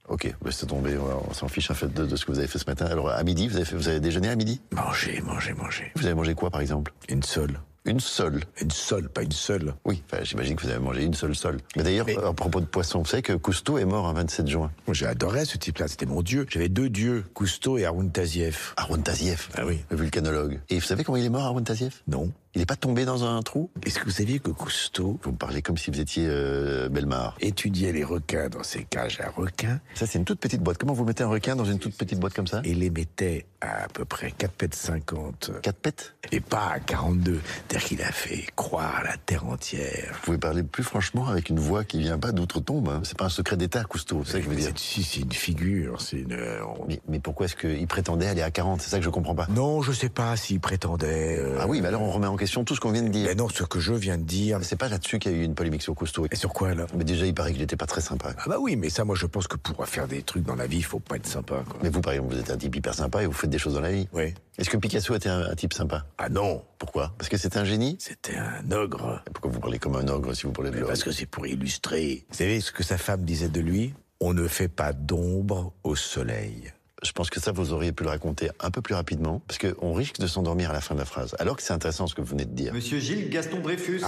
Ok, 0.10 0.34
tomber, 0.68 0.98
on, 0.98 1.06
va- 1.06 1.20
on 1.30 1.34
s'en 1.34 1.48
fiche 1.48 1.72
en 1.72 1.74
fait 1.74 1.92
de, 1.94 2.06
de 2.06 2.16
ce 2.16 2.26
que 2.26 2.32
vous 2.32 2.40
avez 2.40 2.48
fait 2.48 2.60
ce 2.60 2.66
matin. 2.68 2.86
Alors 2.86 3.10
à 3.10 3.24
midi, 3.24 3.48
vous 3.48 3.56
avez, 3.56 3.66
fait, 3.66 3.76
vous 3.76 3.88
avez 3.88 4.00
déjeuné 4.00 4.30
à 4.30 4.36
midi? 4.36 4.62
Manger, 4.72 5.22
manger, 5.22 5.54
manger. 5.54 5.92
Vous 5.96 6.06
avez 6.06 6.16
mangé 6.16 6.34
quoi 6.36 6.50
par 6.50 6.62
exemple? 6.62 6.94
Une 7.10 7.24
seule. 7.24 7.60
Une 7.86 8.00
seule? 8.00 8.44
Une 8.62 8.72
seule, 8.72 9.10
pas 9.10 9.24
une 9.24 9.32
seule. 9.34 9.74
Oui, 9.84 10.02
enfin, 10.10 10.24
j'imagine 10.24 10.56
que 10.56 10.62
vous 10.64 10.70
avez 10.70 10.80
mangé 10.80 11.04
une 11.04 11.14
seule 11.14 11.36
seule. 11.36 11.58
Mais 11.76 11.84
d'ailleurs, 11.84 12.08
à 12.26 12.32
propos 12.34 12.62
de 12.62 12.66
poisson, 12.66 13.00
vous 13.00 13.06
savez 13.06 13.22
que 13.24 13.34
Cousteau 13.34 13.78
est 13.78 13.84
mort 13.84 14.08
un 14.08 14.14
27 14.14 14.48
juin. 14.48 14.72
Moi, 14.88 14.94
j'adorais 14.94 15.44
ce 15.44 15.58
type-là, 15.58 15.90
c'était 15.90 16.06
mon 16.06 16.22
dieu. 16.22 16.46
J'avais 16.50 16.70
deux 16.70 16.90
dieux, 16.90 17.26
Cousteau 17.34 17.78
et 17.78 17.84
Haroun 17.86 18.10
Tazieff. 18.10 18.74
Haroun 18.78 19.04
Tazieff 19.04 19.50
Ah 19.56 19.66
oui. 19.66 19.82
Le 19.90 19.98
vulcanologue. 19.98 20.62
Et 20.70 20.76
vous 20.80 20.86
savez 20.86 21.04
comment 21.04 21.18
il 21.18 21.26
est 21.26 21.30
mort, 21.30 21.44
Haroun 21.44 21.64
Tazieff 21.66 22.04
Non. 22.08 22.32
Il 22.56 22.60
n'est 22.60 22.68
pas 22.68 22.76
tombé 22.76 23.04
dans 23.04 23.24
un 23.26 23.42
trou? 23.42 23.72
Est-ce 23.84 23.98
que 23.98 24.06
vous 24.06 24.12
saviez 24.12 24.38
que 24.40 24.52
Cousteau 24.52 25.20
Vous 25.24 25.32
me 25.32 25.38
parlez 25.38 25.64
comme 25.64 25.76
si 25.78 25.90
vous 25.90 26.00
étiez 26.00 26.28
euh, 26.30 26.88
Belmar. 26.88 27.36
étudiait 27.42 27.92
les 27.92 28.04
requins 28.04 28.48
dans 28.50 28.62
ses 28.62 28.84
cages 28.84 29.20
à 29.22 29.32
requins 29.32 29.80
Ça, 29.96 30.06
c'est 30.06 30.20
une 30.20 30.26
toute 30.26 30.40
petite 30.40 30.62
boîte. 30.62 30.78
Comment 30.78 30.94
vous 30.94 31.04
mettez 31.04 31.24
un 31.24 31.28
requin 31.30 31.56
dans 31.56 31.66
une 31.66 31.80
toute 31.80 31.96
petite 31.98 32.20
boîte 32.20 32.34
comme 32.36 32.46
ça? 32.46 32.62
Et 32.64 32.76
les 32.76 32.92
mettait 32.92 33.48
à 33.60 33.86
à 33.86 33.88
peu 33.88 34.06
près 34.06 34.30
4 34.32 34.52
pètes 34.52 34.76
50 34.76 35.52
Quatre 35.64 35.78
pètes? 35.78 36.14
Et 36.32 36.42
pas 36.42 36.68
à 36.76 36.80
42. 36.80 37.40
C'est-à-dire 37.70 37.88
qu'il 37.88 38.02
a 38.04 38.12
fait 38.12 38.46
croire 38.56 38.98
à 38.98 39.04
la 39.04 39.18
terre 39.18 39.48
entière. 39.48 40.12
Vous 40.14 40.20
pouvez 40.26 40.38
parler 40.38 40.62
plus 40.62 40.84
franchement 40.84 41.28
avec 41.28 41.50
une 41.50 41.60
voix 41.60 41.84
qui 41.84 42.00
vient 42.02 42.20
pas 42.20 42.32
d'outre-tombe. 42.34 42.88
hein. 42.90 43.02
C'est 43.04 43.18
pas 43.18 43.26
un 43.26 43.30
secret 43.30 43.58
d'État, 43.58 43.84
Cousteau, 43.84 44.22
c'est 44.26 44.34
ça 44.34 44.38
que 44.40 44.44
je 44.46 44.50
veux 44.52 44.56
dire. 44.56 44.72
Si, 44.76 45.02
c'est 45.04 45.22
une 45.22 45.32
figure, 45.32 46.02
c'est 46.02 46.18
une... 46.20 46.34
euh, 46.34 46.60
Mais, 46.88 47.02
mais 47.08 47.20
pourquoi 47.20 47.48
est-ce 47.48 47.56
qu'il 47.56 47.88
prétendait 47.88 48.28
aller 48.28 48.44
à 48.44 48.52
40 48.52 48.80
C'est 48.82 48.92
ça 48.92 49.00
que 49.00 49.06
je 49.06 49.10
comprends 49.10 49.34
pas. 49.36 49.48
Non, 49.50 49.82
je 49.82 49.92
sais 49.92 50.10
pas 50.10 50.36
s'il 50.36 50.60
prétendait... 50.60 51.40
euh, 51.40 51.58
Ah 51.60 51.66
oui, 51.68 51.82
mais 51.82 51.88
alors 51.88 52.04
on 52.04 52.12
remet 52.12 52.28
en 52.28 52.36
question 52.44 52.64
tout 52.66 52.76
ce 52.76 52.80
qu'on 52.82 52.92
vient 52.92 53.04
de 53.04 53.10
dire. 53.10 53.28
Mais 53.28 53.36
non, 53.36 53.48
ce 53.48 53.64
que 53.64 53.80
je 53.80 53.94
viens 53.94 54.18
de 54.18 54.24
dire... 54.24 54.60
C'est 54.64 54.76
pas 54.76 54.90
là-dessus 54.90 55.18
qu'il 55.20 55.32
y 55.32 55.36
a 55.36 55.38
eu 55.38 55.44
une 55.44 55.56
polémique 55.56 55.82
sur 55.82 55.96
Cousteau. 55.96 56.26
Et 56.30 56.36
sur 56.36 56.52
quoi, 56.52 56.70
alors? 56.70 56.88
Mais 56.96 57.06
déjà, 57.06 57.26
il 57.26 57.34
paraît 57.34 57.54
qu'il 57.54 57.62
était 57.62 57.78
pas 57.78 57.86
très 57.86 58.02
sympa. 58.02 58.34
Ah 58.38 58.44
bah 58.48 58.58
oui, 58.60 58.76
mais 58.76 58.90
ça, 58.90 59.06
moi, 59.06 59.16
je 59.16 59.26
pense 59.26 59.48
que 59.48 59.56
pour 59.56 59.88
faire 59.88 60.08
des 60.08 60.24
trucs 60.24 60.44
dans 60.44 60.56
la 60.56 60.68
vie, 60.68 60.78
il 60.78 60.84
faut 60.84 61.00
pas 61.00 61.16
être 61.16 61.26
sympa, 61.26 61.64
quoi. 61.70 61.80
Mais 61.82 61.90
vous, 61.90 62.02
par 62.02 62.12
exemple, 62.14 62.34
vous 62.34 62.40
êtes 62.40 62.52
un 62.52 62.58
type 62.58 62.76
hyper 62.76 62.94
sympa 62.94 63.24
et 63.24 63.26
vous 63.26 63.32
faites 63.32 63.50
des 63.50 63.58
choses 63.58 63.76
dans 63.76 63.82
la 63.82 63.92
vie. 63.92 64.08
Oui. 64.12 64.34
Est-ce 64.58 64.70
que 64.70 64.78
Picasso 64.78 65.16
était 65.16 65.30
un, 65.30 65.44
un 65.50 65.56
type 65.56 65.74
sympa? 65.74 66.06
Ah 66.18 66.28
non, 66.30 66.64
Pourquoi? 66.78 67.14
Parce 67.18 67.30
que 67.30 67.38
c'était 67.38 67.58
un 67.58 67.66
génie? 67.66 67.96
C'était 68.00 68.36
un 68.36 68.70
ogre. 68.72 69.22
Et 69.26 69.30
Pourquoi 69.32 69.52
vous 69.52 69.60
parlez 69.62 69.80
comme 69.80 69.96
un 69.96 70.08
ogre 70.10 70.34
si 70.34 70.44
vous 70.44 70.52
parlez 70.52 70.70
de 70.70 70.76
l'ogre? 70.76 70.88
parce 70.90 71.04
que 71.04 71.12
c'est 71.12 71.26
pour 71.26 71.48
illustrer. 71.48 72.26
Vous 72.30 72.36
savez 72.38 72.60
ce 72.60 72.72
que 72.74 72.84
sa 72.84 72.98
femme 72.98 73.24
disait 73.24 73.48
de 73.50 73.62
lui? 73.62 73.94
On 74.20 74.34
ne 74.34 74.48
fait 74.48 74.68
pas 74.68 74.92
d'ombre 74.94 75.74
au 75.84 75.96
soleil. 75.96 76.72
Je 77.04 77.12
pense 77.12 77.30
que 77.30 77.40
ça, 77.40 77.52
vous 77.52 77.74
auriez 77.74 77.92
pu 77.92 78.04
le 78.04 78.10
raconter 78.10 78.50
un 78.60 78.72
peu 78.72 78.82
plus 78.82 78.96
rapidement, 78.96 79.42
parce 79.48 79.60
qu'on 79.60 79.94
risque 79.94 80.20
de 80.20 80.28
s'endormir 80.28 80.70
à 80.70 80.74
la 80.74 80.82
fin 80.82 80.96
de 80.96 81.00
la 81.00 81.06
phrase. 81.06 81.36
Alors 81.40 81.58
que 81.58 81.62
c'est 81.62 81.74
intéressant 81.74 82.08
ce 82.08 82.16
que 82.16 82.22
vous 82.22 82.28
venez 82.28 82.46
de 82.46 82.54
dire. 82.54 82.74
Monsieur 82.74 83.00
Gilles 83.00 83.30
Gaston 83.30 83.60
Dreyfus. 83.60 84.02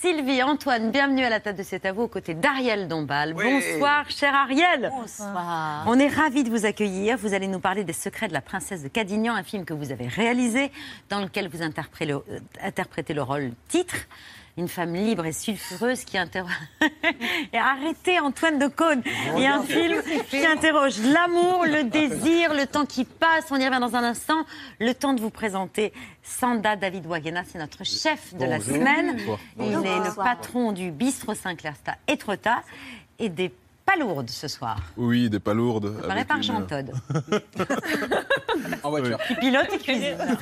Sylvie, 0.00 0.42
Antoine, 0.42 0.90
bienvenue 0.92 1.24
à 1.24 1.28
la 1.28 1.40
table 1.40 1.58
de 1.58 1.62
cet 1.62 1.84
avou 1.84 2.02
aux 2.02 2.08
côtés 2.08 2.32
d'Ariel 2.32 2.88
Dombal. 2.88 3.34
Bonsoir, 3.34 4.08
cher 4.08 4.34
Ariel. 4.34 4.90
Bonsoir. 4.96 5.84
On 5.86 5.98
est 5.98 6.08
ravis 6.08 6.42
de 6.42 6.48
vous 6.48 6.64
accueillir. 6.64 7.18
Vous 7.18 7.34
allez 7.34 7.48
nous 7.48 7.60
parler 7.60 7.84
des 7.84 7.92
secrets 7.92 8.26
de 8.26 8.32
la 8.32 8.40
princesse 8.40 8.82
de 8.82 8.88
Cadignan, 8.88 9.34
un 9.34 9.42
film 9.42 9.66
que 9.66 9.74
vous 9.74 9.92
avez 9.92 10.06
réalisé, 10.06 10.72
dans 11.10 11.20
lequel 11.20 11.48
vous 11.48 11.60
interprétez 11.60 12.06
le, 12.06 12.14
euh, 12.14 12.38
interprétez 12.62 13.12
le 13.12 13.22
rôle 13.22 13.52
titre. 13.68 13.96
Une 14.56 14.68
femme 14.68 14.94
libre 14.94 15.24
et 15.26 15.32
sulfureuse 15.32 16.04
qui 16.04 16.18
interroge. 16.18 16.50
et 17.52 17.56
arrêtez 17.58 18.18
Antoine 18.18 18.58
de 18.58 18.66
Caunes 18.66 19.02
Il 19.36 19.42
y 19.42 19.46
a 19.46 19.56
un 19.56 19.62
film 19.62 20.02
qui 20.28 20.44
interroge 20.44 20.98
l'amour, 20.98 21.64
le 21.64 21.84
désir, 21.84 22.52
le 22.52 22.66
temps 22.66 22.84
qui 22.84 23.04
passe. 23.04 23.46
On 23.50 23.56
y 23.56 23.66
revient 23.66 23.80
dans 23.80 23.94
un 23.96 24.02
instant. 24.04 24.44
Le 24.78 24.92
temps 24.92 25.14
de 25.14 25.20
vous 25.20 25.30
présenter 25.30 25.92
Sanda 26.22 26.76
David 26.76 27.06
Wagena, 27.06 27.42
c'est 27.46 27.58
notre 27.58 27.84
chef 27.84 28.34
de 28.34 28.44
la 28.44 28.60
semaine. 28.60 29.16
Bonjour. 29.56 29.82
Il 29.84 29.86
est 29.86 29.98
le 30.08 30.14
patron 30.14 30.72
du 30.72 30.90
bistrot 30.90 31.34
Saint-Clair 31.34 31.74
Sta 31.76 31.94
Etretat 32.08 32.62
et 33.18 33.28
des 33.28 33.54
palourdes 33.86 34.30
ce 34.30 34.46
soir. 34.48 34.78
Oui, 34.96 35.30
des 35.30 35.40
palourdes. 35.40 35.92
Préparé 35.96 36.12
avec 36.20 36.28
par 36.28 36.36
une- 36.36 36.42
Jean 36.42 36.62
Todt. 36.62 36.90
En 38.82 38.90
voiture. 38.90 39.18
Qui 39.26 39.34
pilote 39.36 39.68
et 39.72 39.78
cuisine. 39.78 40.16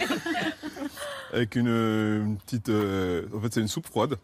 Avec 1.33 1.57
une, 1.57 1.67
une 1.69 2.37
petite. 2.39 2.69
euh, 2.69 3.23
en 3.37 3.41
fait, 3.41 3.55
c'est 3.55 3.61
une 3.61 3.69
soupe 3.69 3.87
froide 3.87 4.17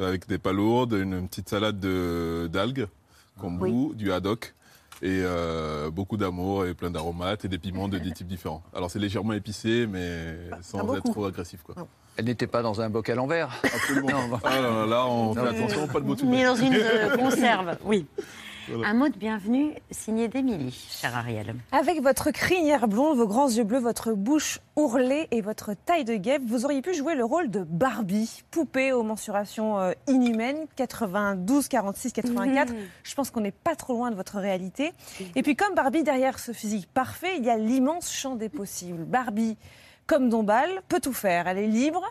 avec 0.00 0.26
des 0.28 0.38
palourdes, 0.38 0.92
une 0.94 1.28
petite 1.28 1.48
salade 1.48 1.78
de- 1.80 2.48
d'algues, 2.50 2.86
kombu, 3.38 3.94
du 3.94 4.12
haddock 4.12 4.54
et 5.02 5.20
euh, 5.24 5.90
beaucoup 5.90 6.16
d'amour 6.16 6.64
et 6.64 6.74
plein 6.74 6.90
d'aromates 6.90 7.44
et 7.44 7.48
des 7.48 7.58
piments 7.58 7.88
de 7.88 7.98
des 7.98 8.12
types 8.12 8.28
différents. 8.28 8.62
Alors 8.74 8.90
c'est 8.90 9.00
légèrement 9.00 9.32
épicé, 9.32 9.86
mais 9.90 10.36
sans 10.62 10.86
pas 10.86 10.98
être 10.98 11.10
trop 11.10 11.24
agressif, 11.26 11.62
quoi. 11.62 11.74
Elle 12.16 12.26
n'était 12.26 12.46
pas 12.46 12.62
dans 12.62 12.80
un 12.80 12.88
bocal 12.90 13.18
en 13.18 13.26
verre. 13.26 13.50
Absolument. 13.64 14.38
Ah 14.44 14.60
là, 14.86 15.06
on 15.08 15.34
fait 15.34 15.40
attention, 15.40 15.88
pas 15.88 16.00
de 16.00 16.04
mots 16.06 16.14
tout 16.14 16.26
Ni 16.26 16.44
dans 16.44 16.54
une 16.54 16.74
euh, 16.74 17.16
conserve, 17.16 17.76
oui. 17.84 18.06
Voilà. 18.68 18.88
Un 18.88 18.94
mot 18.94 19.08
de 19.08 19.16
bienvenue 19.16 19.72
signé 19.90 20.28
d'Émilie, 20.28 20.86
cher 20.90 21.16
Ariel. 21.16 21.54
Avec 21.72 22.00
votre 22.00 22.30
crinière 22.30 22.86
blonde, 22.86 23.16
vos 23.16 23.26
grands 23.26 23.48
yeux 23.48 23.64
bleus, 23.64 23.80
votre 23.80 24.12
bouche 24.12 24.60
ourlée 24.76 25.26
et 25.30 25.40
votre 25.40 25.74
taille 25.74 26.04
de 26.04 26.14
guêpe, 26.14 26.42
vous 26.46 26.64
auriez 26.64 26.82
pu 26.82 26.94
jouer 26.94 27.14
le 27.14 27.24
rôle 27.24 27.50
de 27.50 27.64
Barbie, 27.64 28.42
poupée 28.50 28.92
aux 28.92 29.02
mensurations 29.02 29.78
euh, 29.78 29.92
inhumaines, 30.06 30.66
92, 30.76 31.68
46, 31.68 32.12
84. 32.12 32.72
Mhm. 32.72 32.78
Je 33.02 33.14
pense 33.14 33.30
qu'on 33.30 33.40
n'est 33.40 33.50
pas 33.50 33.74
trop 33.74 33.94
loin 33.94 34.10
de 34.10 34.16
votre 34.16 34.38
réalité. 34.38 34.92
Et 35.34 35.42
puis 35.42 35.56
comme 35.56 35.74
Barbie, 35.74 36.04
derrière 36.04 36.38
ce 36.38 36.52
physique 36.52 36.88
parfait, 36.92 37.36
il 37.38 37.44
y 37.44 37.50
a 37.50 37.56
l'immense 37.56 38.12
champ 38.12 38.36
des 38.36 38.48
possibles. 38.48 39.04
Barbie, 39.04 39.56
comme 40.06 40.28
Dombal, 40.28 40.68
peut 40.88 41.00
tout 41.00 41.12
faire. 41.12 41.48
Elle 41.48 41.58
est 41.58 41.66
libre. 41.66 42.02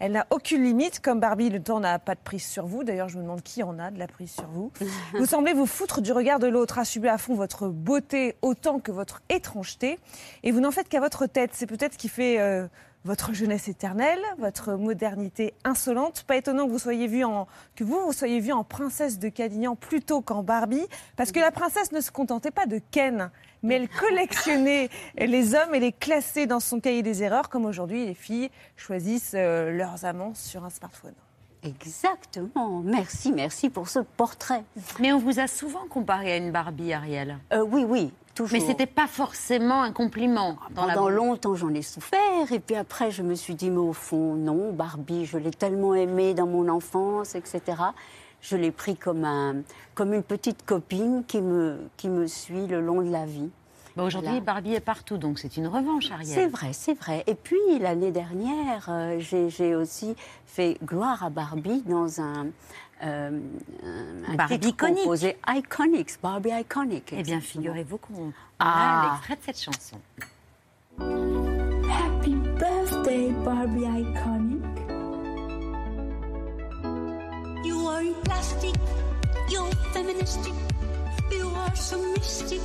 Elle 0.00 0.12
n'a 0.12 0.26
aucune 0.30 0.64
limite. 0.64 1.00
Comme 1.00 1.20
Barbie, 1.20 1.50
le 1.50 1.62
temps 1.62 1.78
n'a 1.78 1.98
pas 1.98 2.14
de 2.14 2.20
prise 2.20 2.44
sur 2.44 2.66
vous. 2.66 2.84
D'ailleurs, 2.84 3.08
je 3.08 3.18
me 3.18 3.22
demande 3.22 3.42
qui 3.42 3.62
en 3.62 3.78
a 3.78 3.90
de 3.90 3.98
la 3.98 4.08
prise 4.08 4.32
sur 4.32 4.48
vous. 4.48 4.72
Vous 5.14 5.26
semblez 5.26 5.52
vous 5.52 5.66
foutre 5.66 6.00
du 6.00 6.12
regard 6.12 6.38
de 6.38 6.46
l'autre, 6.46 6.78
assumer 6.78 7.08
à 7.08 7.18
fond 7.18 7.34
votre 7.34 7.68
beauté 7.68 8.36
autant 8.42 8.80
que 8.80 8.90
votre 8.90 9.22
étrangeté. 9.28 9.98
Et 10.42 10.52
vous 10.52 10.60
n'en 10.60 10.70
faites 10.70 10.88
qu'à 10.88 11.00
votre 11.00 11.26
tête. 11.26 11.50
C'est 11.52 11.66
peut-être 11.66 11.92
ce 11.92 11.98
qui 11.98 12.08
fait 12.08 12.40
euh, 12.40 12.66
votre 13.04 13.34
jeunesse 13.34 13.68
éternelle, 13.68 14.20
votre 14.38 14.74
modernité 14.74 15.54
insolente. 15.64 16.24
Pas 16.26 16.36
étonnant 16.36 16.66
que 16.66 16.72
vous 16.72 16.78
soyez 16.78 17.06
vue 17.06 17.24
en, 17.24 17.46
que 17.76 17.84
vous, 17.84 18.00
vous 18.00 18.12
soyez 18.12 18.40
vue 18.40 18.52
en 18.52 18.64
princesse 18.64 19.18
de 19.18 19.28
Cadignan 19.28 19.76
plutôt 19.76 20.22
qu'en 20.22 20.42
Barbie. 20.42 20.86
Parce 21.16 21.32
que 21.32 21.40
la 21.40 21.50
princesse 21.50 21.92
ne 21.92 22.00
se 22.00 22.10
contentait 22.10 22.50
pas 22.50 22.66
de 22.66 22.80
Ken. 22.90 23.30
Mais 23.62 23.74
elle 23.76 23.88
collectionnait 23.88 24.88
les 25.18 25.54
hommes 25.54 25.74
et 25.74 25.80
les 25.80 25.92
classait 25.92 26.46
dans 26.46 26.60
son 26.60 26.80
cahier 26.80 27.02
des 27.02 27.22
erreurs, 27.22 27.48
comme 27.48 27.66
aujourd'hui 27.66 28.06
les 28.06 28.14
filles 28.14 28.50
choisissent 28.76 29.34
euh, 29.34 29.70
leurs 29.70 30.04
amants 30.04 30.34
sur 30.34 30.64
un 30.64 30.70
smartphone. 30.70 31.14
Exactement. 31.62 32.80
Merci, 32.82 33.32
merci 33.32 33.68
pour 33.68 33.88
ce 33.88 33.98
portrait. 33.98 34.64
Mais 34.98 35.12
on 35.12 35.18
vous 35.18 35.40
a 35.40 35.46
souvent 35.46 35.86
comparé 35.88 36.32
à 36.32 36.36
une 36.36 36.52
Barbie, 36.52 36.92
Ariel. 36.92 37.38
Euh, 37.52 37.62
oui, 37.62 37.84
oui, 37.86 38.12
toujours. 38.34 38.58
Mais 38.58 38.64
c'était 38.64 38.86
pas 38.86 39.06
forcément 39.06 39.82
un 39.82 39.92
compliment. 39.92 40.56
Dans 40.70 40.86
la... 40.86 40.94
Pendant 40.94 41.10
longtemps, 41.10 41.54
j'en 41.54 41.72
ai 41.74 41.82
souffert. 41.82 42.50
Et 42.50 42.60
puis 42.60 42.76
après, 42.76 43.10
je 43.10 43.22
me 43.22 43.34
suis 43.34 43.54
dit, 43.54 43.70
mais 43.70 43.78
au 43.78 43.92
fond, 43.92 44.34
non, 44.34 44.72
Barbie, 44.72 45.26
je 45.26 45.36
l'ai 45.36 45.50
tellement 45.50 45.94
aimée 45.94 46.32
dans 46.34 46.46
mon 46.46 46.68
enfance, 46.68 47.34
etc. 47.34 47.60
Je 48.42 48.56
l'ai 48.56 48.70
pris 48.70 48.96
comme, 48.96 49.24
un, 49.24 49.56
comme 49.94 50.14
une 50.14 50.22
petite 50.22 50.64
copine 50.64 51.24
qui 51.26 51.40
me, 51.40 51.78
qui 51.96 52.08
me 52.08 52.26
suit 52.26 52.66
le 52.66 52.80
long 52.80 53.02
de 53.02 53.10
la 53.10 53.26
vie. 53.26 53.50
Bah, 53.96 54.04
Aujourd'hui, 54.04 54.30
Voilà. 54.30 54.44
Barbie 54.44 54.74
est 54.74 54.80
partout, 54.80 55.18
donc 55.18 55.38
c'est 55.38 55.56
une 55.56 55.66
revanche, 55.66 56.10
Ariel. 56.10 56.26
C'est 56.26 56.46
vrai, 56.46 56.72
c'est 56.72 56.94
vrai. 56.94 57.24
Et 57.26 57.34
puis 57.34 57.58
l'année 57.80 58.12
dernière, 58.12 58.86
euh, 58.88 59.18
j'ai 59.20 59.74
aussi 59.74 60.14
fait 60.46 60.78
gloire 60.84 61.24
à 61.24 61.28
Barbie 61.30 61.82
dans 61.82 62.20
un, 62.20 62.46
euh, 63.02 63.40
un, 64.28 64.32
un 64.32 64.36
Barbie 64.36 64.54
titre 64.60 64.68
iconique. 64.68 64.98
composé 64.98 65.36
Iconics, 65.48 66.20
Barbie 66.22 66.50
Iconic. 66.50 67.12
Eh 67.16 67.22
bien, 67.24 67.40
figurez-vous 67.40 67.98
qu'on 67.98 68.32
Ah. 68.60 69.02
a 69.02 69.12
l'extrait 69.12 69.36
de 69.36 69.42
cette 69.42 69.60
chanson. 69.74 69.98
Happy 70.98 72.34
birthday, 72.34 73.32
Barbie 73.44 73.84
Iconic. 73.84 74.59
You 77.90 77.96
are 77.96 78.02
in 78.02 78.14
plastic, 78.22 78.74
you're 79.48 79.72
feministic, 79.92 80.54
you 81.32 81.48
are 81.56 81.74
so 81.74 81.98
mystic. 82.12 82.60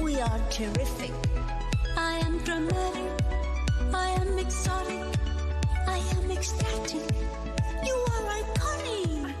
We 0.00 0.20
are 0.20 0.38
terrific. 0.48 1.10
I 1.96 2.20
am 2.24 2.38
dramatic, 2.44 3.10
I 3.92 4.10
am 4.10 4.38
exotic, 4.38 5.02
I 5.88 5.98
am 5.98 6.30
ecstatic. 6.30 7.02
You 7.84 7.96
are 8.12 8.30
iconic. 8.38 9.34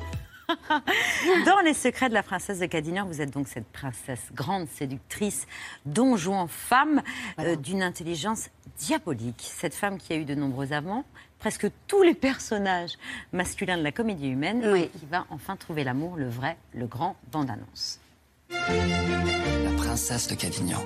Dans 1.46 1.60
Les 1.60 1.74
secrets 1.74 2.08
de 2.08 2.14
la 2.14 2.24
princesse 2.24 2.58
de 2.58 2.66
Cadignan, 2.66 3.06
vous 3.06 3.20
êtes 3.20 3.30
donc 3.30 3.46
cette 3.46 3.68
princesse 3.68 4.32
grande, 4.34 4.66
séductrice, 4.68 5.46
don 5.86 6.16
Juan 6.16 6.48
femme, 6.48 7.02
euh, 7.38 7.54
d'une 7.54 7.84
intelligence 7.84 8.50
diabolique. 8.78 9.48
Cette 9.54 9.74
femme 9.74 9.98
qui 9.98 10.12
a 10.12 10.16
eu 10.16 10.24
de 10.24 10.34
nombreux 10.34 10.72
amants, 10.72 11.04
presque 11.44 11.66
tous 11.88 12.02
les 12.02 12.14
personnages 12.14 12.96
masculins 13.34 13.76
de 13.76 13.82
la 13.82 13.92
comédie 13.92 14.28
humaine, 14.28 14.64
et 14.74 14.88
qui 14.88 15.04
va 15.04 15.26
enfin 15.28 15.56
trouver 15.56 15.84
l'amour, 15.84 16.16
le 16.16 16.26
vrai, 16.26 16.56
le 16.72 16.86
grand 16.86 17.16
bande-annonce. 17.32 18.00
La 18.48 19.70
princesse 19.76 20.26
de 20.28 20.36
Cadignan. 20.36 20.82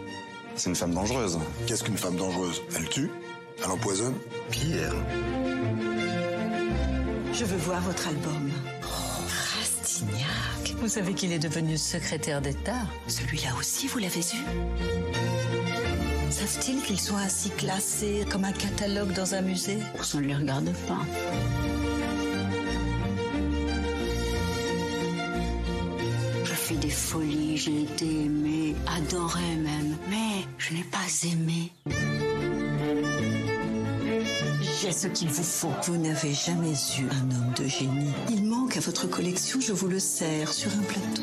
C'est 0.56 0.68
une 0.68 0.74
femme 0.74 0.94
dangereuse. 0.94 1.38
Qu'est-ce 1.68 1.84
qu'une 1.84 1.96
femme 1.96 2.16
dangereuse? 2.16 2.60
Elle 2.76 2.88
tue? 2.88 3.08
Elle 3.62 3.70
empoisonne? 3.70 4.16
Pierre. 4.50 4.94
Je 7.32 7.44
veux 7.44 7.58
voir 7.58 7.80
votre 7.82 8.08
album. 8.08 8.50
Rastignac. 9.54 10.74
Vous 10.80 10.88
savez 10.88 11.14
qu'il 11.14 11.30
est 11.30 11.38
devenu 11.38 11.78
secrétaire 11.78 12.40
d'État 12.40 12.82
Celui-là 13.06 13.50
aussi, 13.60 13.86
vous 13.86 13.98
l'avez 13.98 14.22
vu? 14.22 15.67
Savent-ils 16.30 16.82
qu'ils 16.82 17.00
sont 17.00 17.16
ainsi 17.16 17.50
classés 17.50 18.24
comme 18.30 18.44
un 18.44 18.52
catalogue 18.52 19.12
dans 19.12 19.34
un 19.34 19.40
musée? 19.42 19.78
Ça 20.02 20.20
ne 20.20 20.26
les 20.26 20.34
regarde 20.34 20.72
pas. 20.86 21.00
Je 26.44 26.52
fais 26.52 26.76
des 26.76 26.90
folies, 26.90 27.56
j'ai 27.56 27.82
été 27.82 28.04
aimée, 28.04 28.76
adorée 28.86 29.56
même, 29.56 29.96
mais 30.08 30.44
je 30.58 30.74
n'ai 30.74 30.84
pas 30.84 30.98
aimé. 31.24 31.72
J'ai 34.80 34.92
ce 34.92 35.08
qu'il 35.08 35.28
vous 35.28 35.42
faut. 35.42 35.72
Vous 35.84 35.96
n'avez 35.96 36.34
jamais 36.34 36.72
eu 36.98 37.06
un 37.10 37.30
homme 37.34 37.52
de 37.56 37.66
génie. 37.66 38.12
Il 38.30 38.44
manque 38.44 38.76
à 38.76 38.80
votre 38.80 39.08
collection, 39.08 39.60
je 39.60 39.72
vous 39.72 39.88
le 39.88 39.98
sers 39.98 40.52
sur 40.52 40.70
un 40.72 40.82
plateau. 40.82 41.22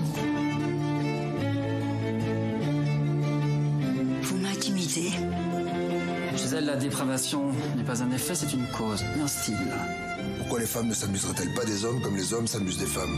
Dépravation 6.89 7.51
n'est 7.75 7.83
pas 7.83 8.03
un 8.03 8.11
effet, 8.11 8.35
c'est 8.35 8.53
une 8.53 8.67
cause, 8.67 9.03
un 9.19 9.27
style. 9.27 9.73
Pourquoi 10.37 10.59
les 10.59 10.67
femmes 10.67 10.87
ne 10.87 10.93
s'amuseraient-elles 10.93 11.53
pas 11.55 11.65
des 11.65 11.83
hommes 11.83 11.99
comme 12.01 12.15
les 12.15 12.31
hommes 12.31 12.45
s'amusent 12.45 12.77
des 12.77 12.85
femmes? 12.85 13.17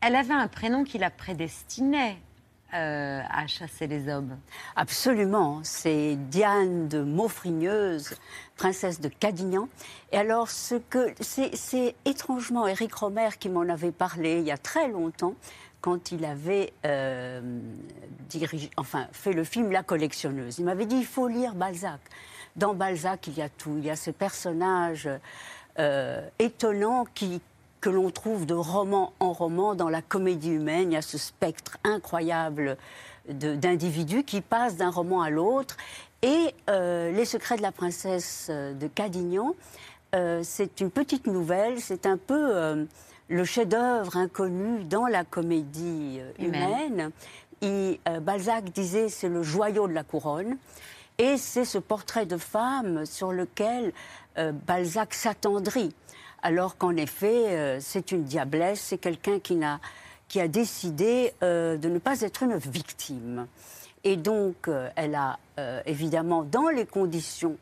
Elle 0.00 0.14
avait 0.14 0.34
un 0.34 0.46
prénom 0.46 0.84
qui 0.84 0.98
la 0.98 1.10
prédestinait 1.10 2.18
euh, 2.74 3.20
à 3.28 3.48
chasser 3.48 3.88
les 3.88 4.08
hommes. 4.08 4.38
Absolument, 4.76 5.60
c'est 5.64 6.16
Diane 6.16 6.86
de 6.86 7.02
Maufrigneuse, 7.02 8.14
princesse 8.56 9.00
de 9.00 9.08
Cadignan. 9.08 9.68
Et 10.12 10.18
alors, 10.18 10.50
ce 10.50 10.76
que 10.76 11.12
c'est, 11.20 11.56
c'est 11.56 11.96
étrangement 12.04 12.68
Éric 12.68 12.94
Romer 12.94 13.30
qui 13.40 13.48
m'en 13.48 13.62
avait 13.62 13.92
parlé 13.92 14.38
il 14.38 14.44
y 14.44 14.52
a 14.52 14.58
très 14.58 14.88
longtemps, 14.88 15.34
quand 15.82 16.12
il 16.12 16.24
avait 16.24 16.72
euh, 16.86 17.40
enfin, 18.76 19.08
fait 19.12 19.32
le 19.32 19.44
film 19.44 19.70
La 19.70 19.82
collectionneuse. 19.82 20.58
Il 20.58 20.64
m'avait 20.64 20.86
dit 20.86 20.96
il 20.96 21.04
faut 21.04 21.28
lire 21.28 21.54
Balzac. 21.54 22.00
Dans 22.56 22.72
Balzac, 22.72 23.26
il 23.26 23.34
y 23.34 23.42
a 23.42 23.48
tout. 23.48 23.74
Il 23.78 23.84
y 23.84 23.90
a 23.90 23.96
ce 23.96 24.10
personnage 24.10 25.08
euh, 25.78 26.26
étonnant 26.38 27.06
que 27.80 27.90
l'on 27.90 28.10
trouve 28.10 28.46
de 28.46 28.54
roman 28.54 29.12
en 29.20 29.32
roman 29.32 29.74
dans 29.74 29.88
la 29.88 30.02
comédie 30.02 30.50
humaine. 30.50 30.92
Il 30.92 30.94
y 30.94 30.98
a 30.98 31.02
ce 31.02 31.18
spectre 31.18 31.78
incroyable 31.82 32.76
d'individus 33.28 34.24
qui 34.24 34.40
passent 34.40 34.76
d'un 34.76 34.90
roman 34.90 35.22
à 35.22 35.30
l'autre. 35.30 35.76
Et 36.22 36.54
euh, 36.70 37.10
Les 37.10 37.24
secrets 37.24 37.56
de 37.56 37.62
la 37.62 37.72
princesse 37.72 38.46
euh, 38.50 38.72
de 38.74 38.86
Cadignan, 38.86 39.54
c'est 40.42 40.80
une 40.80 40.90
petite 40.90 41.26
nouvelle, 41.26 41.80
c'est 41.80 42.04
un 42.04 42.18
peu 42.18 42.86
le 43.32 43.44
chef-d'œuvre 43.44 44.16
inconnu 44.18 44.84
dans 44.84 45.06
la 45.06 45.24
comédie 45.24 46.18
euh, 46.20 46.32
Humaine. 46.38 47.10
Et, 47.62 47.98
euh, 48.08 48.20
Balzac 48.20 48.64
disait 48.72 49.08
c'est 49.08 49.28
le 49.28 49.42
joyau 49.42 49.88
de 49.88 49.92
la 49.94 50.04
couronne. 50.04 50.56
Et 51.18 51.36
c'est 51.38 51.64
ce 51.64 51.78
portrait 51.78 52.26
de 52.26 52.36
femme 52.36 53.06
sur 53.06 53.32
lequel 53.32 53.92
euh, 54.38 54.52
Balzac 54.52 55.14
s'attendrit. 55.14 55.94
Alors 56.42 56.76
qu'en 56.76 56.94
effet, 56.96 57.46
euh, 57.48 57.78
c'est 57.80 58.12
une 58.12 58.24
diablesse, 58.24 58.80
c'est 58.80 58.98
quelqu'un 58.98 59.38
qui, 59.38 59.54
n'a- 59.56 59.80
qui 60.28 60.38
a 60.40 60.48
décidé 60.48 61.32
de 61.40 61.78
ne 61.88 61.98
pas 61.98 62.20
être 62.20 62.42
une 62.42 62.56
victime. 62.56 63.46
Et 64.04 64.16
donc, 64.16 64.68
elle 64.96 65.14
a 65.14 65.38
évidemment, 65.86 66.42
dans 66.42 66.68
les 66.68 66.86
conditions 66.86 67.56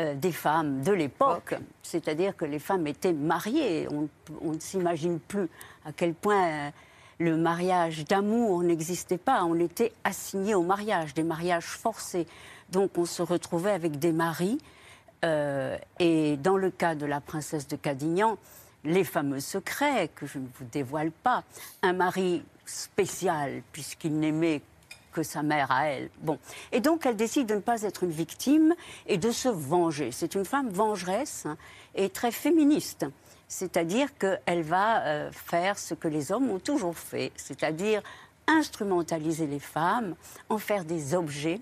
euh, 0.00 0.14
des 0.14 0.32
femmes 0.32 0.82
de 0.82 0.92
l'époque, 0.92 1.54
c'est-à-dire 1.82 2.34
que 2.34 2.46
les 2.46 2.58
femmes 2.58 2.86
étaient 2.86 3.12
mariées, 3.12 3.86
on, 3.90 4.08
on 4.40 4.52
ne 4.52 4.58
s'imagine 4.58 5.20
plus 5.20 5.48
à 5.84 5.92
quel 5.92 6.14
point 6.14 6.46
euh, 6.46 6.70
le 7.18 7.36
mariage 7.36 8.06
d'amour 8.06 8.62
n'existait 8.62 9.18
pas, 9.18 9.44
on 9.44 9.56
était 9.56 9.92
assigné 10.02 10.54
au 10.54 10.62
mariage, 10.62 11.12
des 11.12 11.22
mariages 11.22 11.66
forcés. 11.66 12.26
Donc 12.70 12.96
on 12.96 13.04
se 13.04 13.20
retrouvait 13.20 13.72
avec 13.72 13.98
des 13.98 14.12
maris, 14.12 14.58
euh, 15.22 15.76
et 15.98 16.38
dans 16.38 16.56
le 16.56 16.70
cas 16.70 16.94
de 16.94 17.04
la 17.04 17.20
princesse 17.20 17.68
de 17.68 17.76
Cadignan, 17.76 18.38
les 18.84 19.04
fameux 19.04 19.40
secrets 19.40 20.08
que 20.14 20.24
je 20.24 20.38
ne 20.38 20.46
vous 20.58 20.64
dévoile 20.72 21.10
pas, 21.10 21.44
un 21.82 21.92
mari 21.92 22.42
spécial 22.64 23.62
puisqu'il 23.70 24.18
n'aimait 24.18 24.62
que 25.12 25.22
sa 25.22 25.42
mère 25.42 25.70
à 25.70 25.86
elle. 25.86 26.10
Bon. 26.20 26.38
Et 26.72 26.80
donc, 26.80 27.06
elle 27.06 27.16
décide 27.16 27.46
de 27.46 27.54
ne 27.54 27.60
pas 27.60 27.82
être 27.82 28.04
une 28.04 28.10
victime 28.10 28.74
et 29.06 29.18
de 29.18 29.30
se 29.30 29.48
venger. 29.48 30.12
C'est 30.12 30.34
une 30.34 30.44
femme 30.44 30.70
vengeresse 30.70 31.46
hein, 31.46 31.56
et 31.94 32.08
très 32.08 32.30
féministe. 32.30 33.06
C'est-à-dire 33.48 34.16
qu'elle 34.16 34.62
va 34.62 35.04
euh, 35.06 35.32
faire 35.32 35.78
ce 35.78 35.94
que 35.94 36.06
les 36.06 36.30
hommes 36.30 36.50
ont 36.50 36.60
toujours 36.60 36.96
fait, 36.96 37.32
c'est-à-dire 37.34 38.02
instrumentaliser 38.46 39.46
les 39.46 39.58
femmes, 39.58 40.14
en 40.48 40.58
faire 40.58 40.84
des 40.84 41.14
objets, 41.14 41.60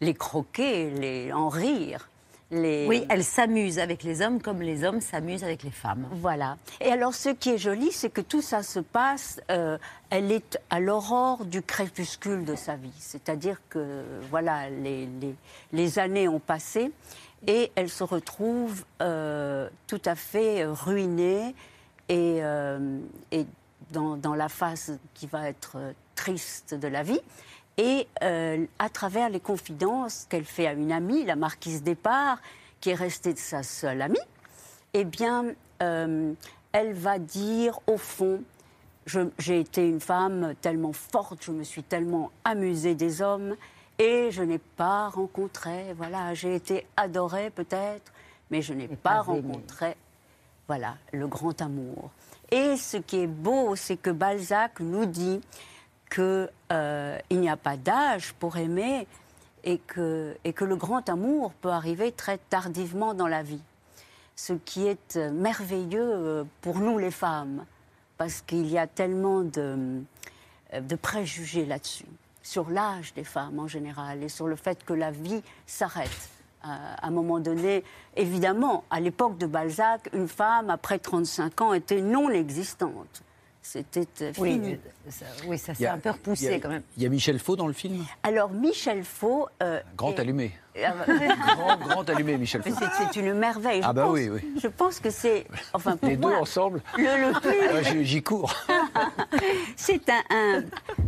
les 0.00 0.14
croquer, 0.14 0.90
les, 0.90 1.32
en 1.32 1.48
rire. 1.48 2.08
Les... 2.52 2.86
Oui, 2.86 3.04
elle 3.08 3.24
s'amuse 3.24 3.80
avec 3.80 4.04
les 4.04 4.22
hommes 4.22 4.40
comme 4.40 4.62
les 4.62 4.84
hommes 4.84 5.00
s'amusent 5.00 5.42
avec 5.42 5.64
les 5.64 5.70
femmes. 5.72 6.06
Voilà. 6.12 6.56
Et 6.80 6.92
alors, 6.92 7.12
ce 7.12 7.30
qui 7.30 7.50
est 7.50 7.58
joli, 7.58 7.90
c'est 7.90 8.08
que 8.10 8.20
tout 8.20 8.40
ça 8.42 8.62
se 8.62 8.78
passe, 8.78 9.40
euh, 9.50 9.78
elle 10.10 10.30
est 10.30 10.56
à 10.70 10.78
l'aurore 10.78 11.44
du 11.44 11.60
crépuscule 11.60 12.44
de 12.44 12.54
sa 12.54 12.76
vie. 12.76 12.92
C'est-à-dire 13.00 13.60
que, 13.68 14.04
voilà, 14.30 14.70
les, 14.70 15.06
les- 15.20 15.34
les 15.72 15.98
années 15.98 16.28
ont 16.28 16.38
passé 16.38 16.92
et 17.48 17.72
elle 17.74 17.90
se 17.90 18.04
retrouve 18.04 18.84
euh, 19.02 19.68
tout 19.88 20.02
à 20.04 20.14
fait 20.14 20.62
euh, 20.62 20.72
ruinée 20.72 21.52
et, 22.08 22.38
euh, 22.42 22.98
et 23.32 23.44
dans, 23.90 24.16
dans 24.16 24.34
la 24.34 24.48
phase 24.48 24.98
qui 25.14 25.26
va 25.26 25.48
être 25.48 25.72
euh, 25.76 25.92
triste 26.14 26.74
de 26.74 26.86
la 26.86 27.02
vie. 27.02 27.20
Et 27.78 28.08
euh, 28.22 28.64
à 28.78 28.88
travers 28.88 29.28
les 29.28 29.40
confidences 29.40 30.26
qu'elle 30.30 30.44
fait 30.44 30.66
à 30.66 30.72
une 30.72 30.92
amie, 30.92 31.24
la 31.24 31.36
marquise 31.36 31.82
Despart, 31.82 32.38
qui 32.80 32.90
est 32.90 32.94
restée 32.94 33.34
de 33.34 33.38
sa 33.38 33.62
seule 33.62 34.00
amie, 34.00 34.18
eh 34.94 35.04
bien, 35.04 35.46
euh, 35.82 36.32
elle 36.72 36.94
va 36.94 37.18
dire, 37.18 37.78
au 37.86 37.98
fond, 37.98 38.42
j'ai 39.38 39.60
été 39.60 39.86
une 39.86 40.00
femme 40.00 40.54
tellement 40.60 40.92
forte, 40.92 41.44
je 41.44 41.52
me 41.52 41.64
suis 41.64 41.82
tellement 41.82 42.30
amusée 42.44 42.94
des 42.94 43.20
hommes, 43.20 43.56
et 43.98 44.30
je 44.30 44.42
n'ai 44.42 44.58
pas 44.58 45.08
rencontré, 45.08 45.92
voilà, 45.96 46.34
j'ai 46.34 46.54
été 46.54 46.86
adorée 46.96 47.50
peut-être, 47.50 48.12
mais 48.50 48.62
je 48.62 48.74
n'ai 48.74 48.88
pas, 48.88 49.20
rencontré, 49.20 49.96
voilà, 50.66 50.96
le 51.12 51.26
grand 51.26 51.60
amour. 51.60 52.10
Et 52.50 52.76
ce 52.76 52.96
qui 52.96 53.20
est 53.20 53.26
beau, 53.26 53.76
c'est 53.76 53.96
que 53.96 54.10
Balzac 54.10 54.80
nous 54.80 55.06
dit 55.06 55.40
qu'il 56.10 56.50
n'y 57.30 57.48
a 57.48 57.56
pas 57.56 57.76
d'âge 57.76 58.32
pour 58.34 58.56
aimer 58.56 59.06
et 59.64 59.78
que, 59.78 60.36
le 60.44 60.76
grand 60.76 61.08
amour 61.08 61.52
peut 61.54 61.70
arriver 61.70 62.12
très 62.12 62.38
tardivement 62.38 63.14
dans 63.14 63.26
la 63.26 63.42
vie. 63.42 63.62
Ce 64.36 64.52
qui 64.52 64.86
est 64.86 65.16
euh, 65.16 65.30
merveilleux 65.30 66.12
euh, 66.12 66.44
pour 66.60 66.78
nous 66.78 66.98
les 66.98 67.10
femmes, 67.10 67.64
parce 68.18 68.42
qu'il 68.42 68.66
y 68.70 68.78
a 68.78 68.86
tellement 68.86 69.40
de, 69.40 70.02
euh, 70.74 70.96
préjugés 71.00 71.64
là-dessus, 71.64 72.04
sur 72.42 72.70
l'âge 72.70 73.14
des 73.14 73.24
femmes 73.24 73.58
en 73.58 73.66
général 73.66 74.22
et 74.22 74.28
sur 74.28 74.46
le 74.46 74.56
fait 74.56 74.84
que 74.84 74.92
la 74.92 75.10
vie 75.10 75.42
s'arrête. 75.66 76.30
Euh, 76.64 76.68
à 76.68 77.06
un 77.06 77.10
moment 77.10 77.38
donné, 77.38 77.84
évidemment, 78.16 78.84
à 78.90 78.98
l'époque 78.98 79.38
de 79.38 79.46
Balzac, 79.46 80.08
une 80.12 80.26
femme 80.28 80.70
après 80.70 80.98
35 80.98 81.60
ans 81.60 81.72
était 81.74 82.00
non 82.00 82.30
existante. 82.30 83.22
C'était 83.68 84.06
euh, 84.22 84.32
Oui, 84.38 84.60
euh, 84.64 85.10
ça- 85.10 85.24
oui, 85.46 85.58
ça 85.58 85.72
y 85.72 85.76
s'est 85.76 85.86
a- 85.86 85.94
un 85.94 85.98
peu 85.98 86.10
repoussé 86.10 86.54
a- 86.54 86.60
quand 86.60 86.68
même. 86.68 86.82
Il 86.96 87.02
y 87.02 87.06
a 87.06 87.08
Michel 87.08 87.38
Faux 87.40 87.56
dans 87.56 87.66
le 87.66 87.72
film? 87.72 88.04
Alors 88.22 88.50
Michel 88.50 89.02
Faux. 89.02 89.48
euh, 89.60 89.80
Grand 89.96 90.12
est- 90.12 90.20
allumé. 90.20 90.52
Ah 90.84 90.92
bah- 91.06 91.14
grand, 91.54 91.76
grand 91.78 92.10
allumé, 92.10 92.36
Michel 92.38 92.62
Faux. 92.62 92.70
c'est- 93.12 93.18
une 93.18 93.32
merveille. 93.34 93.82
Je 93.82 93.86
Ah 93.88 93.92
bah 93.92 94.04
pense- 94.04 94.12
oui, 94.12 94.28
oui. 94.30 94.40
Je 94.62 94.68
pense 94.68 95.00
que 95.00 95.10
c'est, 95.10 95.46
enfin 95.72 95.96
pour 95.96 96.08
Les 96.08 96.16
deux 96.16 96.28
ensemble 96.32 96.80
le, 96.96 97.02
le 97.04 97.32
plus- 97.40 97.68
Ah, 97.74 97.82
j'y- 97.82 98.04
J'y 98.04 98.22
cours. 98.22 98.54
c'est 99.76 100.08
un, 100.10 100.22
un- 100.30 100.62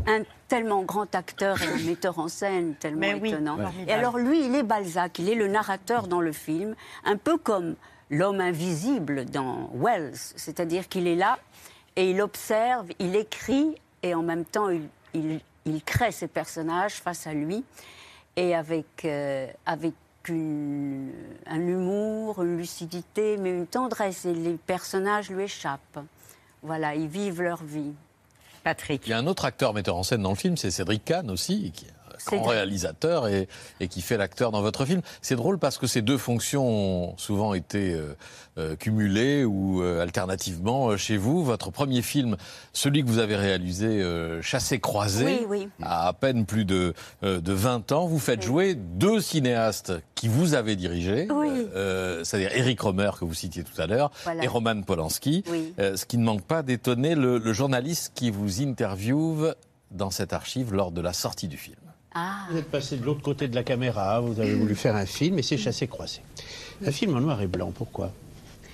un 0.07 0.23
tellement 0.49 0.83
grand 0.83 1.15
acteur 1.15 1.63
et 1.63 1.67
un 1.67 1.85
metteur 1.87 2.19
en 2.19 2.29
scène 2.29 2.75
tellement 2.81 3.01
Mais 3.01 3.15
oui, 3.15 3.29
étonnant. 3.31 3.57
formidable. 3.57 3.89
Et 3.91 3.93
alors 3.93 4.19
lui, 4.19 4.45
il 4.47 4.55
est 4.57 4.63
Balzac, 4.63 5.19
il 5.19 5.29
est 5.29 5.35
le 5.35 5.49
narrateur 5.49 6.09
dans 6.09 6.21
le 6.21 6.33
film, 6.33 6.75
un 7.05 7.17
peu 7.17 7.37
comme 7.37 7.77
l'homme 8.11 8.41
invisible 8.41 9.27
dans 9.27 9.69
Wells, 9.75 10.15
c'est-à-dire 10.15 10.89
qu'il 10.89 11.07
est 11.07 11.15
là 11.15 11.39
et 11.99 12.11
il 12.11 12.20
observe, 12.22 12.86
il 13.01 13.14
écrit 13.16 13.74
et 14.03 14.14
en 14.14 14.22
même 14.22 14.44
temps 14.44 14.68
il, 14.68 14.82
il- 15.14 15.40
il 15.66 15.82
crée 15.82 16.12
ses 16.12 16.28
personnages 16.28 16.94
face 16.94 17.26
à 17.26 17.34
lui 17.34 17.62
et 18.36 18.55
avec, 18.55 19.05
euh, 19.05 19.46
avec 19.66 19.92
une- 20.28 21.12
un 21.46 21.61
humour, 21.61 22.42
une 22.42 22.57
lucidité, 22.57 23.36
mais 23.36 23.51
une 23.51 23.66
tendresse. 23.66 24.24
Et 24.24 24.32
les 24.32 24.55
personnages 24.55 25.28
lui 25.30 25.42
échappent. 25.44 26.01
Voilà, 26.62 26.94
ils 26.94 27.09
vivent 27.09 27.42
leur 27.42 27.62
vie. 27.64 27.92
Patrick. 28.64 29.07
Il 29.07 29.11
y 29.11 29.12
a 29.12 29.18
un 29.18 29.26
autre 29.26 29.44
acteur 29.44 29.74
metteur 29.74 29.96
en 29.96 30.03
scène 30.03 30.22
dans 30.22 30.30
le 30.30 30.36
film, 30.36 30.57
c'est 30.57 30.70
Cédric 30.70 31.05
Kahn 31.05 31.30
aussi, 31.30 31.70
qui 31.72 31.84
est 31.86 31.88
un 31.90 31.97
grand 32.27 32.43
réalisateur 32.43 33.29
et, 33.29 33.49
et 33.81 33.89
qui 33.89 34.01
fait 34.01 34.16
l'acteur 34.16 34.51
dans 34.53 34.62
votre 34.62 34.85
film. 34.85 35.01
C'est 35.23 35.37
drôle 35.37 35.59
parce 35.59 35.79
que 35.79 35.87
ces 35.87 36.03
deux 36.03 36.19
fonctions 36.19 36.66
ont 36.69 37.14
souvent 37.19 37.55
été 37.55 37.93
euh, 37.95 38.14
euh, 38.59 38.77
cumulées 38.77 39.45
ou 39.45 39.83
euh, 39.83 40.01
alternativement 40.03 40.89
euh, 40.91 40.97
chez 40.97 41.16
vous. 41.16 41.45
Votre 41.45 41.71
premier 41.71 42.03
film, 42.03 42.37
celui 42.73 43.03
que 43.03 43.09
vous 43.09 43.19
avez 43.19 43.37
réalisé, 43.37 43.87
euh, 43.87 44.43
Chassé-Croisé, 44.43 45.25
Oui, 45.25 45.47
oui. 45.49 45.69
à 45.83 46.09
à 46.09 46.12
peine 46.12 46.47
plus 46.47 46.64
de, 46.64 46.95
euh, 47.23 47.41
de 47.41 47.53
20 47.53 47.93
ans, 47.93 48.07
vous 48.07 48.19
faites 48.19 48.43
jouer 48.43 48.75
deux 48.75 49.21
cinéastes 49.21 49.93
qui 50.14 50.27
vous 50.29 50.55
avez 50.55 50.75
dirigés, 50.77 51.29
Oui. 51.31 51.49
euh, 51.75 52.25
c'est-à-dire 52.25 52.51
Eric 52.55 52.81
Romer 52.81 53.11
que 53.19 53.25
vous 53.25 53.35
citiez 53.35 53.62
tout 53.62 53.81
à 53.81 53.87
l'heure 53.87 54.11
Voilà. 54.25 54.43
et 54.43 54.47
Roman 54.47 54.83
Polanski. 54.83 55.45
Oui. 55.51 55.75
Ce 55.79 56.05
qui 56.07 56.19
ne 56.19 56.25
manque 56.25 56.43
pas 56.43 56.62
d'étonner 56.62 57.14
le, 57.14 57.39
le 57.39 57.53
journaliste 57.53 58.12
qui 58.14 58.31
vous 58.31 58.62
interviewe 58.62 59.55
dans 59.91 60.11
cette 60.11 60.33
archive 60.33 60.73
lors 60.75 60.91
de 60.93 61.01
la 61.01 61.12
sortie 61.12 61.49
du 61.49 61.57
film. 61.57 61.77
Ah. 62.21 62.47
Vous 62.51 62.59
êtes 62.59 62.69
passé 62.69 62.97
de 62.97 63.05
l'autre 63.05 63.23
côté 63.23 63.47
de 63.47 63.55
la 63.55 63.62
caméra, 63.62 64.19
vous 64.19 64.41
avez 64.41 64.55
voulu 64.55 64.75
faire 64.75 64.97
un 64.97 65.07
film 65.07 65.39
et 65.39 65.43
c'est 65.43 65.57
chassé-croisé. 65.57 66.21
Un 66.85 66.91
film 66.91 67.16
en 67.16 67.21
noir 67.21 67.41
et 67.43 67.47
blanc, 67.47 67.71
pourquoi? 67.73 68.11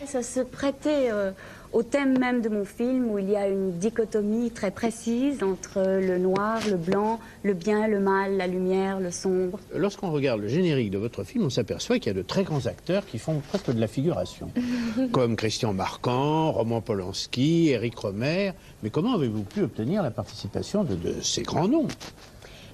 Ça 0.07 0.22
se 0.22 0.40
prêtait 0.40 1.11
euh, 1.11 1.30
au 1.72 1.82
thème 1.82 2.18
même 2.18 2.40
de 2.40 2.49
mon 2.49 2.64
film 2.64 3.11
où 3.11 3.18
il 3.18 3.28
y 3.28 3.36
a 3.36 3.47
une 3.49 3.72
dichotomie 3.78 4.51
très 4.51 4.70
précise 4.70 5.42
entre 5.42 5.82
le 5.82 6.16
noir, 6.18 6.59
le 6.70 6.76
blanc, 6.76 7.20
le 7.42 7.53
bien, 7.53 7.86
le 7.86 8.01
mal, 8.01 8.38
la 8.38 8.47
lumière, 8.47 8.99
le 8.99 9.11
sombre. 9.11 9.59
Lorsqu'on 9.74 10.11
regarde 10.11 10.40
le 10.40 10.49
générique 10.49 10.90
de 10.90 10.99
votre 10.99 11.22
film, 11.24 11.45
on 11.45 11.51
s'aperçoit 11.51 11.99
qu'il 11.99 12.07
y 12.07 12.11
a 12.11 12.18
de 12.18 12.26
très 12.26 12.45
grands 12.45 12.66
acteurs 12.66 13.05
qui 13.05 13.18
font 13.18 13.42
presque 13.49 13.70
de 13.70 13.80
la 13.80 13.88
figuration, 13.88 14.51
comme 15.12 15.36
Christian 15.36 15.74
Marquand, 15.74 16.53
Roman 16.53 16.80
Polanski, 16.80 17.70
Éric 17.70 17.99
Romer. 17.99 18.53
Mais 18.82 18.88
comment 18.88 19.14
avez-vous 19.14 19.42
pu 19.42 19.62
obtenir 19.62 20.03
la 20.03 20.11
participation 20.11 20.84
de, 20.84 20.95
de 20.95 21.20
ces 21.20 21.42
grands 21.42 21.68
noms? 21.68 21.88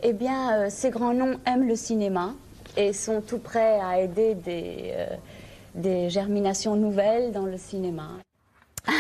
Eh 0.03 0.12
bien, 0.12 0.53
euh, 0.55 0.66
ces 0.70 0.90
grands 0.90 1.12
noms 1.14 1.38
aiment 1.46 1.66
le 1.68 1.76
cinéma 1.76 2.34
et 2.76 2.92
sont 2.92 3.20
tout 3.20 3.38
prêts 3.38 3.78
à 3.80 4.01
aider 4.01 4.34
des, 4.34 4.92
euh, 4.94 5.07
des 5.74 6.09
germinations 6.11 6.76
nouvelles 6.76 7.32
dans 7.32 7.44
le 7.46 7.59
cinéma. 7.59 8.09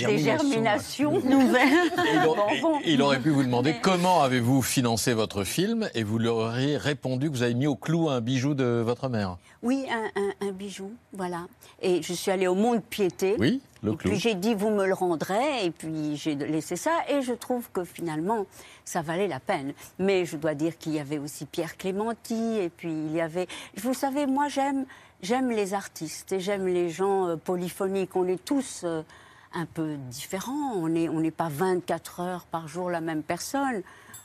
Des 0.00 0.18
germinations 0.18 1.12
nouvelles. 1.24 1.68
Il, 2.12 2.20
Bon, 2.24 2.30
aurait- 2.30 2.60
bon. 2.60 2.78
il 2.84 3.02
aurait 3.02 3.20
pu 3.20 3.28
vous 3.30 3.42
demander 3.44 3.74
comment 3.80 4.22
avez-vous 4.22 4.62
financé 4.62 5.12
votre 5.12 5.44
film 5.44 5.88
et 5.94 6.02
vous 6.02 6.18
lui 6.18 6.28
auriez 6.28 6.76
répondu 6.78 7.30
que 7.30 7.36
vous 7.36 7.42
avez 7.42 7.54
mis 7.54 7.66
au 7.66 7.76
clou 7.76 8.08
un 8.08 8.20
bijou 8.20 8.54
de 8.54 8.64
votre 8.84 9.08
mère. 9.08 9.36
Oui, 9.62 9.84
un, 9.90 10.20
un- 10.20 10.48
un 10.48 10.52
bijou, 10.52 10.90
voilà. 11.12 11.42
Et 11.82 12.02
je 12.02 12.12
suis 12.14 12.30
allée 12.30 12.46
au 12.46 12.54
Mont 12.54 12.74
de 12.74 12.80
Piété. 12.80 13.36
Oui, 13.38 13.60
le 13.86 13.92
et 13.92 13.96
clou. 13.96 14.10
puis 14.10 14.20
j'ai 14.20 14.34
dit, 14.34 14.54
vous 14.54 14.70
me 14.70 14.86
le 14.86 14.94
rendrez, 14.94 15.64
et 15.64 15.70
puis 15.70 16.16
j'ai 16.16 16.34
laissé 16.34 16.76
ça, 16.76 16.92
et 17.08 17.22
je 17.22 17.32
trouve 17.32 17.70
que 17.72 17.84
finalement, 17.84 18.46
ça 18.84 19.02
valait 19.02 19.28
la 19.28 19.40
peine. 19.40 19.72
Mais 19.98 20.24
je 20.24 20.36
dois 20.36 20.54
dire 20.54 20.76
qu'il 20.76 20.92
y 20.92 21.00
avait 21.00 21.18
aussi 21.18 21.46
Pierre 21.46 21.76
Clémenti, 21.76 22.58
et 22.58 22.68
puis 22.68 22.90
il 22.90 23.12
y 23.12 23.20
avait... 23.20 23.46
Vous 23.76 23.94
savez, 23.94 24.26
moi 24.26 24.48
j'aime 24.48 24.84
j'aime 25.22 25.50
les 25.50 25.74
artistes, 25.74 26.32
et 26.32 26.40
j'aime 26.40 26.66
les 26.66 26.90
gens 26.90 27.28
euh, 27.28 27.36
polyphoniques. 27.36 28.14
On 28.16 28.26
est 28.28 28.44
tous 28.44 28.82
euh, 28.84 29.02
un 29.54 29.66
peu 29.66 29.96
différents, 30.10 30.72
on 30.74 30.88
n'est 30.88 31.08
on 31.08 31.20
n'est 31.20 31.30
pas 31.30 31.48
24 31.48 32.20
heures 32.20 32.44
par 32.46 32.68
jour 32.68 32.90
la 32.90 33.00
même 33.00 33.22
personne. 33.22 33.82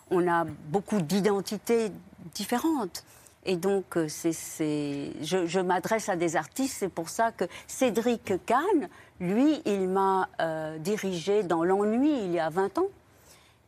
On 0.10 0.28
a 0.28 0.46
beaucoup 0.68 1.02
d'identités 1.02 1.92
différentes. 2.34 3.06
Et 3.46 3.56
donc, 3.56 3.98
euh, 3.98 4.08
c'est, 4.08 4.34
c'est- 4.34 5.12
je, 5.22 5.46
je 5.48 5.60
m'adresse 5.60 6.10
à 6.10 6.16
des 6.16 6.36
artistes, 6.36 6.76
c'est 6.80 6.90
pour 6.90 7.10
ça 7.10 7.32
que 7.32 7.46
Cédric 7.68 8.34
Kahn, 8.46 8.88
lui, 9.20 9.62
il 9.66 9.88
m'a 9.90 10.30
euh, 10.40 10.78
dirigé 10.78 11.44
dans 11.44 11.64
l'ennui 11.64 12.12
il 12.26 12.32
y 12.32 12.40
a 12.40 12.50
20 12.50 12.78
ans. 12.78 12.88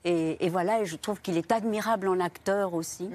Et, 0.06 0.46
et 0.46 0.50
voilà, 0.50 0.82
et 0.82 0.86
je 0.86 0.96
trouve 0.98 1.22
qu'il 1.22 1.38
est 1.38 1.52
admirable 1.52 2.08
en 2.10 2.20
acteur 2.20 2.74
aussi. 2.74 3.10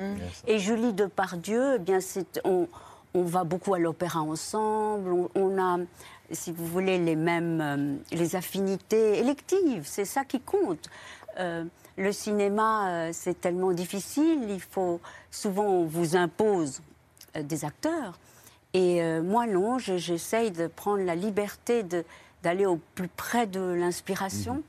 Et 0.47 0.59
Julie 0.59 0.93
Depardieu, 0.95 1.75
eh 1.77 1.79
bien, 1.79 2.01
c'est, 2.01 2.41
on, 2.45 2.67
on 3.15 3.23
va 3.23 3.45
beaucoup 3.45 3.75
à 3.75 3.79
l'opéra 3.79 4.21
ensemble, 4.21 5.13
on, 5.13 5.29
on 5.35 5.63
a, 5.63 5.79
si 6.33 6.51
vous 6.51 6.67
voulez, 6.67 6.99
les 6.99 7.15
mêmes 7.17 7.61
euh, 7.61 7.95
les 8.17 8.37
affinités 8.37 9.19
électives, 9.19 9.85
c'est 9.87 10.05
ça 10.07 10.25
qui 10.25 10.41
compte. 10.41 10.89
Euh, 11.39 11.65
le 11.99 12.13
cinéma, 12.13 12.89
euh, 12.91 13.11
c'est 13.13 13.41
tellement 13.41 13.73
difficile, 13.73 14.47
il 14.49 14.61
faut 14.61 15.01
souvent 15.31 15.65
on 15.67 15.85
vous 15.85 16.17
impose 16.17 16.81
euh, 17.37 17.43
des 17.43 17.65
acteurs. 17.65 18.19
Et 18.73 19.03
euh, 19.03 19.23
moi 19.23 19.47
non, 19.47 19.79
je- 19.79 19.97
j'essaye 19.99 20.51
de 20.51 20.67
prendre 20.69 21.03
la 21.03 21.15
liberté 21.15 21.85
d'aller 22.43 22.67
au 22.67 22.79
plus 22.95 23.09
près 23.09 23.47
de 23.47 23.61
l'inspiration. 23.61 24.63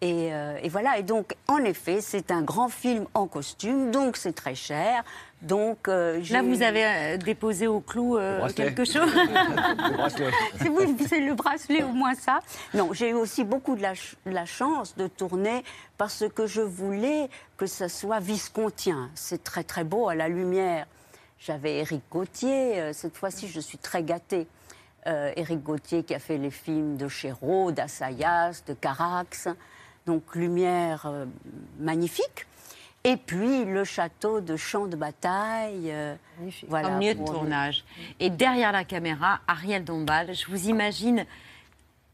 Et, 0.00 0.32
euh, 0.32 0.58
et 0.62 0.68
voilà, 0.68 0.98
et 0.98 1.02
donc 1.02 1.34
en 1.48 1.58
effet, 1.58 2.00
c'est 2.00 2.30
un 2.30 2.42
grand 2.42 2.68
film 2.68 3.06
en 3.14 3.26
costume, 3.26 3.90
donc 3.90 4.16
c'est 4.16 4.32
très 4.32 4.54
cher. 4.54 5.02
Donc, 5.42 5.86
euh, 5.86 6.20
Là, 6.30 6.42
vous 6.42 6.62
avez 6.62 6.84
euh, 6.84 7.16
déposé 7.16 7.68
au 7.68 7.78
clou 7.80 8.18
euh, 8.18 8.48
quelque 8.50 8.84
chose 8.84 9.08
Le 9.14 9.96
bracelet. 9.96 10.30
c'est 10.60 10.68
oui, 10.68 10.96
c'est 11.08 11.20
le 11.20 11.34
bracelet, 11.34 11.84
au 11.84 11.92
moins 11.92 12.14
ça. 12.14 12.40
Non, 12.74 12.92
j'ai 12.92 13.10
eu 13.10 13.14
aussi 13.14 13.44
beaucoup 13.44 13.76
de 13.76 13.82
la, 13.82 13.94
ch- 13.94 14.16
de 14.26 14.32
la 14.32 14.46
chance 14.46 14.96
de 14.96 15.06
tourner 15.06 15.62
parce 15.96 16.24
que 16.34 16.46
je 16.48 16.60
voulais 16.60 17.28
que 17.56 17.66
ça 17.66 17.88
soit 17.88 18.18
viscontien. 18.18 19.10
C'est 19.14 19.44
très 19.44 19.62
très 19.62 19.84
beau 19.84 20.08
à 20.08 20.16
la 20.16 20.28
lumière. 20.28 20.86
J'avais 21.38 21.76
Éric 21.78 22.02
Gauthier, 22.10 22.92
cette 22.92 23.16
fois-ci 23.16 23.46
je 23.46 23.60
suis 23.60 23.78
très 23.78 24.02
gâtée. 24.02 24.48
Euh, 25.06 25.30
Éric 25.36 25.62
Gauthier 25.62 26.02
qui 26.02 26.14
a 26.16 26.18
fait 26.18 26.36
les 26.36 26.50
films 26.50 26.96
de 26.96 27.06
Chéreau, 27.06 27.70
d'Assayas, 27.70 28.62
de 28.66 28.74
Carax. 28.74 29.46
Donc 30.04 30.34
lumière 30.34 31.04
euh, 31.06 31.26
magnifique. 31.78 32.46
Et 33.04 33.16
puis 33.16 33.64
le 33.64 33.84
château 33.84 34.40
de 34.40 34.56
Champ 34.56 34.86
de 34.86 34.96
Bataille. 34.96 35.90
euh, 35.92 36.14
voilà, 36.68 36.88
en 36.88 36.98
milieu 36.98 37.14
de 37.14 37.24
tournage. 37.24 37.84
Et 38.20 38.28
derrière 38.30 38.72
la 38.72 38.84
caméra, 38.84 39.40
Ariel 39.46 39.84
Dombal, 39.84 40.34
je 40.34 40.46
vous 40.50 40.68
imagine 40.68 41.24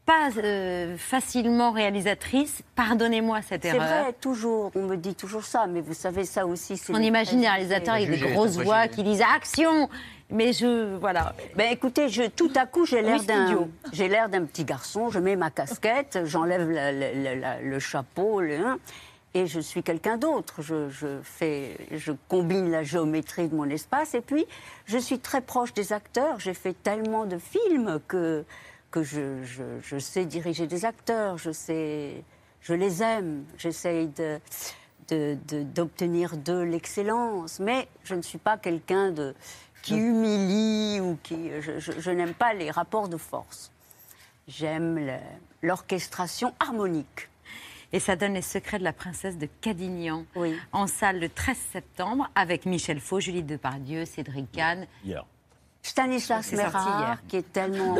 pas 0.05 0.29
euh, 0.37 0.95
facilement 0.97 1.71
réalisatrice. 1.71 2.61
Pardonnez-moi 2.75 3.41
cette 3.41 3.63
C'est 3.63 3.69
erreur. 3.69 4.03
vrai, 4.03 4.13
toujours, 4.13 4.71
on 4.75 4.83
me 4.83 4.95
dit 4.95 5.15
toujours 5.15 5.43
ça, 5.43 5.65
mais 5.67 5.81
vous 5.81 5.95
savez, 5.95 6.23
ça 6.25 6.45
aussi, 6.45 6.77
c'est... 6.77 6.93
On 6.93 6.97
les 6.97 7.07
imagine 7.07 7.39
des 7.41 7.47
préjugés. 7.47 7.67
réalisateurs 7.67 7.95
avec 7.95 8.09
des 8.11 8.31
grosses 8.33 8.57
voix 8.57 8.87
qui 8.87 9.01
disent 9.03 9.23
action. 9.35 9.89
Mais 10.29 10.53
je 10.53 10.95
voilà. 10.97 11.35
Ben 11.55 11.71
écoutez, 11.71 12.09
je, 12.09 12.23
tout 12.23 12.51
à 12.55 12.65
coup, 12.65 12.85
j'ai 12.85 13.01
l'air 13.01 13.21
d'un, 13.23 13.67
j'ai 13.93 14.07
l'air 14.07 14.27
d'un 14.29 14.43
petit 14.45 14.63
garçon. 14.65 15.09
Je 15.09 15.19
mets 15.19 15.35
ma 15.35 15.49
casquette, 15.51 16.19
j'enlève 16.25 16.67
le 17.63 17.79
chapeau, 17.79 18.41
le, 18.41 18.55
hein, 18.59 18.79
et 19.35 19.45
je 19.47 19.59
suis 19.59 19.83
quelqu'un 19.83 20.17
d'autre. 20.17 20.61
Je, 20.61 20.89
je 20.89 21.19
fais, 21.21 21.77
je 21.91 22.13
combine 22.29 22.71
la 22.71 22.81
géométrie 22.83 23.47
de 23.49 23.55
mon 23.55 23.69
espace, 23.69 24.15
et 24.15 24.21
puis 24.21 24.45
je 24.85 24.97
suis 24.97 25.19
très 25.19 25.41
proche 25.41 25.73
des 25.73 25.93
acteurs. 25.93 26.39
J'ai 26.39 26.53
fait 26.55 26.73
tellement 26.81 27.25
de 27.25 27.37
films 27.37 27.99
que 28.07 28.43
que 28.91 29.03
je, 29.03 29.43
je, 29.43 29.63
je 29.83 29.99
sais 29.99 30.25
diriger 30.25 30.67
des 30.67 30.85
acteurs. 30.85 31.37
Je 31.37 31.51
sais, 31.51 32.23
je 32.61 32.73
les 32.73 33.03
aime. 33.03 33.43
J'essaye 33.57 34.07
de 34.07 34.39
de- 35.09 35.37
de- 35.49 35.63
d'obtenir 35.63 36.35
de 36.37 36.57
l'excellence, 36.61 37.59
mais 37.59 37.87
je 38.05 38.15
ne 38.15 38.21
suis 38.23 38.39
pas 38.39 38.57
quelqu'un 38.57 39.11
de 39.11 39.35
qui 39.83 39.97
humilie 39.97 40.99
ou 41.01 41.17
qui. 41.21 41.51
Je, 41.59 42.09
n'aime 42.11 42.33
pas 42.33 42.53
les 42.53 42.71
rapports 42.71 43.07
de 43.09 43.17
force. 43.17 43.69
J'aime 44.47 44.97
l'orchestration 45.61 46.53
harmonique. 46.59 47.29
Et 47.95 47.99
ça 48.01 48.17
donne 48.17 48.33
les 48.33 48.41
secrets 48.41 48.77
de 48.77 48.83
la 48.83 48.91
princesse 48.91 49.37
de 49.37 49.47
Cadignan 49.61 50.25
en 50.73 50.85
salle 50.85 51.17
le 51.17 51.29
13 51.29 51.55
septembre 51.71 52.29
avec 52.35 52.65
Michel 52.65 52.99
Faux, 52.99 53.21
Julie 53.21 53.41
Depardieu, 53.41 54.03
Cédric 54.03 54.51
Kahn. 54.51 54.85
Hier. 55.05 55.25
Stanislas 55.81 56.51
Mérard, 56.51 57.19
qui 57.25 57.37
est 57.37 57.53
tellement. 57.53 57.95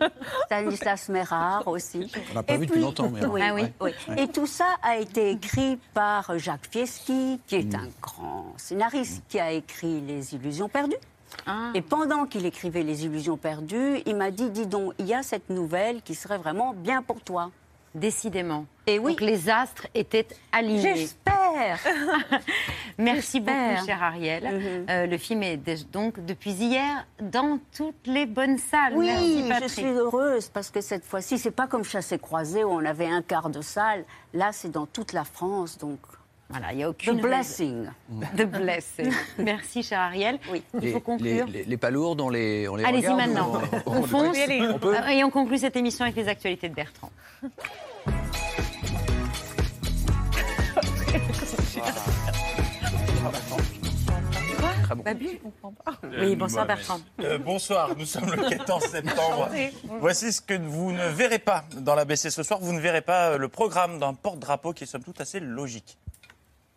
Stanislas 0.46 1.08
Mérard 1.08 1.66
aussi. 1.66 2.08
On 2.30 2.34
l'a 2.36 2.42
pas 2.44 2.54
Et 2.54 2.58
vu 2.58 2.66
depuis 2.66 2.80
longtemps, 2.80 3.10
Mérard. 3.10 3.32
Oui, 3.32 3.40
Ah 3.42 3.54
oui, 3.54 3.62
oui. 3.80 3.90
oui. 4.08 4.14
Et 4.22 4.28
tout 4.28 4.46
ça 4.46 4.76
a 4.84 4.98
été 4.98 5.30
écrit 5.30 5.80
par 5.94 6.38
Jacques 6.38 6.68
Fieschi, 6.70 7.40
qui 7.48 7.56
est 7.56 7.74
un 7.74 7.88
grand 8.00 8.54
scénariste, 8.56 9.24
qui 9.28 9.40
a 9.40 9.50
écrit 9.50 10.00
Les 10.00 10.32
Illusions 10.32 10.68
perdues. 10.68 10.94
Et 11.74 11.82
pendant 11.82 12.26
qu'il 12.26 12.46
écrivait 12.46 12.84
Les 12.84 13.04
Illusions 13.04 13.36
perdues, 13.36 14.00
il 14.06 14.14
m'a 14.14 14.30
dit 14.30 14.48
Dis 14.50 14.68
donc, 14.68 14.94
il 15.00 15.06
y 15.06 15.14
a 15.14 15.24
cette 15.24 15.50
nouvelle 15.50 16.02
qui 16.02 16.14
serait 16.14 16.38
vraiment 16.38 16.72
bien 16.72 17.02
pour 17.02 17.20
toi. 17.20 17.50
Décidément. 17.94 18.66
Et 18.86 18.98
oui. 18.98 19.12
Donc 19.12 19.20
les 19.20 19.48
astres 19.48 19.86
étaient 19.94 20.26
alignés. 20.52 20.96
J'espère. 20.96 21.78
Merci 22.98 23.40
beaucoup, 23.40 23.86
chère 23.86 24.02
Ariel. 24.02 24.44
Mhm. 24.44 24.86
Euh, 24.88 25.06
le 25.06 25.18
film 25.18 25.42
est 25.42 25.58
donc 25.92 26.24
depuis 26.24 26.52
hier 26.52 27.06
dans 27.20 27.58
toutes 27.76 28.06
les 28.06 28.26
bonnes 28.26 28.58
salles. 28.58 28.94
Oui, 28.94 29.42
Merci, 29.48 29.62
je 29.62 29.68
suis 29.68 29.86
heureuse 29.86 30.48
parce 30.48 30.70
que 30.70 30.80
cette 30.80 31.04
fois-ci, 31.04 31.38
c'est 31.38 31.50
pas 31.50 31.66
comme 31.66 31.84
Chassé 31.84 32.18
Croisé 32.18 32.64
où 32.64 32.70
on 32.70 32.84
avait 32.84 33.06
un 33.06 33.22
quart 33.22 33.50
de 33.50 33.60
salle. 33.60 34.04
Là, 34.34 34.50
c'est 34.52 34.70
dans 34.70 34.86
toute 34.86 35.12
la 35.12 35.24
France, 35.24 35.78
donc. 35.78 35.98
Voilà, 36.50 36.72
il 36.72 36.76
n'y 36.78 36.82
a 36.82 36.90
aucune 36.90 37.18
The 37.18 37.22
blessing. 37.22 37.86
The 38.36 38.42
blessing. 38.44 39.12
Merci, 39.38 39.82
chère 39.82 40.00
Ariel. 40.00 40.38
Oui, 40.50 40.62
il 40.74 40.80
Les, 40.80 40.92
faut 40.92 41.00
conclure. 41.00 41.46
les- 41.46 41.52
les- 41.52 41.64
les 41.64 41.76
palourdes, 41.76 42.20
on 42.20 42.28
les, 42.28 42.66
on 42.68 42.74
les 42.76 42.84
Allez-y 42.84 43.06
regarde 43.08 43.18
maintenant. 43.30 43.52
On, 43.86 43.92
on- 43.98 44.02
fonce. 44.02 44.36
On 44.74 44.78
peut 44.78 44.96
Euh, 44.96 45.08
Et 45.08 45.22
on 45.24 45.30
conclut 45.30 45.58
cette 45.58 45.76
émission 45.76 46.04
avec 46.04 46.16
les 46.16 46.26
actualités 46.28 46.68
de 46.68 46.74
Bertrand. 46.74 47.10
Babu, 55.04 55.28
je 55.32 55.36
comprends 55.38 55.72
pas. 55.84 55.92
Oui, 56.20 56.34
bonsoir 56.36 56.66
Bertrand. 56.66 57.00
Euh, 57.20 57.38
bonsoir, 57.38 57.96
nous 57.96 58.04
sommes 58.04 58.30
le 58.34 58.48
14 58.48 58.84
septembre. 58.86 59.48
Voici 60.00 60.32
ce 60.32 60.40
que 60.40 60.54
vous 60.54 60.92
ne 60.92 61.06
verrez 61.08 61.38
pas 61.38 61.64
dans 61.76 61.94
la 61.94 62.04
BC 62.04 62.30
ce 62.30 62.42
soir. 62.42 62.58
Vous 62.60 62.72
ne 62.72 62.80
verrez 62.80 63.00
pas 63.00 63.30
euh, 63.30 63.38
le 63.38 63.48
programme 63.48 63.98
d'un 63.98 64.14
porte-drapeau 64.14 64.72
qui 64.72 64.84
est 64.84 64.86
somme 64.86 65.04
toute 65.04 65.20
assez 65.20 65.38
logique. 65.40 65.96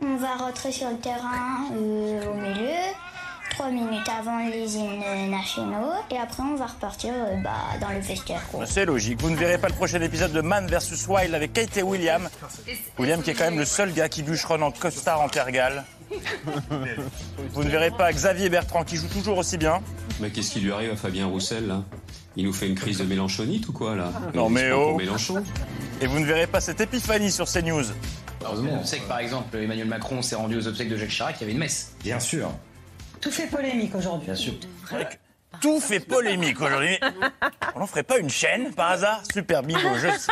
On 0.06 0.18
va 0.18 0.36
rentrer 0.36 0.72
sur 0.72 0.90
le 0.90 0.98
terrain 0.98 1.70
euh, 1.72 2.30
au 2.30 2.34
milieu, 2.34 2.76
trois 3.52 3.70
minutes 3.70 4.10
avant 4.20 4.46
les 4.50 4.76
hymnes 4.76 5.32
nationaux, 5.32 5.94
et 6.12 6.18
après 6.18 6.44
on 6.44 6.56
va 6.56 6.66
repartir 6.66 7.14
euh, 7.14 7.38
bah, 7.42 7.52
dans 7.80 7.90
le 7.90 8.00
vestiaire. 8.00 8.42
quoi. 8.52 8.66
C'est 8.66 8.86
logique. 8.86 9.22
Vous 9.22 9.30
ne 9.30 9.38
verrez 9.38 9.58
pas 9.58 9.70
le 9.70 9.74
prochain 9.76 10.02
épisode 10.02 10.34
de 10.34 10.42
Man 10.42 10.68
vs 10.68 11.08
Wild 11.08 11.34
avec 11.34 11.54
Kate 11.54 11.78
et 11.78 11.84
William. 11.84 12.30
William 13.00 13.22
qui 13.22 13.30
est 13.30 13.34
quand 13.34 13.46
même 13.46 13.60
le 13.60 13.66
seul 13.66 13.94
gars 13.94 14.10
qui 14.10 14.24
bûcheronne 14.24 14.64
en 14.64 14.72
costard 14.72 15.22
en 15.22 15.30
Tergal. 15.30 15.86
Vous 17.54 17.64
ne 17.64 17.70
verrez 17.70 17.92
pas 17.92 18.12
Xavier 18.12 18.50
Bertrand 18.50 18.84
qui 18.84 18.98
joue 18.98 19.08
toujours 19.08 19.38
aussi 19.38 19.58
bien. 19.58 19.82
Mais 20.20 20.30
qu'est-ce 20.32 20.52
qui 20.52 20.60
lui 20.60 20.74
arrive 20.74 20.92
à 20.92 20.96
Fabien 20.98 21.28
Roussel 21.28 21.68
là? 21.68 21.82
Il 22.36 22.46
nous 22.46 22.54
fait 22.54 22.68
une 22.68 22.76
crise 22.76 22.98
de 22.98 23.04
mélanchonite 23.06 23.68
ou 23.70 23.74
quoi 23.74 23.96
là? 23.96 24.12
Non 24.34 24.50
mais 24.50 24.72
oh 24.72 24.98
Mélenchon 24.98 25.44
Et 26.02 26.08
vous 26.08 26.20
ne 26.20 26.26
verrez 26.26 26.48
pas 26.48 26.60
cette 26.60 26.82
épiphanie 26.82 27.32
sur 27.32 27.46
CNews. 27.46 27.86
Heureusement, 28.44 28.80
on 28.82 28.86
sait 28.86 29.00
que 29.00 29.08
par 29.08 29.20
exemple 29.20 29.56
Emmanuel 29.58 29.88
Macron 29.88 30.22
s'est 30.22 30.36
rendu 30.36 30.58
aux 30.58 30.68
obsèques 30.68 30.90
de 30.90 30.98
Jacques 30.98 31.10
Chirac, 31.10 31.36
il 31.38 31.42
y 31.42 31.44
avait 31.44 31.54
une 31.54 31.60
messe. 31.60 31.94
Bien 32.02 32.20
sûr. 32.20 32.52
Tout 33.22 33.32
fait 33.32 33.48
polémique 33.48 33.96
aujourd'hui. 33.96 34.26
Bien 34.26 34.36
sûr. 34.36 34.54
Tout 35.62 35.80
fait 35.80 36.00
polémique 36.00 36.60
aujourd'hui. 36.60 37.00
On 37.76 37.80
n'en 37.80 37.88
ferait 37.88 38.04
pas 38.04 38.18
une 38.18 38.30
chaîne 38.30 38.74
par 38.74 38.90
hasard? 38.90 39.22
Super 39.32 39.62
bingo, 39.64 39.96
je 39.96 40.10
sais. 40.18 40.32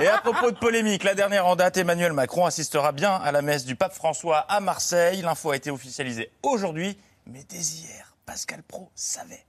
Et 0.00 0.06
à 0.06 0.18
propos 0.18 0.50
de 0.50 0.56
polémique, 0.58 1.02
la 1.02 1.14
dernière 1.14 1.46
en 1.46 1.56
date, 1.56 1.76
Emmanuel 1.78 2.12
Macron 2.12 2.44
assistera 2.44 2.92
bien 2.92 3.14
à 3.14 3.32
la 3.32 3.42
messe 3.42 3.64
du 3.64 3.74
pape 3.74 3.94
François 3.94 4.40
à 4.40 4.60
Marseille. 4.60 5.22
L'info 5.22 5.50
a 5.50 5.56
été 5.56 5.70
officialisée 5.70 6.30
aujourd'hui, 6.42 6.98
mais 7.26 7.42
dès 7.48 7.58
hier, 7.58 8.14
Pascal 8.26 8.62
Pro 8.62 8.90
savait. 8.94 9.44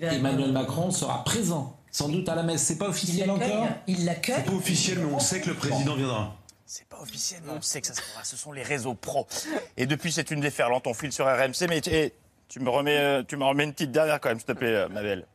Emmanuel 0.00 0.52
Macron 0.52 0.92
sera 0.92 1.24
présent, 1.24 1.76
sans 1.90 2.08
doute 2.08 2.28
à 2.28 2.36
la 2.36 2.44
messe. 2.44 2.62
C'est 2.62 2.78
pas 2.78 2.88
officiel 2.88 3.28
encore? 3.30 3.66
Il 3.88 4.04
l'accueille. 4.04 4.36
C'est 4.38 4.50
pas 4.50 4.56
officiel, 4.56 5.00
mais 5.00 5.12
on 5.12 5.18
sait 5.18 5.40
que 5.40 5.48
le 5.48 5.56
président 5.56 5.96
viendra. 5.96 6.36
C'est 6.70 6.86
pas 6.86 7.00
officiel, 7.00 7.40
mais 7.46 7.52
on 7.56 7.62
sait 7.62 7.80
que 7.80 7.86
ça 7.86 7.94
se 7.94 8.02
fera. 8.02 8.22
Ce 8.24 8.36
sont 8.36 8.52
les 8.52 8.62
réseaux 8.62 8.92
pro. 8.92 9.26
Et 9.78 9.86
depuis, 9.86 10.12
c'est 10.12 10.30
une 10.30 10.40
déferlante. 10.40 10.86
On 10.86 10.92
file 10.92 11.12
sur 11.12 11.24
RMC, 11.24 11.66
mais 11.66 11.78
et, 11.86 12.12
tu 12.46 12.60
me 12.60 12.68
remets, 12.68 12.98
euh, 12.98 13.22
tu 13.26 13.38
me 13.38 13.44
remets 13.44 13.64
une 13.64 13.72
petite 13.72 13.90
dernière 13.90 14.20
quand 14.20 14.28
même, 14.28 14.38
s'il 14.38 14.48
te 14.48 14.52
plaît, 14.52 14.74
euh, 14.74 14.88
ma 14.90 15.00
belle. 15.00 15.26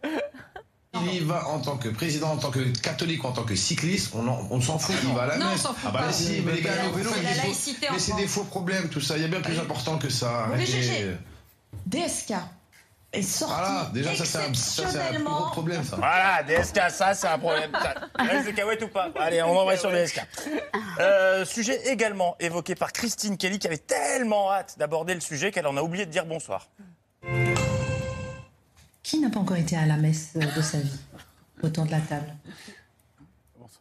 Il 1.02 1.16
y 1.16 1.20
va 1.22 1.48
en 1.48 1.60
tant 1.60 1.78
que 1.78 1.90
président, 1.90 2.30
en 2.34 2.38
tant 2.38 2.52
que 2.52 2.60
catholique, 2.82 3.26
en 3.26 3.32
tant 3.32 3.46
que 3.46 3.56
cycliste, 3.56 4.14
on, 4.14 4.28
en- 4.28 4.48
on 4.52 4.62
s'en 4.62 4.78
fout, 4.78 4.96
il 5.04 5.12
va 5.16 5.24
à 5.24 5.26
la 5.26 5.38
Non, 5.38 5.48
on 5.48 5.50
messe. 5.54 5.62
s'en 5.62 5.74
fout 5.74 5.86
ah 5.88 5.92
bah 5.92 6.04
pas. 6.04 6.14
si, 6.14 6.40
mais 6.46 6.52
les 6.54 6.62
gars, 6.62 6.74
C'est 6.80 6.88
au 6.88 6.92
vélo, 6.92 7.10
mais 7.92 8.00
c'est 8.00 8.16
des 8.16 8.28
faux 8.28 8.44
problèmes, 8.44 8.90
tout 8.90 9.02
ça. 9.02 9.18
Il 9.18 9.24
y 9.24 9.26
a 9.26 9.28
bien 9.28 9.42
plus 9.42 9.58
important 9.58 9.98
que 9.98 10.10
ça. 10.10 10.46
Mais 10.50 10.54
Arrêtez. 10.54 10.72
GG. 10.84 11.18
DSK 11.88 12.34
est 13.14 13.22
sorti 13.22 13.54
Voilà, 13.54 13.90
déjà, 13.94 14.16
ça, 14.16 14.26
c'est 14.54 14.98
un, 14.98 15.20
gros 15.22 15.52
problème, 15.52 15.84
ça. 15.84 15.96
Voilà, 15.96 16.44
DSK, 16.44 16.90
ça, 16.90 17.14
c'est 17.14 17.28
un 17.28 17.40
problème. 17.40 17.72
Ça, 17.72 17.94
Reste 18.18 18.46
des 18.46 18.54
cacahuètes 18.54 18.84
ou 18.84 18.88
pas 18.88 19.10
Allez, 19.16 19.42
on 19.44 19.66
va 19.66 19.78
sur 19.78 19.92
DSK. 19.92 20.22
Euh, 21.00 21.46
sujet 21.46 21.88
également 21.88 22.36
évoqué 22.40 22.76
par 22.76 22.92
Christine 22.92 23.38
Kelly, 23.38 23.60
qui 23.60 23.68
avait 23.68 23.78
tellement 23.78 24.52
hâte 24.52 24.76
d'aborder 24.78 25.14
le 25.14 25.22
sujet 25.22 25.52
qu'elle 25.52 25.68
en 25.68 25.78
a 25.78 25.82
oublié 25.82 26.06
de 26.06 26.12
dire 26.12 26.26
bonsoir. 26.26 26.70
Qui 29.04 29.20
n'a 29.20 29.30
pas 29.30 29.40
encore 29.40 29.58
été 29.58 29.76
à 29.76 29.86
la 29.86 29.98
messe 29.98 30.34
de 30.36 30.62
sa 30.62 30.80
vie 30.80 31.00
Autour 31.62 31.86
de 31.86 31.92
la 31.92 32.00
table? 32.00 32.34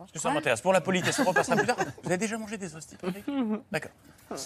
Parce 0.03 0.13
que 0.13 0.19
ça 0.19 0.31
m'intéresse. 0.31 0.61
Pour 0.61 0.73
la 0.73 0.81
politesse, 0.81 1.19
on 1.19 1.25
repassera 1.25 1.57
plus 1.57 1.67
tard. 1.67 1.77
Vous 2.03 2.09
avez 2.09 2.19
déjà 2.19 2.37
mangé 2.39 2.57
des 2.59 2.75
hosties 2.75 2.97
Patrick 2.97 3.25
D'accord. 3.71 3.91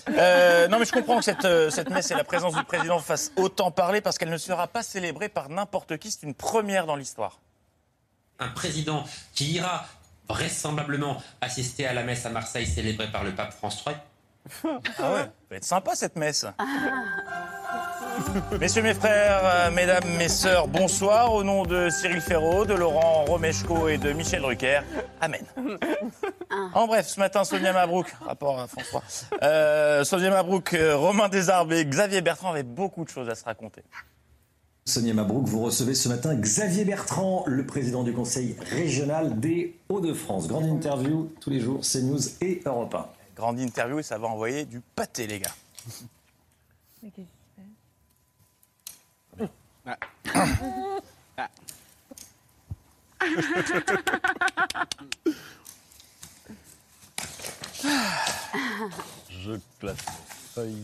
Euh, 0.08 0.66
non, 0.68 0.78
mais 0.78 0.84
je 0.84 0.92
comprends 0.92 1.18
que 1.18 1.24
cette, 1.24 1.44
euh, 1.44 1.70
cette 1.70 1.90
messe 1.90 2.10
et 2.10 2.14
la 2.14 2.24
présence 2.24 2.54
du 2.54 2.64
président 2.64 2.98
fassent 2.98 3.30
autant 3.36 3.70
parler 3.70 4.00
parce 4.00 4.18
qu'elle 4.18 4.30
ne 4.30 4.36
sera 4.36 4.66
pas 4.66 4.82
célébrée 4.82 5.28
par 5.28 5.48
n'importe 5.48 5.96
qui. 5.98 6.10
C'est 6.10 6.24
une 6.24 6.34
première 6.34 6.86
dans 6.86 6.96
l'histoire. 6.96 7.38
un 8.38 8.48
président 8.48 9.04
qui 9.34 9.52
ira 9.52 9.86
vraisemblablement 10.28 11.22
assister 11.40 11.86
à 11.86 11.92
la 11.94 12.02
messe 12.02 12.26
à 12.26 12.30
Marseille 12.30 12.66
célébrée 12.66 13.10
par 13.10 13.22
le 13.24 13.32
pape 13.34 13.52
François. 13.52 13.94
Ah 14.64 14.68
ouais, 14.68 14.80
ça 14.98 15.32
va 15.50 15.56
être 15.56 15.64
sympa 15.64 15.94
cette 15.94 16.16
messe. 16.16 16.44
Messieurs, 18.60 18.82
mes 18.82 18.94
frères, 18.94 19.40
euh, 19.44 19.70
mesdames, 19.70 20.04
mes 20.16 20.28
sœurs, 20.28 20.68
bonsoir. 20.68 21.32
Au 21.32 21.42
nom 21.42 21.64
de 21.64 21.88
Cyril 21.90 22.20
Ferraud, 22.20 22.64
de 22.64 22.74
Laurent 22.74 23.24
Romeshko 23.24 23.88
et 23.88 23.98
de 23.98 24.12
Michel 24.12 24.42
Drucker, 24.42 24.80
Amen. 25.20 25.44
En 26.74 26.86
bref, 26.86 27.08
ce 27.08 27.20
matin, 27.20 27.44
Sonia 27.44 27.72
Mabrouk, 27.72 28.06
rapport 28.24 28.58
à 28.58 28.66
François, 28.66 29.02
euh, 29.42 30.04
Sonia 30.04 30.30
Mabrouk, 30.30 30.74
euh, 30.74 30.96
Romain 30.96 31.28
Desarbes 31.28 31.72
et 31.72 31.84
Xavier 31.84 32.20
Bertrand 32.20 32.50
avaient 32.50 32.62
beaucoup 32.62 33.04
de 33.04 33.10
choses 33.10 33.28
à 33.28 33.34
se 33.34 33.44
raconter. 33.44 33.82
Sonia 34.84 35.14
Mabrouk, 35.14 35.46
vous 35.46 35.62
recevez 35.62 35.94
ce 35.94 36.08
matin 36.08 36.34
Xavier 36.34 36.84
Bertrand, 36.84 37.44
le 37.46 37.66
président 37.66 38.04
du 38.04 38.12
conseil 38.12 38.56
régional 38.70 39.38
des 39.40 39.78
Hauts-de-France. 39.88 40.46
Grande 40.48 40.66
interview 40.66 41.32
tous 41.40 41.50
les 41.50 41.60
jours, 41.60 41.80
CNews 41.80 42.20
et 42.40 42.62
Europe 42.64 42.94
1. 42.94 43.06
Grande 43.36 43.58
interview 43.58 43.98
et 43.98 44.02
ça 44.02 44.16
va 44.16 44.28
envoyer 44.28 44.64
du 44.64 44.80
pâté, 44.80 45.26
les 45.26 45.40
gars. 45.40 45.50
Je 59.30 59.52
place 59.78 59.96
feuille. 60.54 60.74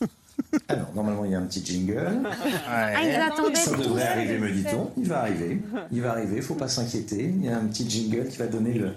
Alors, 0.68 0.92
normalement, 0.94 1.24
il 1.24 1.32
y 1.32 1.34
a 1.34 1.38
un 1.38 1.46
petit 1.46 1.64
jingle. 1.64 2.22
Ah, 2.68 3.02
il 3.02 3.14
attendait 3.16 3.56
Ça 3.56 3.76
devrait 3.76 4.06
arriver, 4.06 4.38
me 4.38 4.50
dit-on. 4.50 4.92
Il 4.96 5.08
va 5.08 5.20
arriver. 5.22 5.60
Il 5.90 6.00
va 6.00 6.12
arriver, 6.12 6.40
faut 6.40 6.54
pas 6.54 6.68
s'inquiéter. 6.68 7.24
Il 7.24 7.44
y 7.44 7.48
a 7.48 7.56
un 7.56 7.66
petit 7.66 7.88
jingle 7.88 8.28
qui 8.28 8.36
va 8.36 8.46
donner 8.46 8.74
le. 8.74 8.94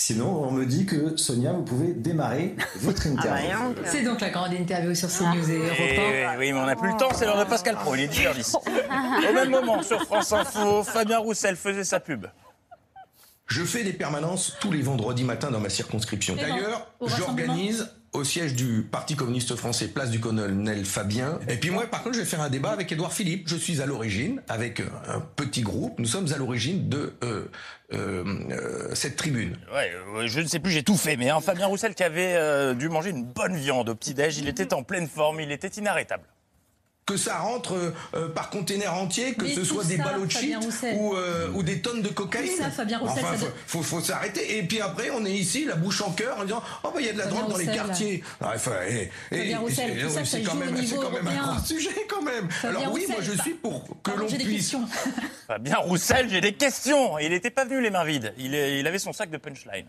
Sinon, 0.00 0.44
on 0.44 0.52
me 0.52 0.64
dit 0.64 0.86
que 0.86 1.16
Sonia, 1.16 1.52
vous 1.52 1.64
pouvez 1.64 1.92
démarrer 1.92 2.54
votre 2.76 3.08
interview. 3.08 3.74
C'est 3.84 4.02
donc 4.02 4.20
la 4.20 4.30
grande 4.30 4.52
interview 4.52 4.94
sur 4.94 5.08
CNews 5.08 5.50
et 5.50 5.56
Europe 5.58 5.76
1. 5.80 6.34
Et 6.34 6.38
oui, 6.38 6.52
mais 6.52 6.60
on 6.60 6.66
n'a 6.66 6.76
plus 6.76 6.92
le 6.92 6.96
temps, 6.96 7.08
c'est 7.12 7.24
l'heure 7.24 7.36
de 7.36 7.50
Pascal 7.50 7.74
Pro, 7.74 7.96
il 7.96 8.02
est 8.02 8.06
10h10. 8.06 8.58
Au 9.28 9.34
même 9.34 9.50
moment, 9.50 9.82
sur 9.82 10.00
France 10.04 10.32
Info, 10.32 10.84
Fabien 10.84 11.18
Roussel 11.18 11.56
faisait 11.56 11.82
sa 11.82 11.98
pub. 11.98 12.26
Je 13.48 13.64
fais 13.64 13.82
des 13.82 13.92
permanences 13.92 14.56
tous 14.60 14.70
les 14.70 14.82
vendredis 14.82 15.24
matins 15.24 15.50
dans 15.50 15.58
ma 15.58 15.68
circonscription. 15.68 16.36
D'ailleurs, 16.36 16.92
j'organise 17.04 17.88
au 18.12 18.24
siège 18.24 18.54
du 18.54 18.82
Parti 18.82 19.16
communiste 19.16 19.54
français, 19.56 19.88
place 19.88 20.10
du 20.10 20.20
colonel 20.20 20.84
Fabien. 20.84 21.38
Et 21.48 21.56
puis 21.56 21.70
moi, 21.70 21.86
par 21.86 22.02
contre, 22.02 22.16
je 22.16 22.20
vais 22.20 22.26
faire 22.26 22.40
un 22.40 22.50
débat 22.50 22.70
avec 22.70 22.90
Édouard 22.90 23.12
Philippe. 23.12 23.48
Je 23.48 23.56
suis 23.56 23.80
à 23.80 23.86
l'origine, 23.86 24.42
avec 24.48 24.80
un 24.80 25.20
petit 25.36 25.62
groupe, 25.62 25.98
nous 25.98 26.06
sommes 26.06 26.32
à 26.32 26.36
l'origine 26.36 26.88
de 26.88 27.14
euh, 27.22 27.44
euh, 27.92 28.94
cette 28.94 29.16
tribune. 29.16 29.56
Ouais, 29.72 29.92
euh, 30.16 30.26
je 30.26 30.40
ne 30.40 30.46
sais 30.46 30.58
plus, 30.58 30.72
j'ai 30.72 30.82
tout 30.82 30.96
fait, 30.96 31.16
mais 31.16 31.30
hein, 31.30 31.40
Fabien 31.40 31.66
Roussel 31.66 31.94
qui 31.94 32.02
avait 32.02 32.74
dû 32.74 32.88
manger 32.88 33.10
une 33.10 33.24
bonne 33.24 33.56
viande 33.56 33.88
au 33.88 33.94
petit-déj, 33.94 34.38
il 34.38 34.48
était 34.48 34.72
en 34.74 34.82
pleine 34.82 35.08
forme, 35.08 35.40
il 35.40 35.52
était 35.52 35.68
inarrêtable. 35.68 36.24
Que 37.08 37.16
ça 37.16 37.38
rentre 37.38 37.72
euh, 37.72 37.94
euh, 38.14 38.28
par 38.28 38.50
container 38.50 38.92
entier, 38.92 39.32
que 39.32 39.44
Mais 39.46 39.54
ce 39.54 39.64
soit 39.64 39.82
des 39.84 39.96
ballots 39.96 40.26
de 40.26 40.30
shit 40.30 40.54
ou, 40.98 41.14
euh, 41.16 41.48
ou 41.54 41.62
des 41.62 41.80
tonnes 41.80 42.02
de 42.02 42.08
cocaïne. 42.08 42.50
Tout 42.50 42.62
ça, 42.62 42.70
Fabien 42.70 42.98
Roussel, 42.98 43.24
Enfin, 43.24 43.32
ça 43.32 43.38
faut, 43.38 43.44
doit- 43.46 43.54
faut, 43.66 43.82
faut 43.82 44.00
s'arrêter. 44.02 44.58
Et 44.58 44.62
puis 44.62 44.82
après, 44.82 45.08
on 45.10 45.24
est 45.24 45.32
ici, 45.32 45.64
la 45.64 45.76
bouche 45.76 46.02
en 46.02 46.12
cœur, 46.12 46.36
en 46.38 46.44
disant 46.44 46.62
Oh, 46.84 46.90
bah, 46.92 47.00
il 47.00 47.06
y 47.06 47.08
a 47.08 47.14
de 47.14 47.18
la 47.18 47.24
Fabien 47.24 47.40
drogue 47.40 47.52
dans 47.52 47.56
les 47.56 47.64
quartiers. 47.66 48.22
Ah, 48.42 48.52
enfin, 48.56 48.72
et- 48.86 49.10
et- 49.32 49.56
c'est 49.74 50.42
quand 50.42 50.54
même, 50.56 50.74
quand 50.74 51.16
un 51.16 51.36
grand 51.36 51.64
sujet, 51.64 51.90
quand 52.10 52.20
même. 52.22 52.50
Fabien 52.50 52.80
Alors, 52.80 52.92
oui, 52.92 53.06
moi, 53.08 53.18
je 53.22 53.32
suis 53.40 53.54
pour 53.54 53.88
que 54.02 54.10
l'on 54.10 54.26
puisse. 54.26 54.42
questions. 54.46 54.86
Fabien 55.46 55.76
Roussel, 55.78 56.28
j'ai 56.28 56.42
des 56.42 56.52
questions 56.52 57.18
Il 57.18 57.30
n'était 57.30 57.50
pas 57.50 57.64
venu 57.64 57.80
les 57.80 57.90
mains 57.90 58.04
vides, 58.04 58.34
il, 58.36 58.54
est- 58.54 58.80
il 58.80 58.86
avait 58.86 58.98
son 58.98 59.14
sac 59.14 59.30
de 59.30 59.38
punchline. 59.38 59.86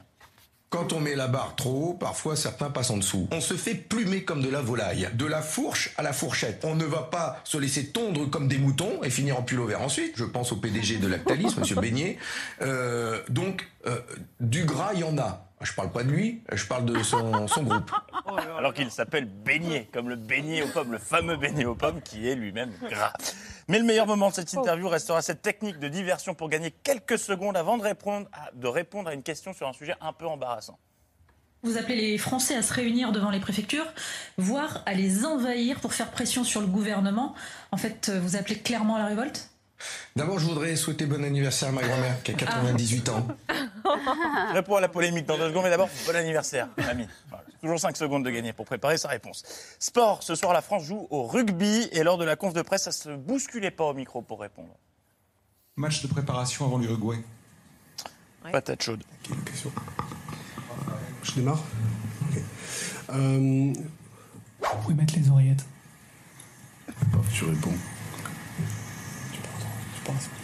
Quand 0.69 0.93
on 0.93 0.99
met 0.99 1.15
la 1.15 1.27
barre 1.27 1.55
trop 1.55 1.89
haut, 1.89 1.93
parfois 1.95 2.35
certains 2.35 2.69
passent 2.69 2.91
en 2.91 2.97
dessous. 2.97 3.27
On 3.31 3.41
se 3.41 3.55
fait 3.55 3.73
plumer 3.73 4.23
comme 4.23 4.43
de 4.43 4.49
la 4.49 4.61
volaille. 4.61 5.09
De 5.13 5.25
la 5.25 5.41
fourche 5.41 5.91
à 5.97 6.03
la 6.03 6.13
fourchette. 6.13 6.63
On 6.63 6.75
ne 6.75 6.85
va 6.85 7.01
pas 7.01 7.41
se 7.43 7.57
laisser 7.57 7.87
tondre 7.87 8.29
comme 8.29 8.47
des 8.47 8.59
moutons 8.59 9.03
et 9.03 9.09
finir 9.09 9.39
en 9.39 9.41
pullover 9.41 9.73
ensuite. 9.75 10.13
Je 10.15 10.25
pense 10.25 10.51
au 10.51 10.57
PDG 10.57 10.97
de 10.97 11.07
Lactalis, 11.07 11.55
Monsieur 11.57 11.75
Beignet. 11.75 12.17
Euh, 12.61 13.19
donc, 13.29 13.67
euh, 13.87 13.99
du 14.39 14.65
gras, 14.65 14.91
il 14.93 14.99
y 14.99 15.03
en 15.03 15.17
a. 15.17 15.45
Je 15.61 15.73
parle 15.73 15.91
pas 15.91 16.03
de 16.03 16.09
lui, 16.09 16.41
je 16.53 16.65
parle 16.65 16.85
de 16.85 17.03
son, 17.03 17.47
son 17.49 17.63
groupe. 17.63 17.91
Alors 18.57 18.73
qu'il 18.73 18.89
s'appelle 18.91 19.25
beignet, 19.25 19.89
comme 19.91 20.07
le 20.07 20.15
beignet 20.15 20.61
aux 20.61 20.69
pommes, 20.69 20.93
le 20.93 20.99
fameux 20.99 21.35
beignet 21.35 21.65
aux 21.65 21.75
pommes 21.75 22.01
qui 22.01 22.29
est 22.29 22.35
lui-même 22.35 22.71
gras. 22.89 23.11
Mais 23.69 23.77
le 23.77 23.85
meilleur 23.85 24.07
moment 24.07 24.29
de 24.29 24.33
cette 24.33 24.51
interview 24.55 24.89
restera 24.89 25.21
cette 25.21 25.43
technique 25.43 25.77
de 25.77 25.87
diversion 25.87 26.33
pour 26.33 26.49
gagner 26.49 26.71
quelques 26.71 27.19
secondes 27.19 27.55
avant 27.55 27.77
de 27.77 27.83
répondre 27.83 28.27
à, 28.33 28.49
de 28.51 28.67
répondre 28.67 29.09
à 29.09 29.13
une 29.13 29.21
question 29.21 29.53
sur 29.53 29.67
un 29.67 29.73
sujet 29.73 29.93
un 30.01 30.11
peu 30.11 30.25
embarrassant. 30.25 30.79
Vous 31.61 31.77
appelez 31.77 31.95
les 31.95 32.17
Français 32.17 32.55
à 32.55 32.63
se 32.63 32.73
réunir 32.73 33.11
devant 33.11 33.29
les 33.29 33.39
préfectures, 33.39 33.85
voire 34.37 34.81
à 34.87 34.95
les 34.95 35.23
envahir 35.23 35.79
pour 35.81 35.93
faire 35.93 36.09
pression 36.09 36.43
sur 36.43 36.61
le 36.61 36.67
gouvernement. 36.67 37.35
En 37.71 37.77
fait, 37.77 38.09
euh, 38.09 38.19
vous 38.19 38.35
appelez 38.35 38.57
clairement 38.57 38.95
à 38.95 38.99
la 38.99 39.05
révolte? 39.05 39.51
D'abord, 40.15 40.39
je 40.39 40.45
voudrais 40.45 40.75
souhaiter 40.75 41.05
bon 41.05 41.23
anniversaire 41.23 41.69
à 41.69 41.71
ma 41.71 41.83
grand-mère 41.83 42.23
qui 42.23 42.31
a 42.31 42.33
98 42.33 43.09
ans. 43.09 43.27
Je 44.49 44.53
réponds 44.53 44.75
à 44.77 44.81
la 44.81 44.89
polémique 44.89 45.25
dans 45.25 45.37
deux 45.37 45.49
secondes, 45.49 45.63
mais 45.63 45.69
d'abord, 45.69 45.89
bon 46.05 46.15
anniversaire, 46.15 46.69
ami. 46.89 47.07
Voilà. 47.29 47.43
Toujours 47.61 47.79
5 47.79 47.97
secondes 47.97 48.23
de 48.23 48.29
gagner 48.29 48.53
pour 48.53 48.65
préparer 48.65 48.97
sa 48.97 49.09
réponse. 49.09 49.43
Sport, 49.79 50.23
ce 50.23 50.35
soir, 50.35 50.53
la 50.53 50.61
France 50.61 50.83
joue 50.83 51.07
au 51.09 51.23
rugby 51.27 51.89
et 51.91 52.03
lors 52.03 52.17
de 52.17 52.23
la 52.23 52.35
conf 52.35 52.53
de 52.53 52.61
presse, 52.61 52.83
ça 52.83 52.91
se 52.91 53.09
bousculait 53.09 53.71
pas 53.71 53.85
au 53.85 53.93
micro 53.93 54.21
pour 54.21 54.39
répondre. 54.39 54.75
Match 55.75 56.01
de 56.01 56.07
préparation 56.07 56.65
avant 56.65 56.77
l'Uruguay. 56.77 57.23
Patate 58.51 58.81
chaude. 58.81 59.03
Je 61.23 61.31
démarre 61.33 61.63
Ok. 62.29 62.41
Euh... 63.09 63.73
Vous 64.61 64.77
pouvez 64.83 64.95
mettre 64.95 65.15
les 65.15 65.29
oreillettes? 65.29 65.65
Tu 67.33 67.45
réponds. 67.45 67.73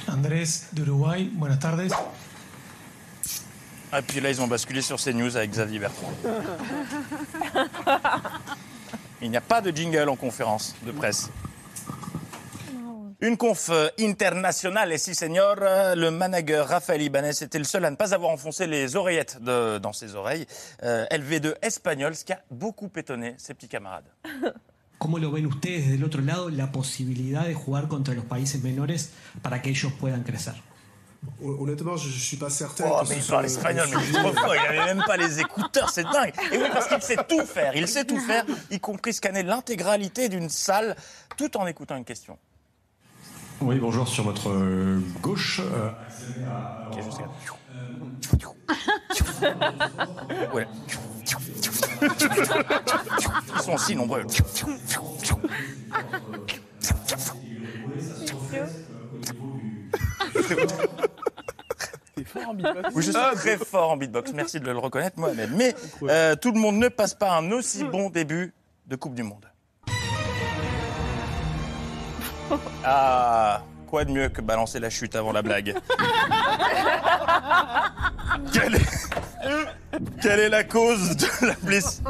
Andrés 0.07 0.45
d'Uruguay, 0.73 1.29
buenas 1.33 1.57
tardes. 1.57 1.91
Ah, 3.97 4.01
puis 4.01 4.19
là, 4.19 4.29
ils 4.29 4.41
ont 4.41 4.47
basculé 4.47 4.81
sur 4.81 4.97
CNews 5.01 5.37
avec 5.37 5.51
Xavier 5.51 5.79
Bertrand. 5.79 6.11
Il 9.21 9.29
n'y 9.31 9.37
a 9.37 9.41
pas 9.41 9.61
de 9.61 9.71
jingle 9.73 10.09
en 10.09 10.17
conférence 10.17 10.75
de 10.85 10.91
presse. 10.91 11.29
Une 13.21 13.37
conf 13.37 13.69
euh, 13.69 13.87
internationale, 13.97 14.91
et 14.91 14.97
si 14.97 15.15
senior, 15.15 15.55
euh, 15.61 15.95
le 15.95 16.11
manager 16.11 16.67
Rafael 16.67 17.01
Ibanez 17.01 17.41
était 17.41 17.57
le 17.57 17.63
seul 17.63 17.85
à 17.85 17.89
ne 17.89 17.95
pas 17.95 18.13
avoir 18.13 18.31
enfoncé 18.31 18.67
les 18.67 18.97
oreillettes 18.97 19.41
de- 19.41 19.77
dans 19.77 19.93
ses 19.93 20.15
oreilles. 20.15 20.45
Euh, 20.83 21.05
LV2 21.09 21.55
espagnol, 21.61 22.13
ce 22.15 22.25
qui 22.25 22.33
a 22.33 22.41
beaucoup 22.51 22.91
étonné 22.97 23.35
ses 23.37 23.53
petits 23.53 23.69
camarades. 23.69 24.03
¿Cómo 24.99 25.19
lo 25.19 25.31
ven 25.31 25.45
ustedes 25.45 25.87
del 25.89 26.03
otro 26.03 26.19
lado 26.21 26.49
la 26.49 26.69
posibilidad 26.73 27.45
de 27.45 27.53
jugar 27.53 27.87
contra 27.87 28.13
los 28.13 28.25
países 28.25 28.61
menores 28.61 29.11
para 29.41 29.61
que 29.61 29.69
ellos 29.69 29.93
puedan 29.97 30.23
crecer? 30.23 30.53
Honnêtement, 31.43 31.97
je, 31.97 32.09
je 32.09 32.19
suis 32.19 32.37
pas 32.37 32.49
certain. 32.49 32.85
Oh, 32.87 33.01
que 33.03 33.09
mais 33.09 33.15
ce 33.15 33.25
il 33.25 33.29
parle 33.29 33.41
le- 33.43 33.49
espagnol, 33.49 33.87
mais 33.91 33.97
il 34.03 34.15
est 34.15 34.19
trop 34.19 34.33
fort, 34.33 34.55
il 34.55 34.59
avait 34.79 34.93
même 34.93 35.03
pas 35.05 35.17
les 35.17 35.39
écouteurs, 35.39 35.89
c'est 35.89 36.03
dingue. 36.03 36.33
Et 36.51 36.57
oui, 36.57 36.63
parce 36.71 36.87
qu'il 36.87 37.01
sait 37.01 37.17
tout 37.27 37.45
faire, 37.45 37.75
il 37.75 37.87
sait 37.87 38.05
tout 38.05 38.19
faire, 38.19 38.45
y 38.71 38.79
compris 38.79 39.13
scanner 39.13 39.43
l'intégralité 39.43 40.29
d'une 40.29 40.49
salle, 40.49 40.95
tout 41.37 41.55
en 41.57 41.67
écoutant 41.67 41.97
une 41.97 42.05
question. 42.05 42.37
Oui, 43.61 43.77
bonjour, 43.79 44.07
sur 44.07 44.23
votre 44.23 44.49
euh, 44.49 44.99
gauche. 45.21 45.61
euh, 45.61 45.89
Ok, 46.91 47.03
je 47.05 47.11
sais. 47.11 47.25
Ouais. 50.53 50.67
Ils 53.55 53.61
sont 53.61 53.77
si 53.77 53.95
nombreux. 53.95 54.25
Oui, 62.93 63.03
je 63.03 63.11
suis 63.11 63.35
très 63.35 63.57
fort 63.57 63.91
en 63.91 63.97
beatbox. 63.97 64.33
Merci 64.33 64.59
de 64.59 64.69
le 64.71 64.77
reconnaître 64.77 65.17
moi-même. 65.19 65.51
Mais 65.55 65.73
euh, 66.03 66.35
tout 66.35 66.51
le 66.51 66.59
monde 66.59 66.77
ne 66.77 66.87
passe 66.89 67.13
pas 67.13 67.31
un 67.37 67.51
aussi 67.51 67.83
bon 67.83 68.09
début 68.09 68.53
de 68.87 68.95
Coupe 68.95 69.15
du 69.15 69.23
Monde. 69.23 69.45
Ah, 72.83 73.63
quoi 73.87 74.05
de 74.05 74.11
mieux 74.11 74.29
que 74.29 74.39
balancer 74.41 74.79
la 74.79 74.91
chute 74.91 75.15
avant 75.15 75.31
la 75.31 75.41
blague? 75.41 75.75
Quelle 78.53 78.75
est, 78.75 79.09
quelle 80.21 80.39
est 80.39 80.49
la 80.49 80.63
cause 80.63 81.15
de 81.17 81.47
la, 81.47 81.53
bless- 81.63 82.01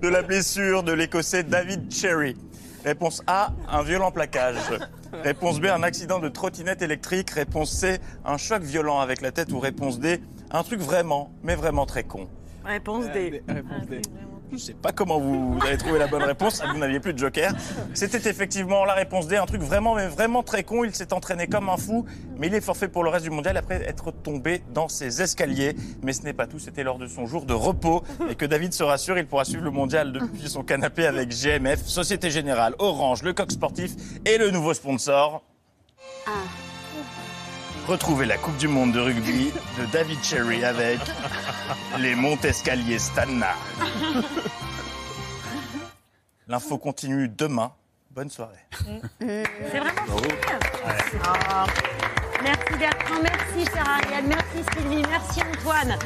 de 0.00 0.08
la 0.08 0.22
blessure 0.22 0.82
de 0.82 0.92
l'Écossais 0.92 1.42
David 1.44 1.92
Cherry? 1.92 2.36
Réponse 2.84 3.22
A, 3.26 3.50
un 3.68 3.82
violent 3.82 4.10
plaquage. 4.10 4.56
Réponse 5.22 5.60
B, 5.60 5.66
un 5.66 5.82
accident 5.82 6.18
de 6.18 6.28
trottinette 6.28 6.82
électrique. 6.82 7.30
Réponse 7.30 7.70
C, 7.70 7.98
un 8.24 8.36
choc 8.36 8.62
violent 8.62 9.00
avec 9.00 9.20
la 9.20 9.32
tête. 9.32 9.52
Ou 9.52 9.58
réponse 9.58 9.98
D, 9.98 10.20
un 10.50 10.62
truc 10.62 10.80
vraiment, 10.80 11.30
mais 11.42 11.54
vraiment 11.54 11.86
très 11.86 12.04
con. 12.04 12.28
Réponse 12.64 13.06
D. 13.12 13.42
Je 14.54 14.58
sais 14.58 14.74
pas 14.74 14.92
comment 14.92 15.18
vous 15.18 15.58
avez 15.66 15.76
trouvé 15.76 15.98
la 15.98 16.06
bonne 16.06 16.22
réponse, 16.22 16.62
vous 16.64 16.78
n'aviez 16.78 17.00
plus 17.00 17.12
de 17.12 17.18
joker. 17.18 17.52
C'était 17.92 18.30
effectivement 18.30 18.84
la 18.84 18.94
réponse 18.94 19.26
D, 19.26 19.36
un 19.36 19.46
truc 19.46 19.60
vraiment, 19.62 19.96
vraiment 20.08 20.44
très 20.44 20.62
con. 20.62 20.84
Il 20.84 20.94
s'est 20.94 21.12
entraîné 21.12 21.48
comme 21.48 21.68
un 21.68 21.76
fou, 21.76 22.04
mais 22.38 22.46
il 22.46 22.54
est 22.54 22.60
forfait 22.60 22.86
pour 22.86 23.02
le 23.02 23.10
reste 23.10 23.24
du 23.24 23.30
mondial 23.30 23.56
après 23.56 23.82
être 23.82 24.12
tombé 24.12 24.62
dans 24.72 24.88
ses 24.88 25.22
escaliers. 25.22 25.74
Mais 26.02 26.12
ce 26.12 26.22
n'est 26.22 26.32
pas 26.32 26.46
tout, 26.46 26.60
c'était 26.60 26.84
lors 26.84 26.98
de 26.98 27.08
son 27.08 27.26
jour 27.26 27.46
de 27.46 27.54
repos. 27.54 28.04
Et 28.30 28.36
que 28.36 28.46
David 28.46 28.72
se 28.72 28.84
rassure, 28.84 29.18
il 29.18 29.26
pourra 29.26 29.44
suivre 29.44 29.64
le 29.64 29.70
mondial 29.70 30.12
depuis 30.12 30.48
son 30.48 30.62
canapé 30.62 31.06
avec 31.06 31.30
GMF, 31.30 31.84
Société 31.84 32.30
Générale, 32.30 32.74
Orange, 32.78 33.22
le 33.22 33.32
coq 33.32 33.50
sportif 33.50 33.92
et 34.24 34.38
le 34.38 34.50
nouveau 34.50 34.72
sponsor. 34.72 35.42
Retrouvez 37.86 38.24
la 38.24 38.38
Coupe 38.38 38.56
du 38.56 38.66
Monde 38.66 38.92
de 38.92 39.00
rugby 39.00 39.52
de 39.78 39.84
David 39.92 40.22
Cherry 40.22 40.64
avec 40.64 40.98
les 41.98 42.14
Montescaliers 42.14 42.98
Stanna. 42.98 43.54
L'info 46.48 46.78
continue 46.78 47.28
demain. 47.28 47.72
Bonne 48.10 48.30
soirée. 48.30 48.64
C'est 49.20 49.78
vraiment 49.78 50.18
fini. 50.18 50.34
Ah. 51.24 51.66
Merci 52.44 52.78
Bertrand, 52.78 53.22
merci 53.22 53.70
cher 53.72 53.84
Ariel, 53.88 54.24
merci 54.28 54.70
Sylvie, 54.76 55.02
merci 55.10 55.40
Antoine 55.40 55.98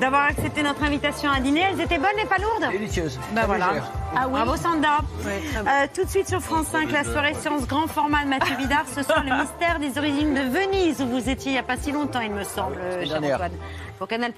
d'avoir 0.00 0.24
accepté 0.24 0.62
notre 0.62 0.82
invitation 0.82 1.30
à 1.30 1.40
dîner. 1.40 1.60
Elles 1.60 1.80
étaient 1.80 1.98
bonnes 1.98 2.18
et 2.22 2.26
pas 2.26 2.38
lourdes 2.38 2.70
Délicieuse. 2.72 3.18
Ben 3.30 3.36
Très 3.36 3.46
voilà. 3.46 3.68
légère. 3.68 3.92
Ah 4.14 4.26
oui. 4.26 4.32
Bravo 4.32 4.56
Sanda. 4.56 4.98
Euh, 5.26 5.86
tout 5.94 6.04
de 6.04 6.10
suite 6.10 6.28
sur 6.28 6.40
France 6.40 6.66
5, 6.66 6.90
la 6.90 7.04
soirée 7.04 7.34
séance 7.34 7.66
grand 7.66 7.86
format 7.86 8.24
de 8.24 8.28
Mathieu 8.28 8.56
Bidard. 8.56 8.84
Ce 8.94 9.02
soir, 9.02 9.24
le 9.24 9.34
mystère 9.42 9.78
des 9.78 9.98
origines 9.98 10.34
de 10.34 10.40
Venise, 10.40 11.00
où 11.00 11.06
vous 11.06 11.28
étiez 11.28 11.52
il 11.52 11.54
n'y 11.54 11.58
a 11.58 11.62
pas 11.62 11.76
si 11.76 11.92
longtemps, 11.92 12.20
il 12.20 12.32
me 12.32 12.44
semble, 12.44 12.76
cher 13.00 13.08
dernière. 13.08 13.36
Antoine, 13.36 13.52
pour 13.98 14.08
Canal+. 14.08 14.32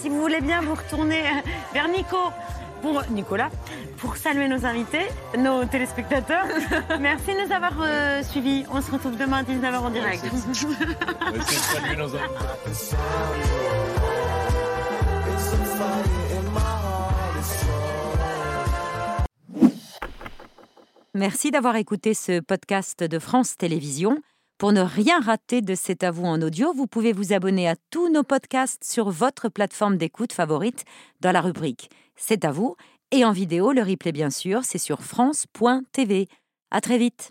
Si 0.00 0.08
vous 0.08 0.20
voulez 0.20 0.40
bien 0.40 0.60
vous 0.62 0.74
retourner 0.74 1.20
euh, 1.20 1.48
vers 1.74 1.88
Nico, 1.88 2.16
pour 2.84 3.02
Nicolas, 3.10 3.48
pour 3.96 4.18
saluer 4.18 4.46
nos 4.46 4.66
invités, 4.66 5.06
nos 5.38 5.64
téléspectateurs. 5.64 6.44
Merci 7.00 7.28
de 7.28 7.46
nous 7.46 7.52
avoir 7.54 7.72
euh, 7.80 8.22
suivis. 8.22 8.66
On 8.70 8.82
se 8.82 8.90
retrouve 8.92 9.16
demain 9.16 9.38
à 9.38 9.42
19h 9.42 9.76
en 9.78 9.88
direct. 9.88 10.22
Merci 21.14 21.50
d'avoir 21.50 21.76
écouté 21.76 22.12
ce 22.12 22.40
podcast 22.40 23.02
de 23.02 23.18
France 23.18 23.56
Télévisions. 23.56 24.18
Pour 24.58 24.72
ne 24.72 24.82
rien 24.82 25.20
rater 25.20 25.62
de 25.62 25.74
C'est 25.74 26.04
à 26.04 26.10
vous 26.10 26.26
en 26.26 26.40
audio, 26.42 26.74
vous 26.74 26.86
pouvez 26.86 27.14
vous 27.14 27.32
abonner 27.32 27.66
à 27.66 27.76
tous 27.90 28.10
nos 28.10 28.24
podcasts 28.24 28.84
sur 28.84 29.08
votre 29.08 29.48
plateforme 29.48 29.96
d'écoute 29.96 30.34
favorite 30.34 30.84
dans 31.22 31.32
la 31.32 31.40
rubrique 31.40 31.88
C'est 32.16 32.44
à 32.44 32.52
vous 32.52 32.76
et 33.10 33.24
en 33.24 33.32
vidéo, 33.32 33.72
le 33.72 33.82
replay 33.82 34.12
bien 34.12 34.30
sûr, 34.30 34.64
c'est 34.64 34.78
sur 34.78 35.02
France.tv. 35.02 36.28
À 36.70 36.80
très 36.80 36.98
vite. 36.98 37.30